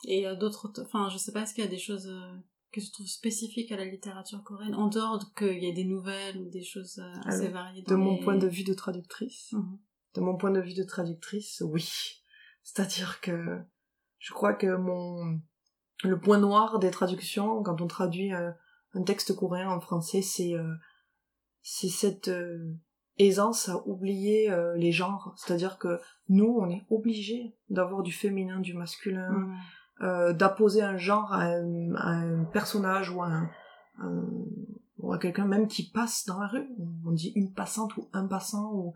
Et 0.06 0.26
euh, 0.28 0.36
d'autres, 0.36 0.70
auteurs- 0.70 0.86
enfin, 0.86 1.10
je 1.10 1.18
sais 1.18 1.32
pas, 1.32 1.42
est-ce 1.44 1.54
qu'il 1.54 1.64
y 1.64 1.68
a 1.68 1.70
des 1.70 1.78
choses 1.78 2.08
euh, 2.08 2.38
que 2.80 2.86
tu 2.86 2.92
trouves 2.92 3.08
spécifiques 3.08 3.72
à 3.72 3.78
la 3.78 3.86
littérature 3.86 4.44
coréenne, 4.44 4.76
en 4.76 4.88
dehors 4.88 5.20
de- 5.20 5.26
qu'il 5.38 5.64
y 5.64 5.68
ait 5.68 5.74
des 5.74 5.84
nouvelles 5.86 6.38
ou 6.38 6.50
des 6.50 6.64
choses 6.64 7.00
euh, 7.00 7.12
assez 7.26 7.48
Alors, 7.48 7.54
variées 7.54 7.82
De 7.84 7.96
mon 7.96 8.14
les- 8.16 8.20
point 8.24 8.36
de 8.38 8.48
vue 8.48 8.64
de 8.64 8.74
traductrice, 8.74 9.52
Mhm. 9.54 9.80
de 10.16 10.22
mon 10.22 10.38
point 10.38 10.52
de 10.52 10.60
vue 10.62 10.74
de 10.74 10.84
traductrice, 10.84 11.62
oui. 11.66 11.90
C'est-à-dire 12.64 13.22
que 13.22 13.60
je 14.20 14.34
crois 14.34 14.54
que 14.54 14.76
mon 14.76 15.40
le 16.04 16.20
point 16.20 16.38
noir 16.38 16.78
des 16.80 16.92
traductions 16.92 17.64
quand 17.64 17.82
on 17.82 17.88
traduit 17.88 18.32
un, 18.32 18.56
un 18.94 19.04
texte 19.04 19.36
coréen 19.36 19.70
en 19.70 19.80
français, 19.80 20.22
c'est 20.22 20.54
euh, 20.54 20.74
c'est 21.62 21.90
cette 21.90 22.28
euh, 22.28 22.74
aisance 23.18 23.68
à 23.70 23.86
oublier 23.88 24.52
euh, 24.52 24.76
les 24.78 24.92
genres. 24.92 25.34
C'est-à-dire 25.38 25.78
que 25.80 26.00
nous, 26.30 26.56
on 26.60 26.70
est 26.70 26.86
obligé 26.90 27.56
d'avoir 27.70 28.04
du 28.04 28.12
féminin, 28.12 28.60
du 28.60 28.74
masculin, 28.76 29.32
Mhm. 29.32 29.58
Euh, 30.02 30.34
d'apposer 30.34 30.82
un 30.82 30.98
genre 30.98 31.34
à 31.34 31.43
un, 31.43 31.95
à 31.95 32.10
un 32.10 32.43
personnage 32.45 33.10
ou 33.10 33.22
à, 33.24 33.28
un, 33.28 33.50
un- 34.00 34.26
ou 35.00 35.14
à 35.14 35.18
quelqu'un 35.20 35.45
même 35.45 35.68
qui 35.68 35.89
passe 35.89 36.26
dans 36.26 36.39
la 36.39 36.48
rue. 36.48 36.68
On 37.06 37.12
dit 37.12 37.32
une 37.36 37.54
passante 37.54 37.95
ou 37.98 38.08
un 38.14 38.28
passant 38.28 38.72
ou 38.74 38.93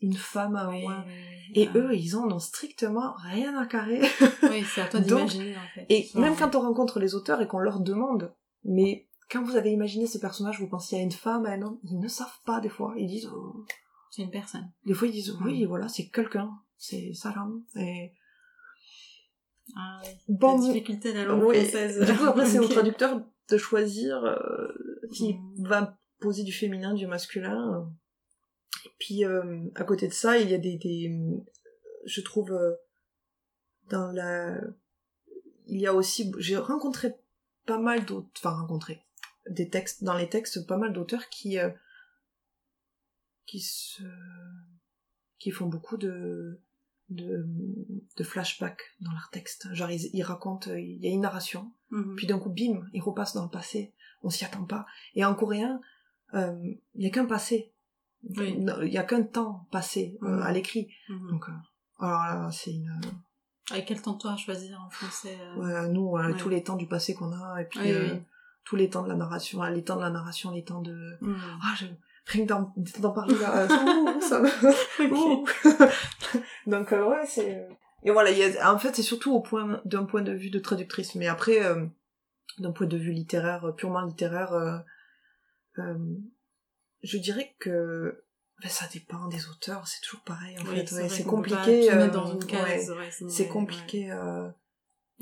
une 0.00 0.14
femme 0.14 0.58
Oui, 0.70 0.84
ou 0.84 0.88
un- 0.90 1.04
oui, 1.06 1.12
oui. 1.14 1.52
Et 1.62 1.68
Ah. 1.72 1.78
eux, 1.78 1.94
ils 1.94 2.16
en 2.16 2.30
ont 2.30 2.38
strictement 2.40 3.14
rien 3.18 3.56
à 3.56 3.66
carrer. 3.66 4.00
Oui, 4.42 4.64
c'est 4.72 4.82
à 4.82 4.86
toi 4.88 5.00
Donc, 5.00 5.28
d'imaginer, 5.30 5.56
en 5.56 5.68
fait. 5.74 5.86
Et 5.88 6.08
même 6.18 6.34
quand 6.36 6.54
on 6.56 6.60
rencontre 6.60 6.98
les 7.00 7.14
auteurs 7.14 7.40
et 7.40 7.46
qu'on 7.46 7.58
leur 7.60 7.80
demande, 7.80 8.32
mais 8.64 9.06
quand 9.30 9.42
vous 9.42 9.56
avez 9.56 9.72
imaginé 9.72 10.06
ces 10.06 10.20
personnages, 10.20 10.60
vous 10.60 10.68
pensiez 10.68 10.98
à 10.98 11.02
une 11.02 11.10
femme, 11.12 11.46
à 11.46 11.50
un 11.50 11.62
homme, 11.62 11.78
ils 11.84 11.98
ne 11.98 12.08
savent 12.08 12.40
pas 12.44 12.60
des 12.60 12.68
fois. 12.68 12.94
Ils 12.96 13.08
disent, 13.08 13.28
oh. 13.34 13.64
C'est 14.10 14.22
une 14.22 14.30
personne. 14.30 14.70
des 14.86 14.94
fois 14.94 15.08
ils 15.08 15.12
disent, 15.12 15.36
oui, 15.44 15.64
Mm. 15.64 15.68
voilà, 15.68 15.88
c'est 15.88 16.08
quelqu'un, 16.08 16.50
c'est 16.78 17.12
Salam. 17.12 17.62
Et 17.76 18.12
Ah 19.74 20.00
oui. 20.04 20.10
bon, 20.28 20.58
La 20.60 20.66
difficulté 20.68 21.12
de 21.12 21.18
la 21.18 21.24
langue 21.24 21.42
oui. 21.44 21.60
française. 21.62 22.00
Du 22.06 22.16
coup, 22.16 22.24
après, 22.24 22.46
c'est 22.46 22.58
au 22.58 22.68
traducteur 22.68 23.20
de 23.48 23.56
choisir 23.58 24.24
euh, 24.24 24.68
qui 25.12 25.34
Mm. 25.34 25.66
va 25.66 25.98
poser 26.20 26.44
du 26.44 26.52
féminin, 26.52 26.94
du 26.94 27.06
masculin. 27.06 27.90
Et 28.84 28.90
puis, 28.98 29.24
euh, 29.24 29.60
à 29.74 29.84
côté 29.84 30.08
de 30.08 30.12
ça, 30.12 30.38
il 30.38 30.50
y 30.50 30.54
a 30.54 30.58
des, 30.58 30.76
des 30.76 31.10
je 32.04 32.20
trouve, 32.20 32.52
euh, 32.52 32.74
dans 33.90 34.12
la, 34.12 34.58
il 35.66 35.80
y 35.80 35.86
a 35.86 35.94
aussi, 35.94 36.32
j'ai 36.38 36.56
rencontré 36.56 37.14
pas 37.66 37.78
mal 37.78 38.04
d'autres, 38.04 38.28
enfin 38.36 38.50
rencontré 38.50 39.02
des 39.50 39.68
textes, 39.68 40.04
dans 40.04 40.16
les 40.16 40.28
textes, 40.28 40.66
pas 40.66 40.76
mal 40.76 40.92
d'auteurs 40.92 41.28
qui, 41.28 41.58
euh, 41.58 41.70
qui 43.46 43.60
se, 43.60 44.02
qui 45.38 45.50
font 45.50 45.66
beaucoup 45.66 45.96
de, 45.96 46.60
de, 47.10 47.46
de 48.16 48.24
flashbacks 48.24 48.82
dans 49.00 49.12
leurs 49.12 49.30
textes. 49.30 49.68
Genre, 49.74 49.90
ils, 49.90 50.10
ils 50.12 50.22
racontent, 50.22 50.70
euh, 50.70 50.80
il 50.80 50.98
y 51.04 51.06
a 51.06 51.10
une 51.10 51.20
narration, 51.20 51.72
Mhm. 51.90 52.16
puis 52.16 52.26
d'un 52.26 52.38
coup, 52.38 52.50
bim, 52.50 52.84
il 52.92 53.00
repasse 53.02 53.34
dans 53.34 53.44
le 53.44 53.50
passé. 53.50 53.92
On 54.22 54.30
s'y 54.30 54.44
attend 54.44 54.64
pas. 54.64 54.86
Et 55.14 55.24
en 55.24 55.34
coréen, 55.34 55.80
euh, 56.34 56.52
il 56.96 57.04
y 57.04 57.06
a 57.06 57.10
qu'un 57.10 57.26
passé. 57.26 57.72
Oui. 58.36 58.56
Il 58.82 58.92
y 58.92 58.98
a 58.98 59.04
qu'un 59.04 59.22
temps 59.22 59.68
passé 59.70 60.18
euh, 60.22 60.28
Mhm. 60.38 60.42
à 60.42 60.52
l'écrit. 60.52 60.88
Mhm. 61.08 61.30
Donc, 61.30 61.48
euh, 61.48 61.52
alors 62.00 62.20
là, 62.22 62.50
c'est 62.52 62.72
une. 62.72 63.00
Avec 63.70 63.86
quel 63.86 64.00
temps 64.02 64.14
toi 64.14 64.32
à 64.32 64.36
choisir 64.36 64.80
en 64.80 64.90
français 64.90 65.36
euh, 65.40 65.56
ouais, 65.84 65.88
nous, 65.90 66.16
euh, 66.16 66.28
Ouais. 66.32 66.36
tous 66.36 66.48
les 66.48 66.62
temps 66.62 66.76
du 66.76 66.86
passé 66.86 67.14
qu'on 67.14 67.32
a, 67.32 67.60
et 67.62 67.64
puis 67.66 67.80
Oui, 67.80 67.90
euh, 67.92 68.14
oui. 68.14 68.20
tous 68.64 68.76
les 68.76 68.88
temps 68.90 69.02
de 69.02 69.08
la 69.08 69.14
narration, 69.16 69.62
les 69.64 69.82
temps 69.84 69.96
de 69.96 70.02
la 70.02 70.10
narration, 70.10 70.50
les 70.52 70.64
temps 70.64 70.82
de. 70.82 71.18
Ah, 71.62 71.74
je... 71.78 71.86
rien 72.26 72.44
que 72.44 73.00
d'en, 73.00 73.10
parler 73.12 73.34
là, 73.38 73.62
euh, 73.62 74.20
ça 74.20 74.40
me. 74.40 74.48
Donc 76.70 76.92
euh, 76.92 77.04
ouais, 77.08 77.24
c'est. 77.26 77.56
euh, 77.56 77.68
Et 78.02 78.10
voilà, 78.10 78.30
il 78.30 78.38
y 78.38 78.42
a... 78.58 78.72
en 78.72 78.78
fait, 78.78 78.94
c'est 78.94 79.02
surtout 79.02 79.32
au 79.34 79.40
point 79.40 79.80
d'un 79.84 80.04
point 80.04 80.22
de 80.22 80.32
vue 80.32 80.50
de 80.50 80.58
traductrice, 80.58 81.14
mais 81.14 81.28
après, 81.28 81.64
euh, 81.64 81.86
d'un 82.58 82.72
point 82.72 82.86
de 82.86 82.96
vue 82.96 83.12
littéraire, 83.12 83.72
purement 83.76 84.02
littéraire, 84.02 84.52
euh, 84.52 84.78
je 87.02 87.18
dirais 87.18 87.54
que 87.58 88.24
ben, 88.62 88.68
ça 88.70 88.86
dépend 88.92 89.28
des 89.28 89.48
auteurs, 89.48 89.86
c'est 89.86 90.00
toujours 90.00 90.22
pareil 90.22 90.56
en 90.58 90.62
Oui, 90.62 90.76
fait. 90.86 90.94
ouais, 90.94 91.08
c'est 91.08 91.24
pas 91.24 91.30
compliqué. 91.30 91.90
dans 92.12 92.26
une 92.32 92.44
case. 92.46 92.90
ouais, 92.90 93.10
c'est 93.28 93.48
compliqué. 93.48 94.10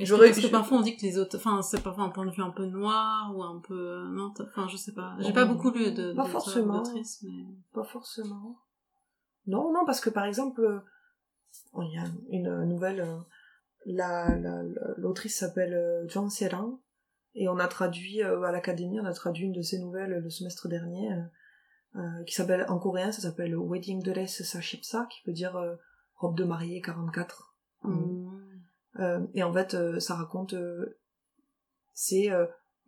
Que- 0.02 0.04
J'aurais- 0.04 0.28
Parce 0.28 0.40
que 0.40 0.46
parfois 0.50 0.78
on 0.78 0.80
dit 0.82 0.96
que 0.96 1.02
les 1.02 1.18
auteurs, 1.18 1.40
enfin 1.40 1.62
c'est 1.62 1.82
parfois 1.82 2.04
un 2.04 2.08
point 2.10 2.26
de 2.26 2.30
vue 2.32 2.42
un 2.42 2.50
peu 2.50 2.66
noir 2.66 3.32
ou 3.34 3.42
un 3.42 3.60
peu 3.60 3.74
euh, 3.78 4.08
non, 4.08 4.32
enfin 4.40 4.66
je 4.68 4.76
sais 4.76 4.92
pas. 4.92 5.16
J'ai 5.20 5.32
pas 5.32 5.44
beaucoup 5.44 5.70
lu 5.70 5.92
de 5.92 6.12
pas 6.12 6.24
d'auteurs, 6.24 6.30
forcément. 6.30 6.82
mais 6.94 7.02
Pas 7.72 7.84
forcément. 7.84 8.58
Non, 9.46 9.72
non, 9.72 9.84
parce 9.86 10.00
que 10.00 10.10
par 10.10 10.24
exemple, 10.24 10.62
euh, 10.62 10.80
oh, 11.74 11.82
il 11.82 11.94
y 11.94 11.98
a 11.98 12.04
une 12.30 12.64
nouvelle, 12.64 13.00
euh, 13.00 13.18
la, 13.86 14.36
la, 14.36 14.62
la- 14.62 14.94
l'autrice 14.96 15.38
s'appelle 15.38 16.04
John 16.08 16.28
Serran, 16.30 16.80
et 17.34 17.48
on 17.48 17.58
a 17.58 17.68
traduit, 17.68 18.22
à 18.22 18.50
l'académie, 18.52 18.98
on 19.00 19.04
a 19.04 19.12
traduit 19.12 19.44
une 19.46 19.52
de 19.52 19.60
ses 19.62 19.78
nouvelles 19.78 20.20
le 20.22 20.30
semestre 20.30 20.66
dernier, 20.68 21.10
euh, 21.96 22.24
qui 22.24 22.34
s'appelle, 22.34 22.64
en 22.68 22.78
coréen, 22.78 23.12
ça 23.12 23.20
s'appelle 23.22 23.54
Wedding 23.56 24.02
Dress 24.02 24.42
Sashipsa, 24.42 25.06
qui 25.10 25.20
veut 25.26 25.32
dire 25.34 25.54
euh, 25.56 25.74
robe 26.16 26.36
de 26.36 26.44
mariée 26.44 26.80
44. 26.80 27.54
Mhm. 27.84 28.13
Euh, 29.00 29.20
et 29.34 29.42
en 29.42 29.52
fait, 29.52 29.74
euh, 29.74 29.98
ça 30.00 30.14
raconte, 30.14 30.54
euh, 30.54 30.98
c'est 31.92 32.28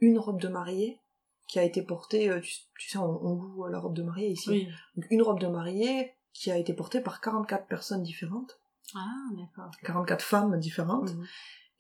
une 0.00 0.18
robe 0.18 0.40
de 0.40 0.48
mariée 0.48 1.00
qui 1.48 1.58
a 1.58 1.62
été 1.64 1.82
portée, 1.82 2.28
tu, 2.42 2.52
tu 2.78 2.88
sais, 2.90 2.98
on, 2.98 3.24
on 3.24 3.34
loue 3.36 3.66
la 3.68 3.78
robe 3.78 3.94
de 3.94 4.02
mariée 4.02 4.28
ici. 4.30 4.50
oui. 4.50 4.68
Donc, 4.96 5.06
une 5.10 5.22
robe 5.22 5.38
de 5.40 5.46
mariée 5.46 6.12
qui 6.32 6.50
a 6.50 6.56
été 6.58 6.74
portée 6.74 7.00
par 7.00 7.20
44 7.20 7.66
personnes 7.66 8.02
différentes, 8.02 8.58
Ah 8.94 9.06
d'accord. 9.36 9.70
44 9.84 10.22
femmes 10.22 10.58
différentes. 10.58 11.14
Mhm. 11.14 11.26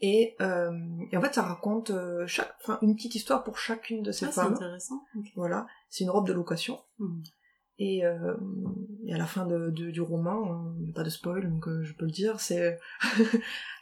Et, 0.00 0.36
euh, 0.40 0.72
et 1.10 1.16
en 1.16 1.20
fait, 1.22 1.34
ça 1.34 1.42
raconte 1.42 1.90
euh, 1.90 2.26
chaque, 2.26 2.54
une 2.82 2.94
petite 2.94 3.14
histoire 3.14 3.42
pour 3.42 3.58
chacune 3.58 4.02
de 4.02 4.12
ces 4.12 4.26
Ah, 4.26 4.28
c'est 4.28 4.40
femmes. 4.42 4.52
intéressant. 4.54 5.02
ok. 5.18 5.26
Voilà, 5.36 5.66
c'est 5.88 6.04
une 6.04 6.10
robe 6.10 6.26
de 6.26 6.32
location. 6.32 6.78
Mhm. 6.98 7.22
Et, 7.78 8.04
euh, 8.06 8.34
et 9.04 9.12
à 9.14 9.18
la 9.18 9.26
fin 9.26 9.44
de, 9.44 9.70
de- 9.70 9.90
du 9.90 10.00
roman, 10.00 10.50
euh, 10.50 10.72
il 10.78 10.84
n'y 10.84 10.90
a 10.90 10.94
pas 10.94 11.02
de 11.02 11.10
spoil, 11.10 11.48
donc 11.50 11.68
euh, 11.68 11.82
je 11.84 11.92
peux 11.94 12.06
le 12.06 12.10
dire, 12.10 12.40
c'est... 12.40 12.78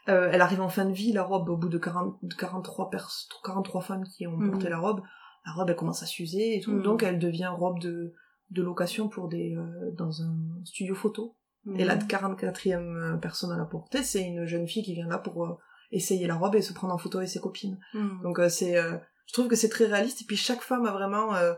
euh, 0.09 0.29
elle 0.33 0.41
arrive 0.41 0.61
en 0.61 0.69
fin 0.69 0.85
de 0.85 0.93
vie, 0.93 1.13
la 1.13 1.23
robe, 1.23 1.49
au 1.49 1.57
bout 1.57 1.69
de, 1.69 1.79
40, 1.79 2.19
de 2.23 2.35
43, 2.35 2.91
pers 2.91 3.09
43 3.45 3.81
femmes 3.83 4.05
qui 4.05 4.27
ont 4.27 4.37
Mhm. 4.37 4.51
porté 4.51 4.69
la 4.69 4.79
robe, 4.79 5.01
la 5.47 5.53
robe, 5.53 5.71
elle 5.71 5.77
commence 5.77 6.03
à 6.03 6.07
s'user 6.07 6.57
et 6.57 6.61
tout, 6.61 6.73
Mhm. 6.73 6.83
donc 6.83 7.03
elle 7.03 7.19
devient 7.19 7.47
robe 7.57 7.79
de, 7.81 8.13
de 8.51 8.63
location 8.63 9.09
pour 9.09 9.29
des, 9.29 9.55
euh, 9.57 9.91
dans 9.97 10.23
un 10.23 10.35
studio 10.65 10.95
photo. 10.95 11.37
Et 11.77 11.85
la 11.85 11.95
Mhm. 11.97 12.07
44e 12.09 13.19
personne 13.21 13.51
à 13.51 13.57
la 13.57 13.65
porter, 13.65 14.03
c'est 14.03 14.23
une 14.23 14.45
jeune 14.45 14.69
fille 14.69 14.83
qui 14.83 14.93
vient 14.93 15.09
là 15.09 15.17
pour 15.17 15.45
euh, 15.47 15.57
essayer 15.93 16.27
la 16.27 16.35
robe 16.35 16.57
et 16.57 16.61
se 16.63 16.75
prendre 16.75 16.93
en 16.93 16.99
photo 16.99 17.19
avec 17.19 17.31
ses 17.31 17.41
copines. 17.41 17.79
Donc 18.23 18.39
euh, 18.39 18.51
c'est, 18.51 18.77
euh, 18.77 18.99
je 19.27 19.33
trouve 19.33 19.49
que 19.49 19.57
c'est 19.57 19.71
très 19.71 19.87
réaliste. 19.87 20.21
Et 20.21 20.25
puis 20.27 20.37
chaque 20.37 20.61
femme 20.61 20.85
a 20.85 20.93
vraiment, 20.93 21.35
euh, 21.35 21.55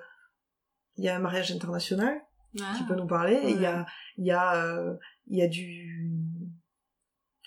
il 0.96 1.04
y 1.04 1.08
a 1.08 1.16
un 1.16 1.20
mariage 1.20 1.52
international 1.52 2.20
Ah. 2.60 2.72
qui 2.76 2.84
peut 2.84 2.94
nous 2.94 3.06
parler. 3.06 3.38
Il 3.44 3.60
y 3.60 3.66
a, 3.66 3.84
il 4.16 4.24
y 4.26 4.30
a, 4.32 4.54
euh, 4.64 4.94
il 5.26 5.38
y 5.38 5.42
a 5.42 5.48
du, 5.48 6.18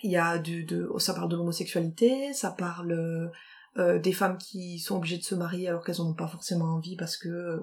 il 0.03 0.11
y 0.11 0.17
a 0.17 0.37
du, 0.37 0.63
de, 0.65 0.89
ça 0.99 1.13
parle 1.13 1.29
de 1.29 1.35
l'homosexualité, 1.35 2.31
ça 2.33 2.51
parle 2.51 3.31
euh, 3.77 3.99
des 3.99 4.13
femmes 4.13 4.37
qui 4.37 4.79
sont 4.79 4.97
obligées 4.97 5.17
de 5.17 5.23
se 5.23 5.35
marier 5.35 5.67
alors 5.67 5.83
qu'elles 5.83 6.01
en 6.01 6.09
ont 6.09 6.13
pas 6.13 6.27
forcément 6.27 6.65
envie 6.75 6.95
parce 6.95 7.17
que 7.17 7.27
euh, 7.29 7.59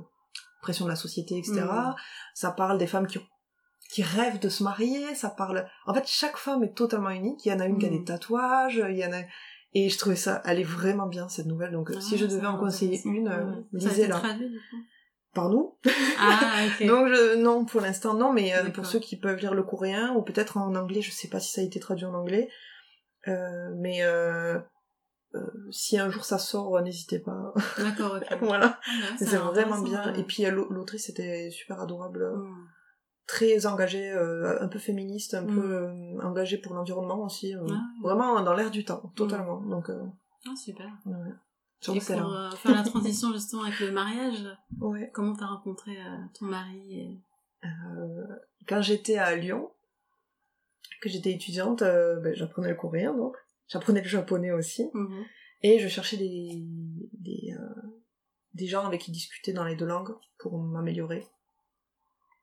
pression 0.63 0.85
de 0.87 0.91
la 0.91 0.97
société, 0.97 1.39
etc. 1.39 1.61
Mm. 1.63 1.95
Ça 2.35 2.51
parle 2.51 2.79
des 2.79 2.87
femmes 2.87 3.07
qui 3.07 3.21
qui 3.89 4.03
rêvent 4.03 4.41
de 4.41 4.49
se 4.49 4.65
marier, 4.65 5.15
ça 5.15 5.31
parle... 5.31 5.65
En 5.87 5.95
fait, 5.95 6.03
chaque 6.09 6.37
femme 6.39 6.65
est 6.65 6.75
totalement 6.75 7.11
unique. 7.11 7.47
Il 7.47 7.51
y 7.51 7.53
en 7.53 7.61
a 7.61 7.67
une 7.67 7.79
qui 7.79 7.87
a 7.87 7.89
Mm. 7.91 7.99
des 7.99 8.05
tatouages, 8.05 8.83
il 8.91 8.97
y 8.97 9.05
en 9.07 9.13
a... 9.13 9.21
Et 9.75 9.89
je 9.89 9.97
trouvais 9.97 10.17
ça, 10.17 10.43
elle 10.45 10.59
est 10.59 10.65
vraiment 10.65 11.07
bien, 11.07 11.29
cette 11.29 11.47
nouvelle. 11.47 11.71
Donc, 11.71 11.93
Ah, 11.97 12.01
si 12.01 12.19
je 12.19 12.27
devais 12.27 12.49
en 12.49 12.59
conseiller 12.59 13.01
une, 13.05 13.29
euh, 13.29 13.63
lisez-la. 13.73 14.21
Traduit, 15.37 15.79
du 15.83 15.85
coup 15.85 16.17
Par 16.17 16.17
nous. 16.17 16.19
Ah. 16.19 16.67
Donc, 16.87 17.09
je... 17.09 17.37
non, 17.37 17.65
pour 17.65 17.81
l'instant, 17.81 18.15
non, 18.15 18.33
mais 18.33 18.55
euh, 18.55 18.71
pour 18.71 18.85
ceux 18.87 18.99
qui 18.99 19.17
peuvent 19.17 19.39
lire 19.39 19.55
le 19.55 19.63
coréen, 19.63 20.15
ou 20.15 20.23
peut-être 20.23 20.57
en 20.57 20.75
anglais, 20.75 21.03
je 21.03 21.11
sais 21.11 21.29
pas 21.29 21.41
si 21.41 21.53
ça 21.53 21.61
a 21.61 21.65
été 21.65 21.79
traduit 21.81 22.07
en 22.07 22.15
anglais, 22.15 22.49
euh, 23.29 23.71
mais 23.77 24.03
euh, 24.03 24.59
si 25.71 25.99
un 25.99 26.09
jour 26.11 26.25
ça 26.25 26.39
sort, 26.39 26.81
n'hésitez 26.81 27.19
pas. 27.19 27.53
D'accord, 27.79 28.17
ok. 28.17 28.39
voilà, 28.43 28.79
Ah, 28.87 28.91
ouais, 28.91 29.15
a 29.15 29.17
c'est 29.19 29.37
vraiment 29.37 29.81
bien. 29.83 30.15
Et 30.15 30.23
puis 30.25 30.45
l'au- 30.47 30.71
l'autrice 30.71 31.09
était 31.11 31.51
super 31.51 31.81
adorable, 31.81 32.23
euh, 32.23 32.37
Mm. 32.37 32.69
très 33.27 33.67
engagée, 33.67 34.11
un 34.61 34.69
peu 34.69 34.79
féministe, 34.79 35.35
un 35.35 35.43
Mm. 35.43 35.55
peu 35.55 35.75
euh, 35.75 36.19
engagée 36.23 36.59
pour 36.59 36.75
l'environnement 36.75 37.25
aussi, 37.25 37.55
Ah, 37.55 37.61
ouais. 37.63 37.77
vraiment 38.03 38.41
dans 38.43 38.55
l'air 38.55 38.71
du 38.71 38.85
temps, 38.85 39.13
totalement. 39.17 39.61
Donc, 39.61 39.91
Ah, 39.91 40.57
super. 40.57 40.87
ouais. 41.07 41.33
Et 41.83 42.01
pour 42.01 42.33
euh, 42.33 42.51
faire 42.53 42.75
la 42.75 42.83
transition 42.83 43.33
justement 43.33 43.63
avec 43.65 43.79
le 43.81 43.93
mariage, 43.93 44.45
Ouais. 44.81 45.11
comment 45.15 45.35
t'as 45.37 45.47
rencontré 45.47 45.97
euh, 46.01 46.17
ton 46.39 46.47
mari 46.47 47.01
et... 47.01 47.21
Euh, 47.65 48.27
quand 48.69 48.83
j'étais 48.83 49.19
à 49.19 49.35
Lyon, 49.37 49.71
que 51.01 51.09
j'étais 51.09 51.33
étudiante, 51.33 51.81
ben, 51.83 52.35
j'apprenais 52.35 52.69
le 52.71 52.75
coréen 52.75 53.15
donc, 53.15 53.37
j'apprenais 53.69 54.03
le 54.03 54.09
japonais 54.09 54.51
aussi, 54.53 54.89
Mhm. 54.95 55.25
et 55.63 55.79
je 55.79 55.89
cherchais 55.89 56.17
des 56.17 56.65
des, 57.13 57.55
des 58.55 58.67
gens 58.67 58.85
avec 58.87 59.03
qui 59.03 59.11
discuter 59.13 59.53
dans 59.53 59.65
les 59.65 59.77
deux 59.77 59.87
langues 59.87 60.15
pour 60.39 60.59
m'améliorer. 60.59 61.27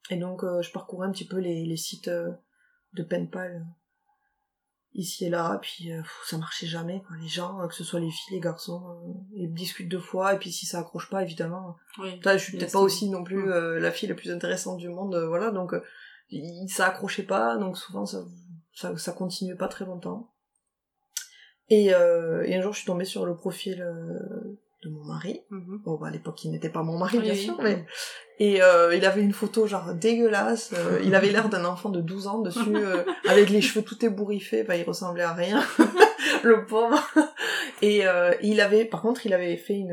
Et 0.10 0.18
donc 0.18 0.42
je 0.44 0.72
parcourais 0.72 1.08
un 1.08 1.12
petit 1.12 1.28
peu 1.28 1.38
les, 1.38 1.66
les 1.66 1.78
sites 1.78 2.10
de 2.10 3.04
penpal 3.04 3.66
ici 4.96 5.26
et 5.26 5.30
là, 5.30 5.58
puis 5.62 5.92
euh, 5.92 6.02
ça 6.26 6.38
marchait 6.38 6.68
jamais. 6.68 7.02
Quoi. 7.08 7.16
Les 7.22 7.28
gens, 7.28 7.60
euh, 7.62 7.68
que 7.68 7.74
ce 7.76 7.84
soit 7.84 8.00
les 8.00 8.12
filles, 8.12 8.36
les 8.36 8.40
garçons, 8.40 8.84
euh, 8.90 9.14
ils 9.36 9.52
discutent 9.54 9.90
deux 9.90 10.00
fois, 10.00 10.34
et 10.36 10.38
puis 10.38 10.52
si 10.52 10.66
ça 10.66 10.80
accroche 10.80 11.10
pas, 11.10 11.24
évidemment, 11.24 11.76
Oui. 12.00 12.20
Là, 12.24 12.38
je 12.38 12.44
suis 12.44 12.58
peut-être 12.58 12.74
pas 12.74 12.80
aussi 12.80 13.10
non 13.10 13.24
plus 13.24 13.44
Mm. 13.46 13.52
euh, 13.52 13.80
la 13.80 13.92
fille 13.92 14.08
la 14.10 14.16
plus 14.16 14.32
intéressante 14.32 14.78
du 14.78 14.90
monde, 14.90 15.16
euh, 15.16 15.28
voilà, 15.28 15.52
donc 15.52 15.74
euh, 15.74 15.82
il- 16.30 16.68
ça 16.70 16.88
accrochait 16.88 17.24
pas, 17.24 17.58
donc 17.58 17.78
souvent 17.78 18.06
ça, 18.06 18.24
ça, 18.76 18.96
ça 18.98 19.12
continuait 19.14 19.56
pas 19.56 19.68
très 19.68 19.86
longtemps. 19.86 20.30
Et, 21.70 21.94
euh, 21.94 22.44
et 22.46 22.56
un 22.56 22.62
jour, 22.62 22.74
je 22.74 22.80
suis 22.80 22.86
tombée 22.88 23.06
sur 23.06 23.26
le 23.26 23.36
profil 23.36 23.82
euh, 23.82 24.60
de 24.84 24.90
mon 24.90 25.04
mari. 25.06 25.42
Mhm. 25.50 25.82
Bon, 25.84 25.96
bah, 25.96 26.08
à 26.08 26.12
l'époque, 26.12 26.44
il 26.46 26.52
n'était 26.52 26.70
pas 26.70 26.84
mon 26.84 26.98
mari, 26.98 27.18
Oui, 27.18 27.24
bien 27.24 27.34
oui. 27.34 27.40
sûr, 27.44 27.58
mais... 27.62 27.86
Et 28.40 28.62
euh, 28.64 28.96
il 28.96 29.06
avait 29.06 29.22
une 29.22 29.32
photo, 29.34 29.68
genre, 29.68 29.94
dégueulasse. 29.94 30.74
euh, 30.78 31.00
il 31.06 31.14
avait 31.16 31.30
l'air 31.32 31.50
d'un 31.50 31.66
enfant 31.66 31.90
de 31.90 32.02
12 32.02 32.28
ans 32.28 32.40
dessus, 32.42 32.76
euh, 32.76 33.04
avec 33.30 33.50
les 33.50 33.62
cheveux 33.62 33.84
tout 33.86 34.04
ébouriffés. 34.06 34.64
Bah, 34.64 34.76
il 34.76 34.84
ressemblait 34.84 35.24
à 35.24 35.34
rien, 35.34 35.62
le 36.44 36.66
pauvre. 36.66 37.00
Et 37.82 38.06
euh, 38.08 38.34
il 38.42 38.60
avait... 38.62 38.86
Par 38.86 39.02
contre, 39.02 39.26
il 39.26 39.34
avait 39.34 39.58
fait 39.58 39.76
une... 39.76 39.92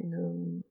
une 0.00 0.62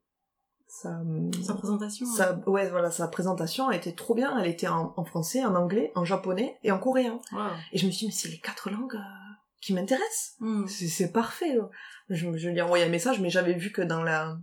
sa, 0.67 0.99
Sa 1.45 1.53
présentation. 1.53 2.07
hein. 2.07 2.15
sa, 2.15 2.49
ouais, 2.49 2.67
voilà, 2.69 2.89
sa 2.91 3.07
présentation 3.07 3.69
elle 3.69 3.77
était 3.77 3.91
trop 3.91 4.15
bien. 4.15 4.39
Elle 4.39 4.49
était 4.49 4.67
en, 4.69 4.93
en 4.97 5.03
français, 5.03 5.43
en 5.43 5.53
anglais, 5.53 5.91
en 5.95 6.05
japonais 6.05 6.57
et 6.63 6.71
en 6.71 6.79
coréen. 6.79 7.19
Wow. 7.33 7.39
Et 7.73 7.77
je 7.77 7.85
me 7.85 7.91
suis 7.91 8.05
dit, 8.05 8.05
mais 8.07 8.11
c'est 8.17 8.29
les 8.29 8.39
quatre 8.39 8.71
langues 8.71 8.95
euh, 8.95 9.30
qui 9.61 9.73
m'intéressent. 9.73 10.35
Mm. 10.39 10.67
C'est- 10.67 11.11
parfait. 11.11 11.55
là. 11.55 11.69
Je, 12.09 12.35
je 12.37 12.49
lui 12.49 12.57
ai 12.57 12.61
envoyé 12.61 12.83
un 12.83 12.89
message, 12.89 13.19
mais 13.21 13.29
j'avais 13.29 13.53
vu 13.53 13.71
que 13.71 13.81
dans 13.81 14.03
la... 14.03 14.37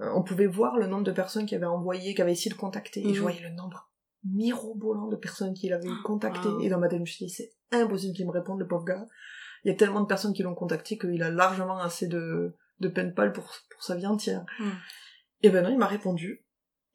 euh, 0.00 0.10
On 0.14 0.22
pouvait 0.22 0.46
voir 0.46 0.76
le 0.78 0.86
nombre 0.86 1.02
de 1.04 1.12
personnes 1.12 1.46
qui 1.46 1.54
avaient 1.54 1.64
envoyé, 1.66 2.14
qui 2.14 2.22
avaient 2.22 2.32
essayé 2.32 2.50
de 2.50 2.56
contacter. 2.58 3.00
Et 3.00 3.14
je 3.14 3.20
voyais 3.22 3.40
le 3.40 3.50
nombre 3.50 3.90
mirobolant 4.24 5.08
de 5.08 5.16
personnes 5.16 5.54
qui 5.54 5.68
l'avaient 5.68 5.88
contacté. 6.04 6.48
Wow. 6.48 6.60
Et 6.60 6.68
dans 6.68 6.78
ma 6.78 6.88
tête, 6.88 6.98
je 6.98 7.02
me 7.02 7.06
suis 7.06 7.26
dit, 7.26 7.30
c'est 7.30 7.52
impossible 7.72 8.14
qu'il 8.14 8.26
me 8.26 8.32
réponde, 8.32 8.58
le 8.60 8.66
pauvre 8.66 8.84
gars. 8.84 9.06
Il 9.64 9.68
y 9.68 9.74
a 9.74 9.76
tellement 9.76 10.00
de 10.02 10.06
personnes 10.06 10.34
qui 10.34 10.42
l'ont 10.42 10.54
contacté 10.54 10.98
qu'il 10.98 11.22
a 11.22 11.30
largement 11.30 11.78
assez 11.78 12.06
de, 12.06 12.54
de 12.80 12.88
penpal 12.88 13.32
pour, 13.32 13.50
pour 13.70 13.82
sa 13.82 13.96
vie 13.96 14.06
entière. 14.06 14.44
Mm. 14.60 14.70
Et 15.42 15.50
ben 15.50 15.62
non, 15.62 15.70
il 15.70 15.78
m'a 15.78 15.86
répondu. 15.86 16.44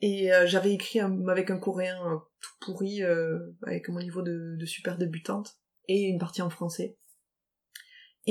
Et 0.01 0.31
euh, 0.33 0.45
j'avais 0.47 0.73
écrit 0.73 0.99
un- 0.99 1.27
avec 1.27 1.49
un 1.51 1.57
coréen 1.57 1.97
euh, 2.05 2.17
tout 2.41 2.51
pourri, 2.61 3.03
euh, 3.03 3.37
avec 3.63 3.89
mon 3.89 3.99
niveau 3.99 4.21
de, 4.21 4.55
de 4.57 4.65
super 4.65 4.97
débutante, 4.97 5.57
et 5.87 6.03
une 6.03 6.19
partie 6.19 6.41
en 6.41 6.49
français. 6.49 6.95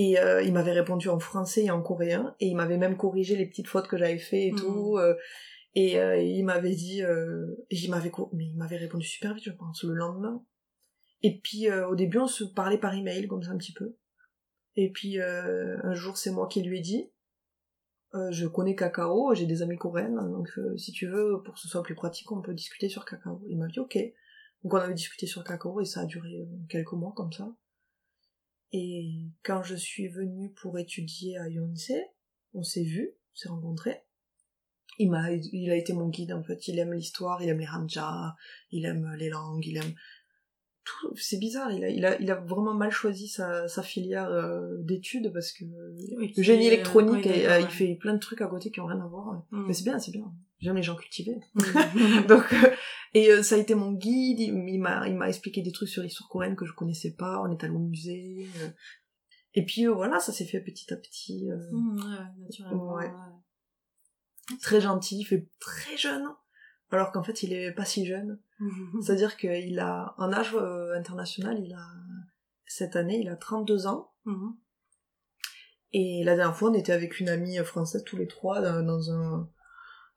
Et 0.00 0.16
euh, 0.20 0.42
il 0.42 0.52
m'avait 0.52 0.70
répondu 0.72 1.08
en 1.08 1.18
français 1.18 1.64
et 1.64 1.70
en 1.72 1.82
coréen, 1.82 2.36
et 2.38 2.46
il 2.46 2.54
m'avait 2.54 2.76
même 2.78 2.96
corrigé 2.96 3.34
les 3.34 3.46
petites 3.46 3.66
fautes 3.66 3.88
que 3.88 3.96
j'avais 3.96 4.18
fait 4.18 4.46
et 4.46 4.52
Mhm. 4.52 4.58
tout. 4.58 4.96
euh, 4.96 5.16
et 5.74 5.98
euh, 5.98 6.16
il 6.22 6.44
m'avait 6.44 6.76
dit, 6.76 7.02
il 7.70 7.90
m'avait, 7.90 8.12
mais 8.32 8.44
il 8.46 8.56
m'avait 8.56 8.76
répondu 8.76 9.04
super 9.04 9.34
vite, 9.34 9.44
je 9.44 9.50
pense, 9.50 9.82
le 9.82 9.94
lendemain. 9.94 10.44
Et 11.22 11.40
puis 11.40 11.68
au 11.72 11.96
début, 11.96 12.18
on 12.18 12.28
se 12.28 12.44
parlait 12.44 12.78
par 12.78 12.94
email 12.94 13.26
comme 13.26 13.42
ça 13.42 13.50
un 13.50 13.56
petit 13.58 13.72
peu. 13.72 13.96
Et 14.76 14.92
puis 14.92 15.20
un 15.20 15.94
jour, 15.94 16.16
c'est 16.16 16.30
moi 16.30 16.46
qui 16.46 16.62
lui 16.62 16.78
ai 16.78 16.80
dit, 16.80 17.10
je 18.30 18.46
connais 18.46 18.76
Kakao, 18.76 19.34
j'ai 19.34 19.46
des 19.46 19.62
amis 19.62 19.76
coréennes, 19.76 20.14
donc 20.16 20.48
si 20.76 20.92
tu 20.92 21.08
veux, 21.08 21.42
pour 21.44 21.54
que 21.54 21.60
ce 21.60 21.66
soit 21.68 21.82
plus 21.82 21.96
pratique, 21.96 22.30
on 22.30 22.40
peut 22.40 22.54
discuter 22.54 22.88
sur 22.88 23.04
Kakao. 23.04 23.42
Il 23.48 23.58
m'a 23.58 23.66
dit 23.66 23.80
ok. 23.80 23.98
Donc 24.62 24.74
on 24.74 24.76
avait 24.78 24.94
discuté 24.94 25.26
sur 25.26 25.42
Kakao 25.44 25.80
et 25.80 25.84
ça 25.84 26.00
a 26.02 26.04
duré 26.06 26.46
quelques 26.68 26.92
mois 26.92 27.12
comme 27.16 27.32
ça. 27.32 27.48
Et 28.72 29.08
quand 29.42 29.62
je 29.62 29.74
suis 29.74 30.08
venue 30.08 30.50
pour 30.52 30.78
étudier 30.78 31.38
à 31.38 31.48
Yonsei, 31.48 32.04
on 32.54 32.62
s'est 32.62 32.82
vu, 32.84 33.10
on 33.32 33.36
s'est 33.36 33.48
rencontrés. 33.48 34.02
Il 34.98 35.10
m'a, 35.10 35.30
il 35.32 35.70
a 35.70 35.76
été 35.76 35.92
mon 35.92 36.08
guide 36.08 36.32
en 36.32 36.42
fait. 36.42 36.66
Il 36.68 36.78
aime 36.78 36.92
l'histoire, 36.92 37.42
il 37.42 37.48
aime 37.48 37.60
les 37.60 37.68
hanja, 37.68 38.34
il 38.72 38.84
aime 38.84 39.14
les 39.16 39.28
langues, 39.30 39.64
il 39.64 39.76
aime 39.76 39.94
tout. 40.84 41.14
C'est 41.16 41.38
bizarre. 41.38 41.70
Il 41.70 41.84
a, 41.84 41.88
il 41.88 42.04
a, 42.04 42.20
il 42.20 42.30
a 42.30 42.34
vraiment 42.34 42.74
mal 42.74 42.90
choisi 42.90 43.28
sa, 43.28 43.68
sa 43.68 43.82
filière 43.82 44.28
euh, 44.28 44.76
d'études 44.82 45.32
parce 45.32 45.52
que 45.52 45.64
Oui, 46.16 46.34
le 46.36 46.42
génie 46.42 46.62
qui- 46.62 46.66
électronique, 46.66 47.26
et, 47.26 47.46
euh, 47.46 47.60
il 47.60 47.64
ouais. 47.64 47.70
fait 47.70 47.94
plein 47.94 48.14
de 48.14 48.18
trucs 48.18 48.40
à 48.42 48.48
côté 48.48 48.70
qui 48.70 48.80
ont 48.80 48.86
rien 48.86 49.00
à 49.00 49.06
voir. 49.06 49.46
Mm. 49.50 49.66
Mais 49.68 49.72
c'est 49.72 49.84
bien, 49.84 49.98
c'est 50.00 50.10
bien. 50.12 50.32
J'aime 50.60 50.76
les 50.76 50.82
gens 50.82 50.96
cultivés. 50.96 51.38
Mm. 51.54 52.22
Donc, 52.28 52.52
euh, 52.52 52.70
et 53.14 53.30
euh, 53.30 53.42
ça 53.42 53.54
a 53.54 53.58
été 53.58 53.74
mon 53.74 53.92
guide. 53.92 54.40
Il, 54.40 54.80
m'a, 54.80 55.06
il 55.08 55.14
m'a 55.14 55.28
expliqué 55.28 55.62
des 55.62 55.72
trucs 55.72 55.88
sur 55.88 56.02
l'histoire 56.02 56.28
coréenne 56.28 56.56
que 56.56 56.66
je 56.66 56.72
connaissais 56.72 57.12
pas. 57.14 57.40
On 57.40 57.50
est 57.50 57.62
allé 57.64 57.74
au 57.74 57.78
musée. 57.78 58.48
euh. 58.62 58.68
Et 59.54 59.64
puis 59.64 59.86
euh, 59.86 59.92
voilà, 59.92 60.18
ça 60.20 60.32
s'est 60.32 60.44
fait 60.46 60.60
petit 60.60 60.92
à 60.92 60.96
petit. 60.96 61.48
euh, 61.50 61.56
Mm, 61.72 61.96
ouais, 61.98 62.42
naturellement. 62.44 62.94
Ouais. 62.94 63.06
ouais. 63.06 64.56
Très 64.62 64.80
gentil, 64.80 65.20
il 65.20 65.24
fait 65.24 65.48
très 65.60 65.96
jeune. 65.96 66.24
Alors 66.90 67.12
qu'en 67.12 67.22
fait, 67.22 67.42
il 67.42 67.52
est 67.52 67.72
pas 67.72 67.84
si 67.84 68.06
jeune. 68.06 68.40
C'est-à-dire 69.02 69.36
qu'il 69.36 69.78
a, 69.78 70.14
en 70.18 70.32
âge 70.32 70.56
international, 70.96 71.60
il 71.62 71.72
a, 71.74 71.86
cette 72.66 72.96
année, 72.96 73.20
il 73.20 73.28
a 73.28 73.36
32 73.36 73.86
ans. 73.86 74.10
Et 75.92 76.22
la 76.24 76.34
dernière 76.34 76.56
fois, 76.56 76.70
on 76.70 76.74
était 76.74 76.92
avec 76.92 77.20
une 77.20 77.28
amie 77.28 77.56
française 77.58 78.02
tous 78.04 78.16
les 78.16 78.26
trois 78.26 78.60
dans 78.82 79.10
un 79.12 79.48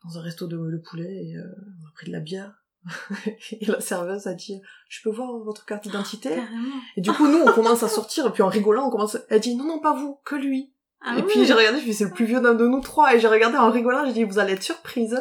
dans 0.03 0.17
un 0.17 0.21
resto 0.21 0.47
de, 0.47 0.57
de 0.57 0.77
poulet 0.77 1.25
et 1.27 1.35
euh, 1.35 1.43
on 1.83 1.87
a 1.87 1.91
pris 1.93 2.07
de 2.07 2.11
la 2.11 2.19
bière. 2.19 2.53
et 3.51 3.65
la 3.67 3.79
serveuse 3.79 4.25
a 4.25 4.33
dit 4.33 4.59
"Je 4.89 5.01
peux 5.03 5.11
voir 5.11 5.37
votre 5.39 5.65
carte 5.65 5.83
d'identité? 5.83 6.29
Carrément. 6.29 6.75
Et 6.97 7.01
du 7.01 7.11
coup, 7.11 7.27
nous, 7.27 7.39
on 7.45 7.51
commence 7.51 7.83
à 7.83 7.87
sortir 7.87 8.25
et 8.25 8.31
puis 8.31 8.41
en 8.41 8.47
rigolant, 8.47 8.87
on 8.87 8.89
commence. 8.89 9.17
Elle 9.29 9.39
dit 9.39 9.55
"Non, 9.55 9.65
non, 9.65 9.79
pas 9.79 9.93
vous, 9.93 10.19
que 10.25 10.35
lui." 10.35 10.73
Ah 11.03 11.17
et 11.17 11.23
puis 11.23 11.45
j'ai 11.45 11.53
regardé, 11.53 11.79
je 11.79 11.91
c'est 11.91 12.03
le 12.05 12.11
plus 12.11 12.25
vieux 12.25 12.41
d'un 12.41 12.53
de 12.53 12.67
nous 12.67 12.79
trois 12.81 13.15
et 13.15 13.19
j'ai 13.19 13.27
regardé 13.27 13.57
en 13.57 13.69
rigolant, 13.71 14.05
j'ai 14.05 14.13
dit 14.13 14.23
"Vous 14.23 14.39
allez 14.39 14.53
être 14.53 14.63
surprise." 14.63 15.15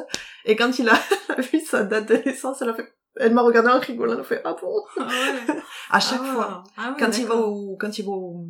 Et 0.47 0.57
quand 0.57 0.79
il 0.79 0.89
a, 0.89 0.95
vu 1.53 1.61
sa 1.61 1.85
date 1.85 2.09
de 2.09 2.17
naissance, 2.17 2.63
elle 2.63 2.71
a 2.71 2.75
fait. 2.75 2.93
Elle 3.17 3.35
m'a 3.35 3.43
regardé 3.43 3.69
en 3.71 3.79
rigolant, 3.79 4.15
elle 4.15 4.21
a 4.21 4.25
fait 4.25 4.41
"Ah 4.45 4.57
bon?" 4.61 4.75
Ah 4.99 5.07
ouais. 5.07 5.55
À 5.91 6.01
chaque 6.01 6.21
Ah. 6.25 6.33
fois 6.33 6.65
Ah 6.79 6.91
ouais, 6.93 6.97
quand 6.99 7.19
il 7.19 7.25
va 7.27 7.35
d'accord. 7.35 7.53
au 7.53 7.77
quand 7.77 7.99
il 7.99 8.05
va 8.07 8.13
au, 8.13 8.47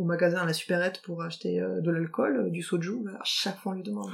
au, 0.00 0.04
magasin 0.04 0.38
à 0.42 0.46
la 0.46 0.52
supérette 0.52 1.02
pour 1.02 1.22
acheter 1.22 1.60
euh, 1.60 1.80
de 1.80 1.90
l'alcool, 1.90 2.36
euh, 2.36 2.50
du 2.50 2.62
soju, 2.62 3.02
bah, 3.04 3.12
à 3.20 3.24
chaque 3.24 3.58
fois 3.58 3.72
on 3.72 3.74
lui 3.76 3.82
demande. 3.82 4.10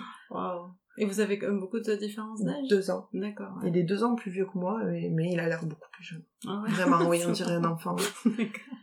Et 0.99 1.05
vous 1.05 1.21
avez 1.21 1.39
quand 1.39 1.49
même 1.49 1.61
beaucoup 1.61 1.79
de 1.79 1.95
différence 1.95 2.43
d'âge? 2.43 2.69
Deux 2.71 2.91
ans. 2.91 3.09
D'accord. 3.13 3.55
ouais. 3.59 3.69
Il 3.69 3.77
est 3.77 3.83
deux 3.83 4.03
ans 4.03 4.15
plus 4.15 4.31
vieux 4.31 4.47
que 4.47 4.57
moi, 4.57 4.83
mais, 4.85 5.11
mais 5.13 5.33
il 5.33 5.41
a 5.41 5.47
l'air 5.47 5.65
beaucoup 5.65 5.89
plus 5.93 6.05
jeune. 6.05 6.23
Ah 6.47 6.63
ouais. 6.63 6.71
Vraiment, 6.71 7.07
oui, 7.07 7.21
on 7.27 7.33
dirait 7.33 7.53
un 7.53 7.65
enfant. 7.65 7.97
D'accord. 8.25 8.79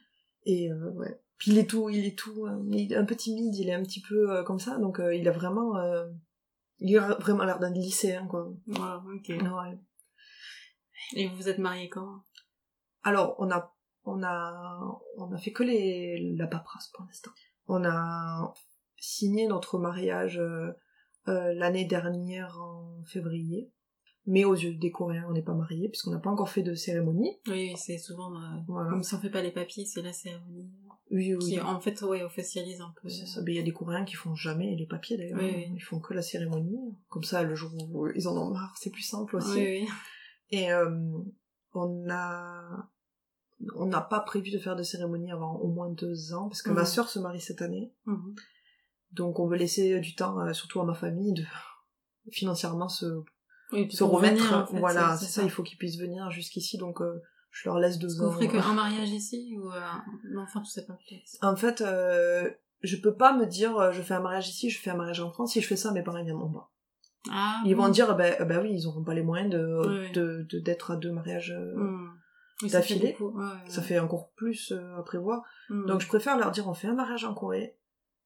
Et 0.46 0.72
euh, 0.72 0.92
ouais. 0.92 1.20
Puis 1.38 1.52
il 1.52 1.58
est 1.58 1.70
tout, 1.70 1.90
il 1.90 2.06
est 2.06 2.18
tout, 2.18 2.46
euh, 2.46 2.64
il 2.72 2.94
est 2.94 2.96
un 2.96 3.06
peu 3.06 3.16
timide, 3.16 3.56
il 3.56 3.68
est 3.68 3.74
un 3.74 3.84
petit 3.84 4.02
peu 4.02 4.32
euh, 4.32 4.44
comme 4.44 4.60
ça, 4.60 4.78
donc 4.78 5.02
il 5.14 5.28
a 5.28 5.32
vraiment, 5.32 5.74
il 6.80 6.98
a 6.98 7.16
vraiment 7.16 7.44
l'air 7.44 7.60
d'un 7.60 7.72
lycéen 7.72 8.28
quoi. 8.28 8.54
Wow, 8.68 9.14
ok. 9.16 9.30
Ouais. 9.30 9.80
Et 11.16 11.28
vous 11.28 11.36
vous 11.36 11.50
êtes 11.50 11.58
mariés 11.58 11.90
quand? 11.90 12.24
Alors, 13.04 13.36
on 13.40 13.52
a, 13.52 13.76
on 14.06 14.24
a, 14.24 14.80
on 15.18 15.32
a 15.32 15.38
fait 15.38 15.52
que 15.52 15.64
les, 15.64 16.34
la 16.38 16.48
paperasse 16.48 16.90
pour 16.94 17.06
l'instant. 17.06 17.32
On 17.68 17.84
a 17.86 18.54
signé 18.98 19.48
notre 19.48 19.78
mariage 19.80 20.38
euh, 20.40 20.72
euh, 21.28 21.54
l'année 21.54 21.86
dernière 21.86 22.60
en 22.62 23.04
février. 23.06 23.72
Mais 24.26 24.46
aux 24.46 24.54
yeux 24.56 24.76
des 24.76 24.90
Coréens, 24.90 25.26
on 25.28 25.34
n'est 25.34 25.42
pas 25.42 25.54
mariés 25.54 25.90
puisqu'on 25.90 26.12
n'a 26.12 26.20
pas 26.20 26.30
encore 26.30 26.50
fait 26.50 26.64
de 26.64 26.76
cérémonie. 26.76 27.38
Oui, 27.48 27.72
oui, 27.72 27.74
c'est 27.76 27.98
souvent... 27.98 28.34
euh, 28.34 28.58
Voilà. 28.68 28.90
Comme 28.92 29.04
si 29.04 29.14
on 29.16 29.20
fait 29.20 29.30
pas 29.30 29.42
les 29.42 29.52
papiers, 29.52 29.86
c'est 29.86 30.02
la 30.02 30.14
cérémonie. 30.14 30.72
Oui, 31.12 31.36
oui. 31.36 31.40
Qui, 31.40 31.60
en 31.60 31.80
fait, 31.82 32.02
ouais, 32.04 32.24
officialise 32.24 32.80
un 32.80 32.94
peu. 33.02 33.10
C'est 33.10 33.26
ça. 33.26 33.42
Mais 33.42 33.52
il 33.52 33.56
y 33.58 33.60
a 33.60 33.64
des 33.64 33.74
Coréens 33.74 34.06
qui 34.06 34.16
font 34.16 34.34
jamais 34.34 34.76
les 34.78 34.88
papiers 34.88 35.18
d'ailleurs. 35.18 35.40
Oui, 35.40 35.52
oui. 35.54 35.72
Ils 35.76 35.84
font 35.84 36.00
que 36.00 36.14
la 36.14 36.22
cérémonie. 36.22 36.98
Comme 37.10 37.26
ça, 37.26 37.44
le 37.44 37.54
jour 37.54 37.72
où 37.92 38.08
ils 38.16 38.28
en 38.30 38.38
ont 38.38 38.52
marre, 38.52 38.74
c'est 38.80 38.92
plus 38.92 39.02
simple 39.02 39.36
aussi. 39.36 39.58
Oui, 39.60 39.82
oui. 39.82 39.88
Et 40.52 40.72
euh, 40.72 40.90
on 41.74 42.10
a 42.10 42.90
on 43.76 43.86
n'a 43.86 44.02
pas 44.02 44.20
prévu 44.20 44.52
de 44.52 44.58
faire 44.60 44.76
de 44.76 44.84
cérémonie 44.84 45.32
avant 45.32 45.56
au 45.58 45.68
moins 45.68 45.90
deux 45.90 46.34
ans 46.34 46.48
parce 46.50 46.62
que 46.62 46.72
ma 46.72 46.82
Mhm. 46.82 46.88
sœur 46.88 47.10
se 47.10 47.20
marie 47.20 47.42
cette 47.42 47.62
année. 47.62 47.94
Mhm. 48.06 48.36
Donc 49.12 49.40
on 49.40 49.48
veut 49.48 49.58
laisser 49.58 50.00
du 50.00 50.16
temps, 50.16 50.40
euh, 50.40 50.54
surtout 50.54 50.82
à 50.82 50.86
ma 50.86 50.94
famille, 50.96 51.34
de 51.34 51.44
financièrement 52.32 52.90
se, 52.90 53.06
Oui, 53.72 53.88
remettre. 54.02 54.36
venir, 54.44 54.58
en 54.58 54.66
fait, 54.66 54.80
voilà, 54.80 55.18
c'est 55.18 55.26
ça, 55.26 55.44
il 55.44 55.50
faut 55.50 55.64
qu'ils 55.64 55.78
puissent 55.78 56.00
venir 56.00 56.30
jusqu'ici. 56.32 56.78
Donc 56.78 57.02
euh, 57.02 57.22
je 57.52 57.70
leur 57.70 57.80
laisse 57.80 58.00
deux 58.00 58.22
ans. 58.22 58.28
vous 58.28 58.34
ferez 58.34 58.48
qu'un 58.48 58.74
mariage 58.74 59.10
ici 59.12 59.56
ou 59.60 59.72
euh, 59.72 59.80
enfin 60.40 60.62
tu 60.62 60.72
sais 60.72 60.86
pas. 60.86 60.98
En 61.42 61.56
fait, 61.56 61.82
euh, 61.82 62.50
je 62.82 62.96
peux 62.98 63.16
pas 63.16 63.36
me 63.38 63.46
dire 63.46 63.78
euh, 63.78 63.92
je 63.92 64.02
fais 64.02 64.14
un 64.16 64.20
mariage 64.22 64.50
ici, 64.50 64.70
je 64.70 64.80
fais 64.80 64.90
un 64.90 64.96
mariage 64.96 65.20
en 65.22 65.32
France. 65.32 65.54
Si 65.54 65.62
je 65.62 65.68
fais 65.68 65.76
ça, 65.76 65.92
mes 65.92 66.02
parents 66.04 66.24
viendront 66.24 66.52
pas. 66.52 66.72
Ah, 67.32 67.62
Ils 67.66 67.76
vont 67.76 67.88
dire 67.90 68.16
ben, 68.18 68.36
ben 68.46 68.62
oui, 68.62 68.72
ils 68.74 68.86
auront 68.88 69.04
pas 69.04 69.14
les 69.14 69.22
moyens 69.24 69.50
de 69.50 70.48
d'être 70.60 70.92
à 70.92 70.96
deux 70.98 71.12
mariages. 71.12 71.52
euh, 71.52 72.08
Oui, 72.62 72.70
ça 72.70 72.82
fait 72.82 72.96
d'affilée. 72.96 73.18
ouais, 73.20 73.44
ouais. 73.44 73.70
Ça 73.70 73.82
fait 73.82 74.00
encore 74.00 74.30
plus 74.32 74.72
euh, 74.72 74.96
à 74.98 75.04
prévoir. 75.04 75.44
Hmm. 75.70 75.86
Donc 75.86 76.02
je 76.02 76.08
préfère 76.08 76.38
leur 76.38 76.52
dire 76.52 76.68
on 76.68 76.74
fait 76.74 76.88
un 76.88 76.94
mariage 76.94 77.26
en 77.26 77.34
Corée, 77.34 77.78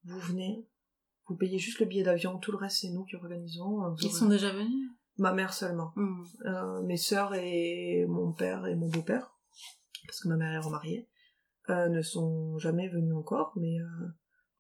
vous 0.04 0.20
venez, 0.20 0.68
vous 1.28 1.36
payez 1.36 1.58
juste 1.60 1.80
le 1.80 1.86
billet 1.86 2.04
d'avion, 2.04 2.38
tout 2.38 2.52
le 2.52 2.58
reste 2.58 2.78
c'est 2.82 2.90
nous 2.90 3.06
qui 3.06 3.16
organisons. 3.16 3.96
Ils 4.02 4.12
sont 4.12 4.28
déjà 4.28 4.52
venus? 4.52 4.92
Ma 5.18 5.34
mère 5.34 5.54
seulement. 5.54 5.94
Hmm. 5.96 6.24
Euh, 6.46 6.82
mes 6.84 6.98
sœurs 6.98 7.34
et 7.36 8.06
mon 8.08 8.34
père 8.34 8.68
et 8.68 8.76
mon 8.76 8.88
beau-père, 8.90 9.34
parce 10.06 10.20
que 10.20 10.28
ma 10.28 10.36
mère 10.36 10.52
est 10.52 10.64
remariée, 10.66 11.08
euh, 11.70 11.90
ne 11.90 12.02
sont 12.02 12.58
jamais 12.60 12.88
venus 12.88 13.16
encore, 13.16 13.54
mais 13.56 13.78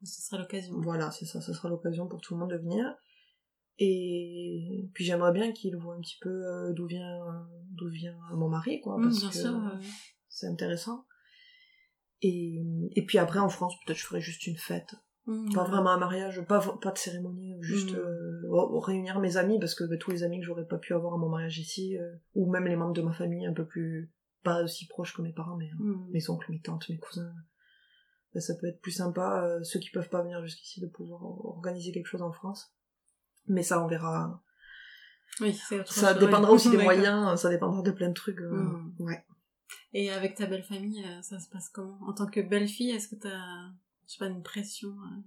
Ce 0.03 0.21
sera 0.21 0.41
l'occasion. 0.41 0.75
voilà, 0.81 1.11
c'est 1.11 1.25
ça, 1.25 1.41
ça 1.41 1.53
sera 1.53 1.69
l'occasion 1.69 2.07
pour 2.07 2.21
tout 2.21 2.33
le 2.33 2.39
monde 2.39 2.51
de 2.51 2.57
venir. 2.57 2.85
Et 3.79 4.89
puis 4.93 5.05
j'aimerais 5.05 5.31
bien 5.31 5.51
qu'ils 5.51 5.75
voient 5.77 5.95
un 5.95 6.01
petit 6.01 6.17
peu 6.21 6.29
euh, 6.29 6.73
d'où 6.73 6.87
vient 6.87 7.47
d'où 7.71 7.89
vient 7.89 8.17
mon 8.33 8.49
mari, 8.49 8.81
quoi, 8.81 8.97
Hmm, 8.97 9.03
parce 9.03 9.19
que 9.19 9.47
ouais. 9.47 9.79
c'est 10.29 10.47
intéressant. 10.47 11.05
Et, 12.21 12.63
et 12.95 13.05
puis 13.05 13.19
après 13.19 13.39
en 13.39 13.49
France, 13.49 13.75
peut-être 13.85 13.97
je 13.99 14.05
ferai 14.05 14.21
juste 14.21 14.47
une 14.47 14.57
fête. 14.57 14.95
Hmm, 15.27 15.53
Pas 15.53 15.63
ouais. 15.63 15.69
vraiment 15.69 15.91
un 15.91 15.99
mariage, 15.99 16.41
pas, 16.47 16.59
pas 16.81 16.91
de 16.91 16.97
cérémonie, 16.97 17.55
juste 17.61 17.91
Mm. 17.93 17.97
euh, 17.97 18.79
réunir 18.79 19.19
mes 19.19 19.37
amis, 19.37 19.59
parce 19.59 19.75
que 19.75 19.83
bah, 19.83 19.97
tous 19.97 20.09
les 20.11 20.23
amis 20.23 20.39
que 20.39 20.45
j'aurais 20.45 20.65
pas 20.65 20.77
pu 20.77 20.93
avoir 20.93 21.13
à 21.13 21.17
mon 21.17 21.29
mariage 21.29 21.59
ici, 21.59 21.97
euh, 21.97 22.15
ou 22.33 22.49
même 22.49 22.65
les 22.65 22.75
membres 22.77 22.93
de 22.93 23.01
ma 23.01 23.11
famille 23.13 23.45
un 23.45 23.53
peu 23.53 23.65
plus, 23.67 24.11
pas 24.43 24.63
aussi 24.63 24.87
proches 24.87 25.13
que 25.15 25.21
mes 25.21 25.33
parents, 25.33 25.57
mais 25.57 25.69
mes 26.11 26.29
oncles, 26.29 26.49
mes 26.51 26.61
tantes, 26.61 26.87
mes 26.89 26.97
cousins, 26.97 27.31
bah, 28.33 28.39
ça 28.39 28.55
peut 28.55 28.67
être 28.67 28.79
plus 28.81 28.93
sympa, 28.93 29.43
euh, 29.45 29.61
ceux 29.63 29.79
qui 29.79 29.91
peuvent 29.91 30.09
pas 30.09 30.23
venir 30.23 30.41
jusqu'ici, 30.41 30.79
de 30.79 30.87
pouvoir 30.87 31.21
organiser 31.23 31.91
quelque 31.91 32.07
chose 32.07 32.21
en 32.21 32.31
France. 32.31 32.73
Mais 33.47 33.63
ça, 33.63 33.83
on 33.83 33.87
verra. 33.87 34.41
Oui, 35.41 35.53
c'est 35.53 35.79
autre 35.79 35.91
Ça 35.93 36.13
dépendra 36.13 36.51
aussi 36.51 36.69
des 36.69 36.77
moyens, 36.83 37.39
ça 37.39 37.49
dépendra 37.49 37.81
de 37.81 37.91
plein 37.91 38.09
de 38.09 38.13
trucs. 38.13 38.39
euh, 38.41 38.49
Mm. 38.51 38.95
Ouais. 38.99 39.25
Et 39.93 40.11
avec 40.11 40.35
ta 40.35 40.45
belle 40.47 40.63
famille, 40.63 41.03
euh, 41.05 41.21
ça 41.21 41.39
se 41.39 41.49
passe 41.49 41.69
comment? 41.69 41.99
En 42.07 42.13
tant 42.13 42.27
que 42.27 42.39
belle 42.41 42.67
fille, 42.67 42.91
est-ce 42.91 43.07
que 43.07 43.15
t'as, 43.15 43.69
je 44.07 44.13
sais 44.13 44.17
pas, 44.19 44.27
une 44.27 44.43
pression 44.43 44.89
euh, 44.89 45.21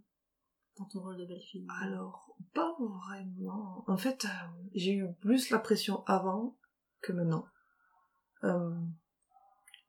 dans 0.79 0.85
ton 0.87 1.01
rôle 1.01 1.16
de 1.18 1.27
belle 1.27 1.41
fille? 1.43 1.66
Alors, 1.83 2.37
pas 2.55 2.75
vraiment. 2.79 3.85
En 3.87 3.97
fait, 3.97 4.25
euh, 4.25 4.29
j'ai 4.75 4.95
eu 4.95 5.07
plus 5.21 5.51
la 5.51 5.59
pression 5.59 6.05
avant 6.07 6.57
que 7.03 7.12
maintenant. 7.12 7.47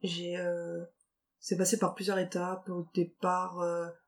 J'ai, 0.04 0.38
euh, 0.38 0.84
c'est 1.40 1.58
passé 1.58 1.78
par 1.78 1.94
plusieurs 1.94 2.18
étapes. 2.20 2.70
Au 2.70 2.88
départ, 2.94 3.60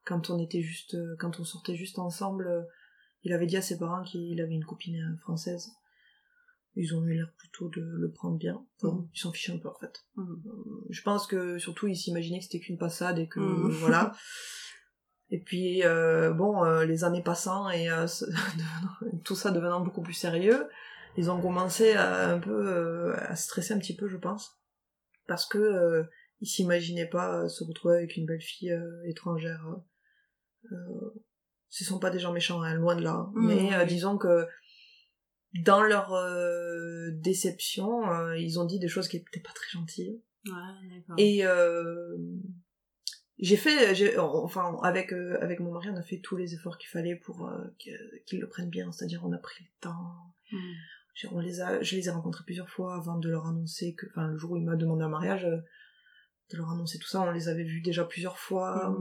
quand 0.05 0.30
on 0.30 0.39
était 0.39 0.61
juste, 0.61 0.95
quand 1.17 1.39
on 1.39 1.43
sortait 1.43 1.76
juste 1.76 1.99
ensemble, 1.99 2.67
il 3.24 3.34
avait 3.34 3.45
dit 3.47 3.57
à 3.57 3.61
ses 3.61 3.78
parents 3.78 4.03
qu'il 4.03 4.39
avait 4.41 4.53
une 4.53 4.65
copine 4.65 4.95
euh, 4.95 5.17
française. 5.21 5.71
Ils 6.76 6.95
ont 6.95 7.03
eu 7.05 7.13
l'air 7.13 7.32
plutôt 7.38 7.69
de 7.69 7.82
le 7.82 8.11
prendre 8.11 8.38
bien. 8.38 8.65
Enfin, 8.82 8.95
Mhm. 8.95 9.09
Ils 9.13 9.19
s'en 9.19 9.32
fichaient 9.32 9.53
un 9.53 9.59
peu 9.59 9.69
en 9.69 9.76
fait. 9.80 10.03
Hmm. 10.15 10.34
Euh, 10.45 10.86
Je 10.89 11.01
pense 11.03 11.28
que 11.28 11.57
surtout 11.59 11.88
ils 11.88 11.95
s'imaginaient 11.95 12.39
que 12.39 12.45
c'était 12.45 12.59
qu'une 12.59 12.78
passade 12.80 13.19
et 13.19 13.28
que 13.28 13.39
Mhm. 13.39 13.69
voilà. 13.71 14.13
Et 15.30 15.39
puis 15.39 15.84
euh, 15.84 16.32
bon, 16.32 16.63
euh, 16.63 16.86
les 16.86 17.03
années 17.03 17.24
passant 17.24 17.69
et 17.69 17.89
euh, 17.89 18.05
tout 19.24 19.36
ça 19.36 19.51
devenant 19.51 19.82
beaucoup 19.82 20.01
plus 20.01 20.13
sérieux, 20.13 20.67
ils 21.15 21.30
ont 21.32 21.39
commencé 21.41 21.93
à 21.93 22.30
un 22.34 22.39
peu 22.39 22.51
euh, 22.67 23.15
à 23.17 23.36
stresser 23.36 23.74
un 23.74 23.80
petit 23.80 23.95
peu, 23.95 24.07
je 24.07 24.17
pense, 24.17 24.59
parce 25.28 25.45
que 25.47 25.57
euh, 25.59 26.03
ils 26.41 26.47
s'imaginaient 26.47 27.09
pas 27.09 27.43
euh, 27.43 27.47
se 27.49 27.63
retrouver 27.63 27.97
avec 27.97 28.17
une 28.17 28.26
belle 28.26 28.41
fille 28.41 28.71
euh, 28.71 29.03
étrangère. 29.05 29.63
Ce 31.76 31.84
sont 31.84 31.97
pas 31.97 32.11
des 32.11 32.19
gens 32.19 32.32
méchants, 32.32 32.61
hein, 32.61 32.76
loin 32.76 32.95
de 32.95 33.01
là. 33.01 33.30
Mhm, 33.34 33.47
Mais 33.47 33.74
euh, 33.74 33.80
oui. 33.82 33.88
disons 33.88 34.17
que 34.19 34.45
dans 35.63 35.82
leur 35.82 36.13
euh, 36.13 37.09
déception, 37.13 38.11
euh, 38.11 38.38
ils 38.38 38.59
ont 38.59 38.65
dit 38.65 38.78
des 38.80 38.88
choses 38.88 39.07
qui 39.07 39.17
étaient 39.17 39.39
pas 39.39 39.53
très 39.53 39.69
gentilles. 39.71 40.21
Ouais. 40.45 41.03
Et 41.17 41.45
euh, 41.47 42.15
j'ai 43.39 43.57
fait, 43.57 43.97
enfin 44.19 44.76
avec 44.84 45.13
avec 45.13 45.59
mon 45.61 45.71
mari, 45.71 45.89
on 45.89 45.95
a 45.97 46.03
fait 46.03 46.19
tous 46.19 46.38
les 46.38 46.53
efforts 46.53 46.78
qu'il 46.78 46.89
fallait 46.89 47.15
pour 47.15 47.49
qu'ils 47.80 48.39
le 48.39 48.47
prennent 48.47 48.69
bien. 48.69 48.91
C'est-à-dire, 48.91 49.21
on 49.26 49.32
a 49.34 49.38
pris 49.39 49.63
le 49.63 49.69
temps. 49.82 50.36
J'ai- 51.15 51.28
On 51.32 51.39
les 51.39 51.59
a, 51.61 51.82
je 51.82 51.95
les 51.95 52.07
ai 52.07 52.11
rencontrés 52.11 52.43
plusieurs 52.45 52.69
fois 52.69 52.95
avant 52.95 53.17
de 53.17 53.30
leur 53.30 53.47
annoncer 53.47 53.95
que, 53.95 54.05
enfin 54.11 54.28
le 54.28 54.38
jour 54.38 54.51
où 54.51 54.57
il 54.57 54.63
m'a 54.63 54.76
demandé 54.76 55.03
un 55.03 55.09
mariage, 55.09 55.43
de 55.43 56.57
leur 56.57 56.69
annoncer 56.71 56.99
tout 56.99 57.07
ça, 57.07 57.21
on 57.21 57.32
les 57.32 57.47
avait 57.49 57.63
vus 57.63 57.82
déjà 57.82 58.03
plusieurs 58.03 58.38
fois. 58.38 58.95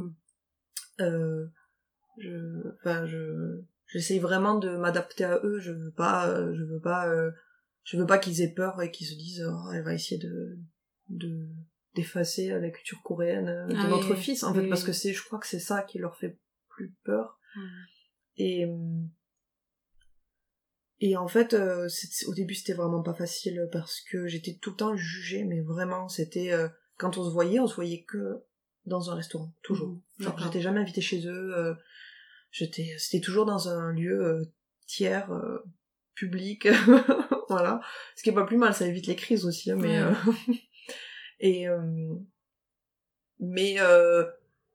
Euh, 1.01 1.47
je, 2.19 2.69
enfin 2.81 3.07
je, 3.07 3.61
j'essaye 3.87 4.19
vraiment 4.19 4.59
de 4.59 4.77
m'adapter 4.77 5.25
à 5.25 5.41
eux. 5.45 5.59
Je 5.61 5.73
veux 5.73 5.93
pas, 5.93 6.29
euh, 6.29 6.55
je 6.55 6.63
veux 6.65 6.81
pas, 6.81 7.09
euh, 7.09 7.31
je 7.85 7.97
veux 7.97 8.07
pas 8.07 8.19
qu'ils 8.19 8.41
aient 8.43 8.53
peur 8.53 8.81
et 8.83 8.91
qu'ils 8.91 9.07
se 9.07 9.15
disent, 9.15 9.45
oh, 9.49 9.71
elle 9.73 9.85
va 9.85 9.95
essayer 9.95 10.21
de, 10.21 10.59
de 11.09 11.49
d'effacer 11.95 12.49
la 12.49 12.71
culture 12.71 13.03
coréenne 13.03 13.49
euh, 13.49 13.67
de 13.67 13.75
Ah 13.77 13.89
notre 13.89 14.15
oui, 14.15 14.21
fils 14.21 14.43
en 14.45 14.55
oui, 14.55 14.63
fait 14.63 14.69
parce 14.69 14.85
que 14.85 14.93
c'est 14.93 15.13
je 15.13 15.23
crois 15.25 15.39
que 15.39 15.47
c'est 15.47 15.59
ça 15.61 15.83
qui 15.83 15.99
leur 15.99 16.17
fait 16.17 16.39
plus 16.69 16.95
peur. 17.05 17.39
Et 18.37 18.67
et 21.01 21.17
en 21.17 21.29
fait 21.29 21.53
euh, 21.53 21.89
au 22.29 22.35
début 22.35 22.55
c'était 22.55 22.73
vraiment 22.73 23.03
pas 23.03 23.13
facile 23.13 23.69
parce 23.73 24.01
que 24.11 24.27
j'étais 24.27 24.57
tout 24.63 24.71
le 24.71 24.77
temps 24.77 24.97
jugée 24.97 25.45
mais 25.45 25.61
vraiment 25.61 26.09
c'était 26.09 26.53
euh, 26.53 26.69
quand 26.97 27.19
on 27.19 27.25
se 27.25 27.31
voyait 27.31 27.59
on 27.61 27.67
se 27.67 27.75
voyait 27.75 28.05
que 28.05 28.43
dans 28.87 29.11
un 29.11 29.15
restaurant 29.15 29.53
toujours 29.63 29.89
Mhm. 29.89 30.01
genre 30.25 30.39
j'étais 30.39 30.61
jamais 30.61 30.81
invitée 30.81 31.01
chez 31.01 31.27
eux 31.27 31.57
euh, 31.57 31.75
j'étais 32.51 32.95
c'était 32.99 33.21
toujours 33.25 33.47
dans 33.47 33.69
un 33.69 33.93
lieu 33.93 34.25
euh, 34.25 34.45
tiers 34.87 35.31
euh, 35.33 35.59
public 36.15 36.69
voilà 37.49 37.81
ce 38.17 38.23
qui 38.23 38.31
est 38.31 38.35
pas 38.35 38.45
plus 38.45 38.57
mal 38.59 38.75
ça 38.75 38.87
évite 38.87 39.07
les 39.07 39.17
crises 39.17 39.45
aussi 39.47 39.71
hein, 39.71 39.77
mais 39.79 40.03
Ouais. 40.03 40.09
euh, 40.29 40.53
et 41.41 41.69
euh, 41.69 42.15
mais 43.41 43.77
euh, 43.81 44.25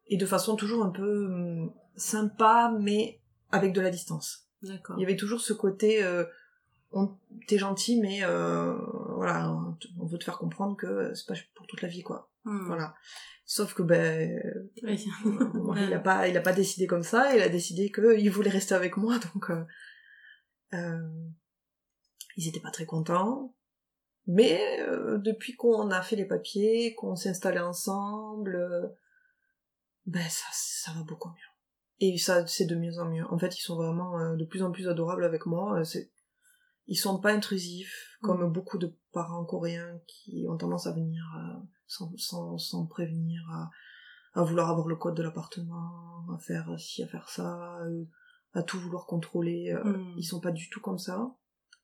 et 0.08 0.18
de 0.18 0.26
façon 0.26 0.56
toujours 0.56 0.84
un 0.84 0.90
peu 0.90 1.26
hum, 1.26 1.74
sympa 1.96 2.74
mais 2.80 3.20
avec 3.52 3.74
de 3.74 3.82
la 3.82 3.90
distance 3.90 4.48
D'accord. 4.64 4.96
il 4.98 5.02
y 5.02 5.06
avait 5.06 5.16
toujours 5.16 5.42
ce 5.42 5.54
côté 5.54 6.04
euh, 6.04 6.26
on 6.92 7.12
t'es 7.48 7.58
gentil 7.58 8.00
mais 8.02 8.20
euh, 8.24 8.74
voilà 9.18 9.52
on 9.52 9.74
te- 9.74 9.88
on 10.00 10.06
veut 10.06 10.18
te 10.18 10.24
faire 10.24 10.38
comprendre 10.38 10.76
que 10.78 11.14
c'est 11.14 11.28
pas 11.28 11.34
pour 11.56 11.68
toute 11.68 11.82
la 11.82 11.88
vie 11.88 12.04
quoi. 12.04 12.32
Hmm. 12.46 12.66
voilà. 12.68 12.94
Sauf 13.46 13.74
que 13.74 13.84
ben 13.84 14.42
Oui. 14.84 15.06
mon 15.26 15.64
mari, 15.74 15.86
il 15.88 15.94
a 15.94 16.00
pas 16.00 16.28
il 16.28 16.38
a 16.38 16.42
pas 16.42 16.54
décidé 16.54 16.88
comme 16.88 17.04
ça 17.04 17.36
il 17.36 17.42
a 17.42 17.50
décidé 17.50 17.92
qu'il 17.92 18.30
voulait 18.32 18.50
rester 18.50 18.76
avec 18.76 18.98
moi 18.98 19.18
donc 19.34 19.50
euh, 19.50 19.64
euh, 20.74 21.28
ils 22.36 22.48
étaient 22.48 22.60
pas 22.62 22.72
très 22.72 22.86
contents. 22.86 23.54
Mais 24.30 24.82
euh, 24.82 25.18
depuis 25.20 25.56
qu'on 25.56 25.90
a 25.92 26.02
fait 26.02 26.18
les 26.18 26.26
papiers 26.26 26.94
qu'on 26.96 27.16
s'est 27.16 27.30
installé 27.30 27.60
ensemble 27.60 28.94
ben 30.06 30.28
ça 30.30 30.48
ça 30.52 30.92
va 30.94 31.04
beaucoup 31.04 31.30
mieux. 31.30 31.36
Et 32.00 32.18
ça 32.18 32.46
c'est 32.48 32.66
de 32.66 32.76
mieux 32.76 33.00
en 33.00 33.06
mieux. 33.06 33.26
En 33.32 33.38
fait 33.40 33.58
ils 33.58 33.62
sont 33.62 33.76
vraiment 33.78 34.36
de 34.36 34.46
plus 34.46 34.62
en 34.64 34.72
plus 34.72 34.88
adorables 34.90 35.24
avec 35.26 35.46
moi. 35.46 35.84
C'est 35.86 36.12
ils 36.88 36.96
sont 36.96 37.20
pas 37.20 37.34
intrusifs 37.34 38.18
comme 38.22 38.52
beaucoup 38.52 38.78
de 38.78 38.94
parents 39.12 39.46
coréens 39.46 40.00
qui 40.08 40.46
ont 40.50 40.58
tendance 40.58 40.88
à 40.88 40.92
venir 40.94 41.24
euh, 41.38 41.60
sans, 41.88 42.12
sans, 42.18 42.58
sans 42.58 42.86
prévenir 42.86 43.42
à, 43.52 43.70
à 44.40 44.44
vouloir 44.44 44.70
avoir 44.70 44.88
le 44.88 44.96
code 44.96 45.16
de 45.16 45.24
l'appartement 45.24 46.26
à 46.34 46.38
faire 46.40 46.80
ci 46.80 47.04
à 47.04 47.08
faire 47.08 47.30
ça 47.30 47.80
euh, 47.82 48.06
à 48.54 48.64
tout 48.64 48.80
vouloir 48.80 49.06
contrôler 49.06 49.72
euh, 49.72 49.84
Hmm. 49.84 50.14
ils 50.18 50.24
sont 50.24 50.40
pas 50.40 50.52
du 50.52 50.70
tout 50.70 50.82
comme 50.82 50.98
ça 51.00 51.36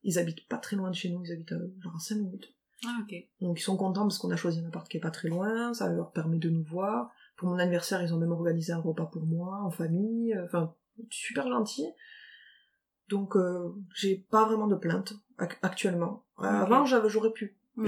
ils 0.04 0.18
habitent 0.20 0.47
pas 0.47 0.58
très 0.58 0.76
loin 0.76 0.89
de 0.89 0.95
chez 0.95 1.10
nous 1.10 1.24
ils 1.24 1.32
habitent 1.32 1.54
euh, 1.54 1.74
genre 1.82 1.95
à 1.95 1.99
5 1.99 2.16
minutes 2.16 2.54
Ah, 2.86 2.99
donc 3.41 3.60
ils 3.60 3.64
sont 3.64 3.78
contents 3.78 4.01
parce 4.04 4.18
qu'on 4.18 4.32
a 4.32 4.36
choisi 4.36 4.60
un 4.60 4.68
appart 4.68 4.88
qui 4.89 4.97
est 4.97 5.01
pas 5.01 5.12
très 5.12 5.30
loin, 5.30 5.74
ça 5.74 5.88
leur 5.89 6.12
permet 6.12 6.38
de 6.39 6.49
nous 6.49 6.64
voir. 6.64 7.12
Pour 7.38 7.47
mon 7.49 7.58
anniversaire, 7.58 8.01
ils 8.01 8.14
ont 8.14 8.18
même 8.18 8.32
organisé 8.34 8.74
un 8.74 8.80
repas 8.82 9.06
pour 9.06 9.26
moi, 9.26 9.62
en 9.64 9.72
famille, 9.72 10.38
enfin, 10.43 10.76
super 11.10 11.47
gentil. 11.47 11.88
Donc 13.10 13.36
euh, 13.36 13.70
j'ai 13.95 14.26
pas 14.30 14.45
vraiment 14.45 14.68
de 14.68 14.76
plaintes 14.76 15.14
ac- 15.39 15.58
actuellement. 15.62 16.26
Euh, 16.39 16.43
Ok. 16.45 16.45
Avant, 16.72 16.86
j'avais, 16.86 17.10
j'aurais 17.10 17.32
pu. 17.32 17.58
Hmm. 17.76 17.88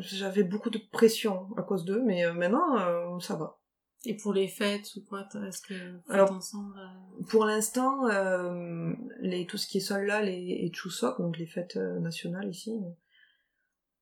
J'avais 0.00 0.42
beaucoup 0.42 0.70
de 0.70 0.78
pression 0.90 1.48
à 1.56 1.62
cause 1.62 1.84
d'eux, 1.84 2.02
mais 2.04 2.24
euh, 2.24 2.32
maintenant, 2.32 2.76
euh, 2.78 3.18
ça 3.20 3.36
va. 3.36 3.58
Et 4.04 4.16
pour 4.16 4.32
les 4.32 4.48
fêtes 4.48 4.88
ou 4.96 5.04
quoi, 5.04 5.28
est-ce 5.46 5.62
que 5.62 5.74
Alors, 6.08 6.32
ensemble 6.32 6.74
euh, 6.76 7.24
Pour 7.28 7.44
l'instant, 7.44 8.06
les, 9.20 9.46
tout 9.46 9.56
ce 9.58 9.66
qui 9.68 9.78
est 9.78 9.80
Solal 9.80 10.28
et, 10.28 10.64
et 10.66 10.72
Chuseok, 10.72 11.18
donc 11.20 11.38
les 11.38 11.46
fêtes 11.46 11.76
nationales 11.76 12.48
ici, 12.48 12.72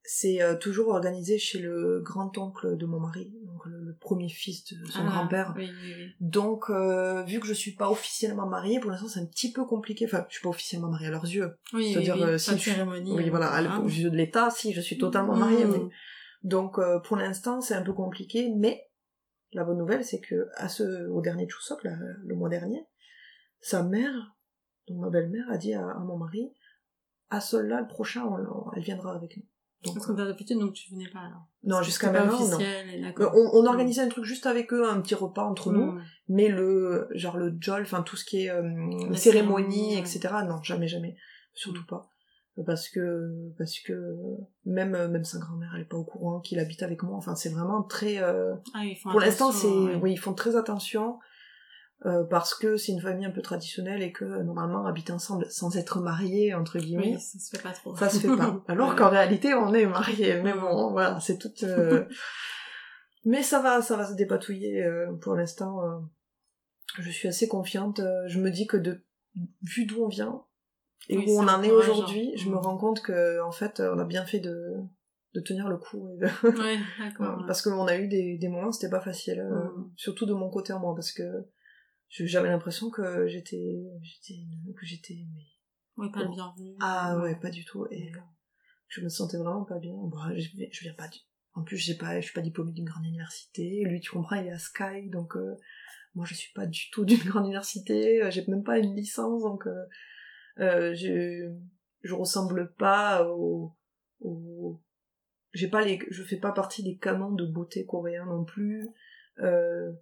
c'est 0.02 0.40
toujours 0.58 0.88
organisé 0.88 1.36
chez 1.38 1.58
le 1.58 2.00
grand-oncle 2.00 2.76
de 2.78 2.86
mon 2.86 2.98
mari, 3.00 3.30
donc 3.44 3.66
le, 3.66 3.79
le 3.90 3.96
premier 3.96 4.28
fils 4.28 4.64
de 4.72 4.84
son 4.86 5.00
ah, 5.06 5.10
grand-père. 5.10 5.52
Oui, 5.56 5.68
oui, 5.82 5.94
oui. 5.98 6.12
Donc, 6.20 6.70
euh, 6.70 7.22
vu 7.24 7.40
que 7.40 7.46
je 7.46 7.52
suis 7.52 7.72
pas 7.74 7.90
officiellement 7.90 8.46
mariée, 8.46 8.80
pour 8.80 8.90
l'instant 8.90 9.08
c'est 9.08 9.20
un 9.20 9.26
petit 9.26 9.52
peu 9.52 9.64
compliqué. 9.64 10.06
Enfin, 10.06 10.24
je 10.28 10.34
suis 10.34 10.42
pas 10.42 10.48
officiellement 10.48 10.88
mariée 10.88 11.08
à 11.08 11.10
leurs 11.10 11.24
yeux. 11.24 11.56
Oui, 11.72 11.92
C'est-à-dire, 11.92 12.16
euh, 12.22 12.38
si 12.38 12.52
je- 12.52 12.70
cérémonie. 12.70 13.12
Oui, 13.12 13.28
voilà, 13.30 13.80
aux 13.80 13.88
yeux 13.88 14.10
de 14.10 14.16
l'État, 14.16 14.50
si, 14.50 14.72
je 14.72 14.80
suis 14.80 14.98
totalement 14.98 15.36
mariée. 15.36 15.64
Mm. 15.64 15.70
mais- 15.72 15.88
Donc, 16.42 16.78
euh, 16.78 17.00
pour 17.00 17.16
l'instant, 17.16 17.60
c'est 17.60 17.74
un 17.74 17.82
peu 17.82 17.92
compliqué, 17.92 18.50
mais 18.56 18.88
la 19.52 19.64
bonne 19.64 19.78
nouvelle, 19.78 20.04
c'est 20.04 20.20
que 20.20 20.48
à 20.56 20.68
ce, 20.68 21.06
au 21.08 21.20
dernier 21.20 21.46
là, 21.84 21.96
le 22.24 22.34
mois 22.34 22.48
dernier, 22.48 22.86
sa 23.60 23.82
mère, 23.82 24.36
donc 24.88 24.98
ma 25.00 25.10
belle-mère, 25.10 25.44
a 25.50 25.58
dit 25.58 25.74
à, 25.74 25.86
à 25.86 25.98
mon 25.98 26.16
mari, 26.16 26.52
à 27.28 27.40
cela 27.40 27.80
le 27.80 27.86
prochain, 27.88 28.24
on- 28.24 28.36
on- 28.38 28.72
elle 28.74 28.82
viendra 28.82 29.14
avec 29.14 29.36
nous. 29.36 29.44
Donc, 29.84 29.94
Parce 29.94 30.06
que 30.08 30.12
d'habitude, 30.12 30.58
donc 30.58 30.74
tu 30.74 30.90
venais 30.92 31.08
pas 31.10 31.20
alors. 31.20 31.46
non, 31.64 31.80
jusqu'à 31.82 32.12
maintenant, 32.12 32.38
non. 32.38 32.44
officiel. 32.56 33.14
On, 33.18 33.50
on 33.54 33.66
organisait 33.66 34.02
un 34.02 34.08
truc 34.08 34.24
juste 34.24 34.44
avec 34.46 34.72
eux, 34.74 34.86
un 34.88 35.00
petit 35.00 35.14
repas 35.14 35.44
entre 35.44 35.72
nous, 35.72 35.92
Mm. 35.92 36.02
mais 36.28 36.48
le 36.48 37.08
genre 37.14 37.38
le 37.38 37.56
jol, 37.60 37.82
enfin 37.82 38.02
tout 38.02 38.16
ce 38.16 38.24
qui 38.26 38.44
est 38.44 38.50
euh, 38.50 39.14
cérémonie, 39.14 39.96
etc. 39.98 40.28
Non, 40.46 40.62
jamais, 40.62 40.86
jamais, 40.86 41.16
surtout 41.54 41.86
pas, 41.86 42.10
parce 42.66 42.90
que 42.90 43.30
parce 43.56 43.78
que 43.80 44.16
même 44.66 44.94
euh, 44.94 45.08
même 45.08 45.24
sa 45.24 45.38
grand-mère, 45.38 45.70
elle 45.74 45.80
est 45.82 45.86
pas 45.88 45.96
au 45.96 46.04
courant 46.04 46.40
qu'il 46.40 46.58
habite 46.58 46.82
avec 46.82 47.02
moi. 47.02 47.16
Enfin, 47.16 47.34
c'est 47.34 47.48
vraiment 47.48 47.82
très. 47.82 48.18
euh, 48.22 48.54
Ah, 48.74 48.84
ils 48.84 48.96
font 48.96 49.10
Pour 49.10 49.20
l'instant, 49.20 49.50
c'est 49.50 49.66
ouais. 49.66 49.94
oui, 50.02 50.12
ils 50.12 50.18
font 50.18 50.34
très 50.34 50.56
attention 50.56 51.18
euh, 52.06 52.24
parce 52.24 52.54
que 52.54 52.76
c'est 52.76 52.92
une 52.92 53.00
famille 53.00 53.26
un 53.26 53.30
peu 53.30 53.42
traditionnelle 53.42 54.02
et 54.02 54.10
que 54.12 54.24
euh, 54.24 54.42
normalement 54.42 54.86
habiter 54.86 55.12
ensemble 55.12 55.46
sans 55.50 55.76
être 55.76 56.00
mariés 56.00 56.54
entre 56.54 56.78
guillemets. 56.78 57.14
Oui, 57.16 57.20
ça 57.20 57.38
se 57.38 57.56
fait 57.56 57.62
pas 57.62 57.72
trop. 57.72 57.94
Ça 57.96 58.08
se 58.08 58.18
fait 58.20 58.34
pas. 58.36 58.62
Alors 58.68 58.96
qu'en 58.96 59.10
réalité, 59.10 59.52
on 59.54 59.72
est 59.74 59.86
mariés. 59.86 60.40
Mais 60.42 60.54
bon, 60.54 60.90
voilà, 60.92 61.20
c'est 61.20 61.38
tout. 61.38 61.52
euh, 61.62 62.04
Mais 63.24 63.42
ça 63.42 63.60
va, 63.60 63.82
ça 63.82 63.96
va 63.96 64.06
se 64.06 64.14
dépatouiller 64.14 64.82
euh, 64.82 65.12
pour 65.20 65.34
l'instant. 65.34 65.82
euh, 65.84 65.98
Je 66.98 67.10
suis 67.10 67.28
assez 67.28 67.48
confiante. 67.48 68.00
euh, 68.00 68.26
Je 68.28 68.40
me 68.40 68.50
dis 68.50 68.66
que 68.66 68.76
de 68.78 69.04
vu 69.62 69.84
d'où 69.84 70.02
on 70.02 70.08
vient 70.08 70.42
et 71.08 71.18
Oui, 71.18 71.24
où 71.28 71.38
on 71.40 71.48
en 71.48 71.62
est 71.62 71.70
aujourd'hui, 71.70 72.32
je 72.36 72.48
me 72.48 72.54
Mm. 72.54 72.58
rends 72.58 72.76
compte 72.78 73.00
que 73.02 73.40
en 73.42 73.52
fait, 73.52 73.80
on 73.80 73.98
a 73.98 74.04
bien 74.04 74.24
fait 74.24 74.40
de 74.40 74.74
de 75.34 75.40
tenir 75.40 75.68
le 75.68 75.76
coup. 75.76 76.08
et 76.14 76.16
de- 76.18 76.26
Ouais, 76.60 76.78
d'accord. 76.98 77.38
ouais. 77.40 77.46
Parce 77.46 77.62
qu'on 77.62 77.86
a 77.86 77.96
eu 77.96 78.08
des, 78.08 78.36
des 78.38 78.48
moments, 78.48 78.72
c'était 78.72 78.90
pas 78.90 79.00
facile. 79.00 79.38
euh, 79.40 79.64
Mm. 79.64 79.92
Surtout 79.96 80.26
de 80.26 80.32
mon 80.34 80.50
côté 80.50 80.72
à 80.72 80.78
moi, 80.78 80.94
parce 80.94 81.12
que 81.12 81.22
j'avais 82.10 82.48
l'impression 82.48 82.90
que 82.90 83.26
j'étais, 83.28 83.82
j'étais, 84.02 84.40
que 84.76 84.86
j'étais, 84.86 85.26
mais 85.34 85.46
Ouais, 85.96 86.10
pas 86.10 86.22
le 86.24 86.30
bienvenu. 86.30 86.74
ah 86.80 87.18
ouais, 87.18 87.34
pas 87.38 87.50
du 87.50 87.64
tout. 87.64 87.86
Et 87.90 88.10
je 88.88 89.00
me 89.02 89.08
sentais 89.08 89.36
vraiment 89.36 89.64
pas 89.64 89.78
bien. 89.78 89.92
Bon, 89.94 90.16
je 90.36 90.80
viens 90.82 90.94
pas 90.94 91.08
du... 91.08 91.18
En 91.54 91.62
plus, 91.62 91.76
j'ai 91.76 91.94
pas, 91.96 92.20
je 92.20 92.26
suis 92.26 92.34
pas 92.34 92.40
diplômée 92.40 92.72
d'une 92.72 92.84
grande 92.84 93.04
université. 93.04 93.82
Lui, 93.84 94.00
tu 94.00 94.10
comprends, 94.12 94.36
il 94.36 94.46
est 94.46 94.52
à 94.52 94.58
Sky, 94.58 95.08
donc 95.10 95.36
euh, 95.36 95.56
moi, 96.14 96.24
je 96.24 96.34
suis 96.34 96.52
pas 96.52 96.66
du 96.66 96.90
tout 96.90 97.04
d'une 97.04 97.18
grande 97.28 97.44
université. 97.46 98.22
euh, 98.22 98.30
J'ai 98.30 98.46
même 98.46 98.62
pas 98.64 98.78
une 98.78 98.94
licence, 98.96 99.42
donc 99.42 99.66
euh, 99.66 99.84
euh, 100.58 100.94
je, 100.94 101.52
je 102.02 102.14
ressemble 102.14 102.72
pas 102.74 103.28
au, 103.28 103.76
au... 104.20 104.80
j'ai 105.52 105.68
pas 105.68 105.84
les, 105.84 105.98
je 106.10 106.22
fais 106.22 106.38
pas 106.38 106.52
partie 106.52 106.82
des 106.82 106.96
canons 106.98 107.32
de 107.32 107.44
beauté 107.44 107.84
coréens 107.84 108.26
non 108.26 108.44
plus. 108.44 108.88
Euh, 109.40 109.92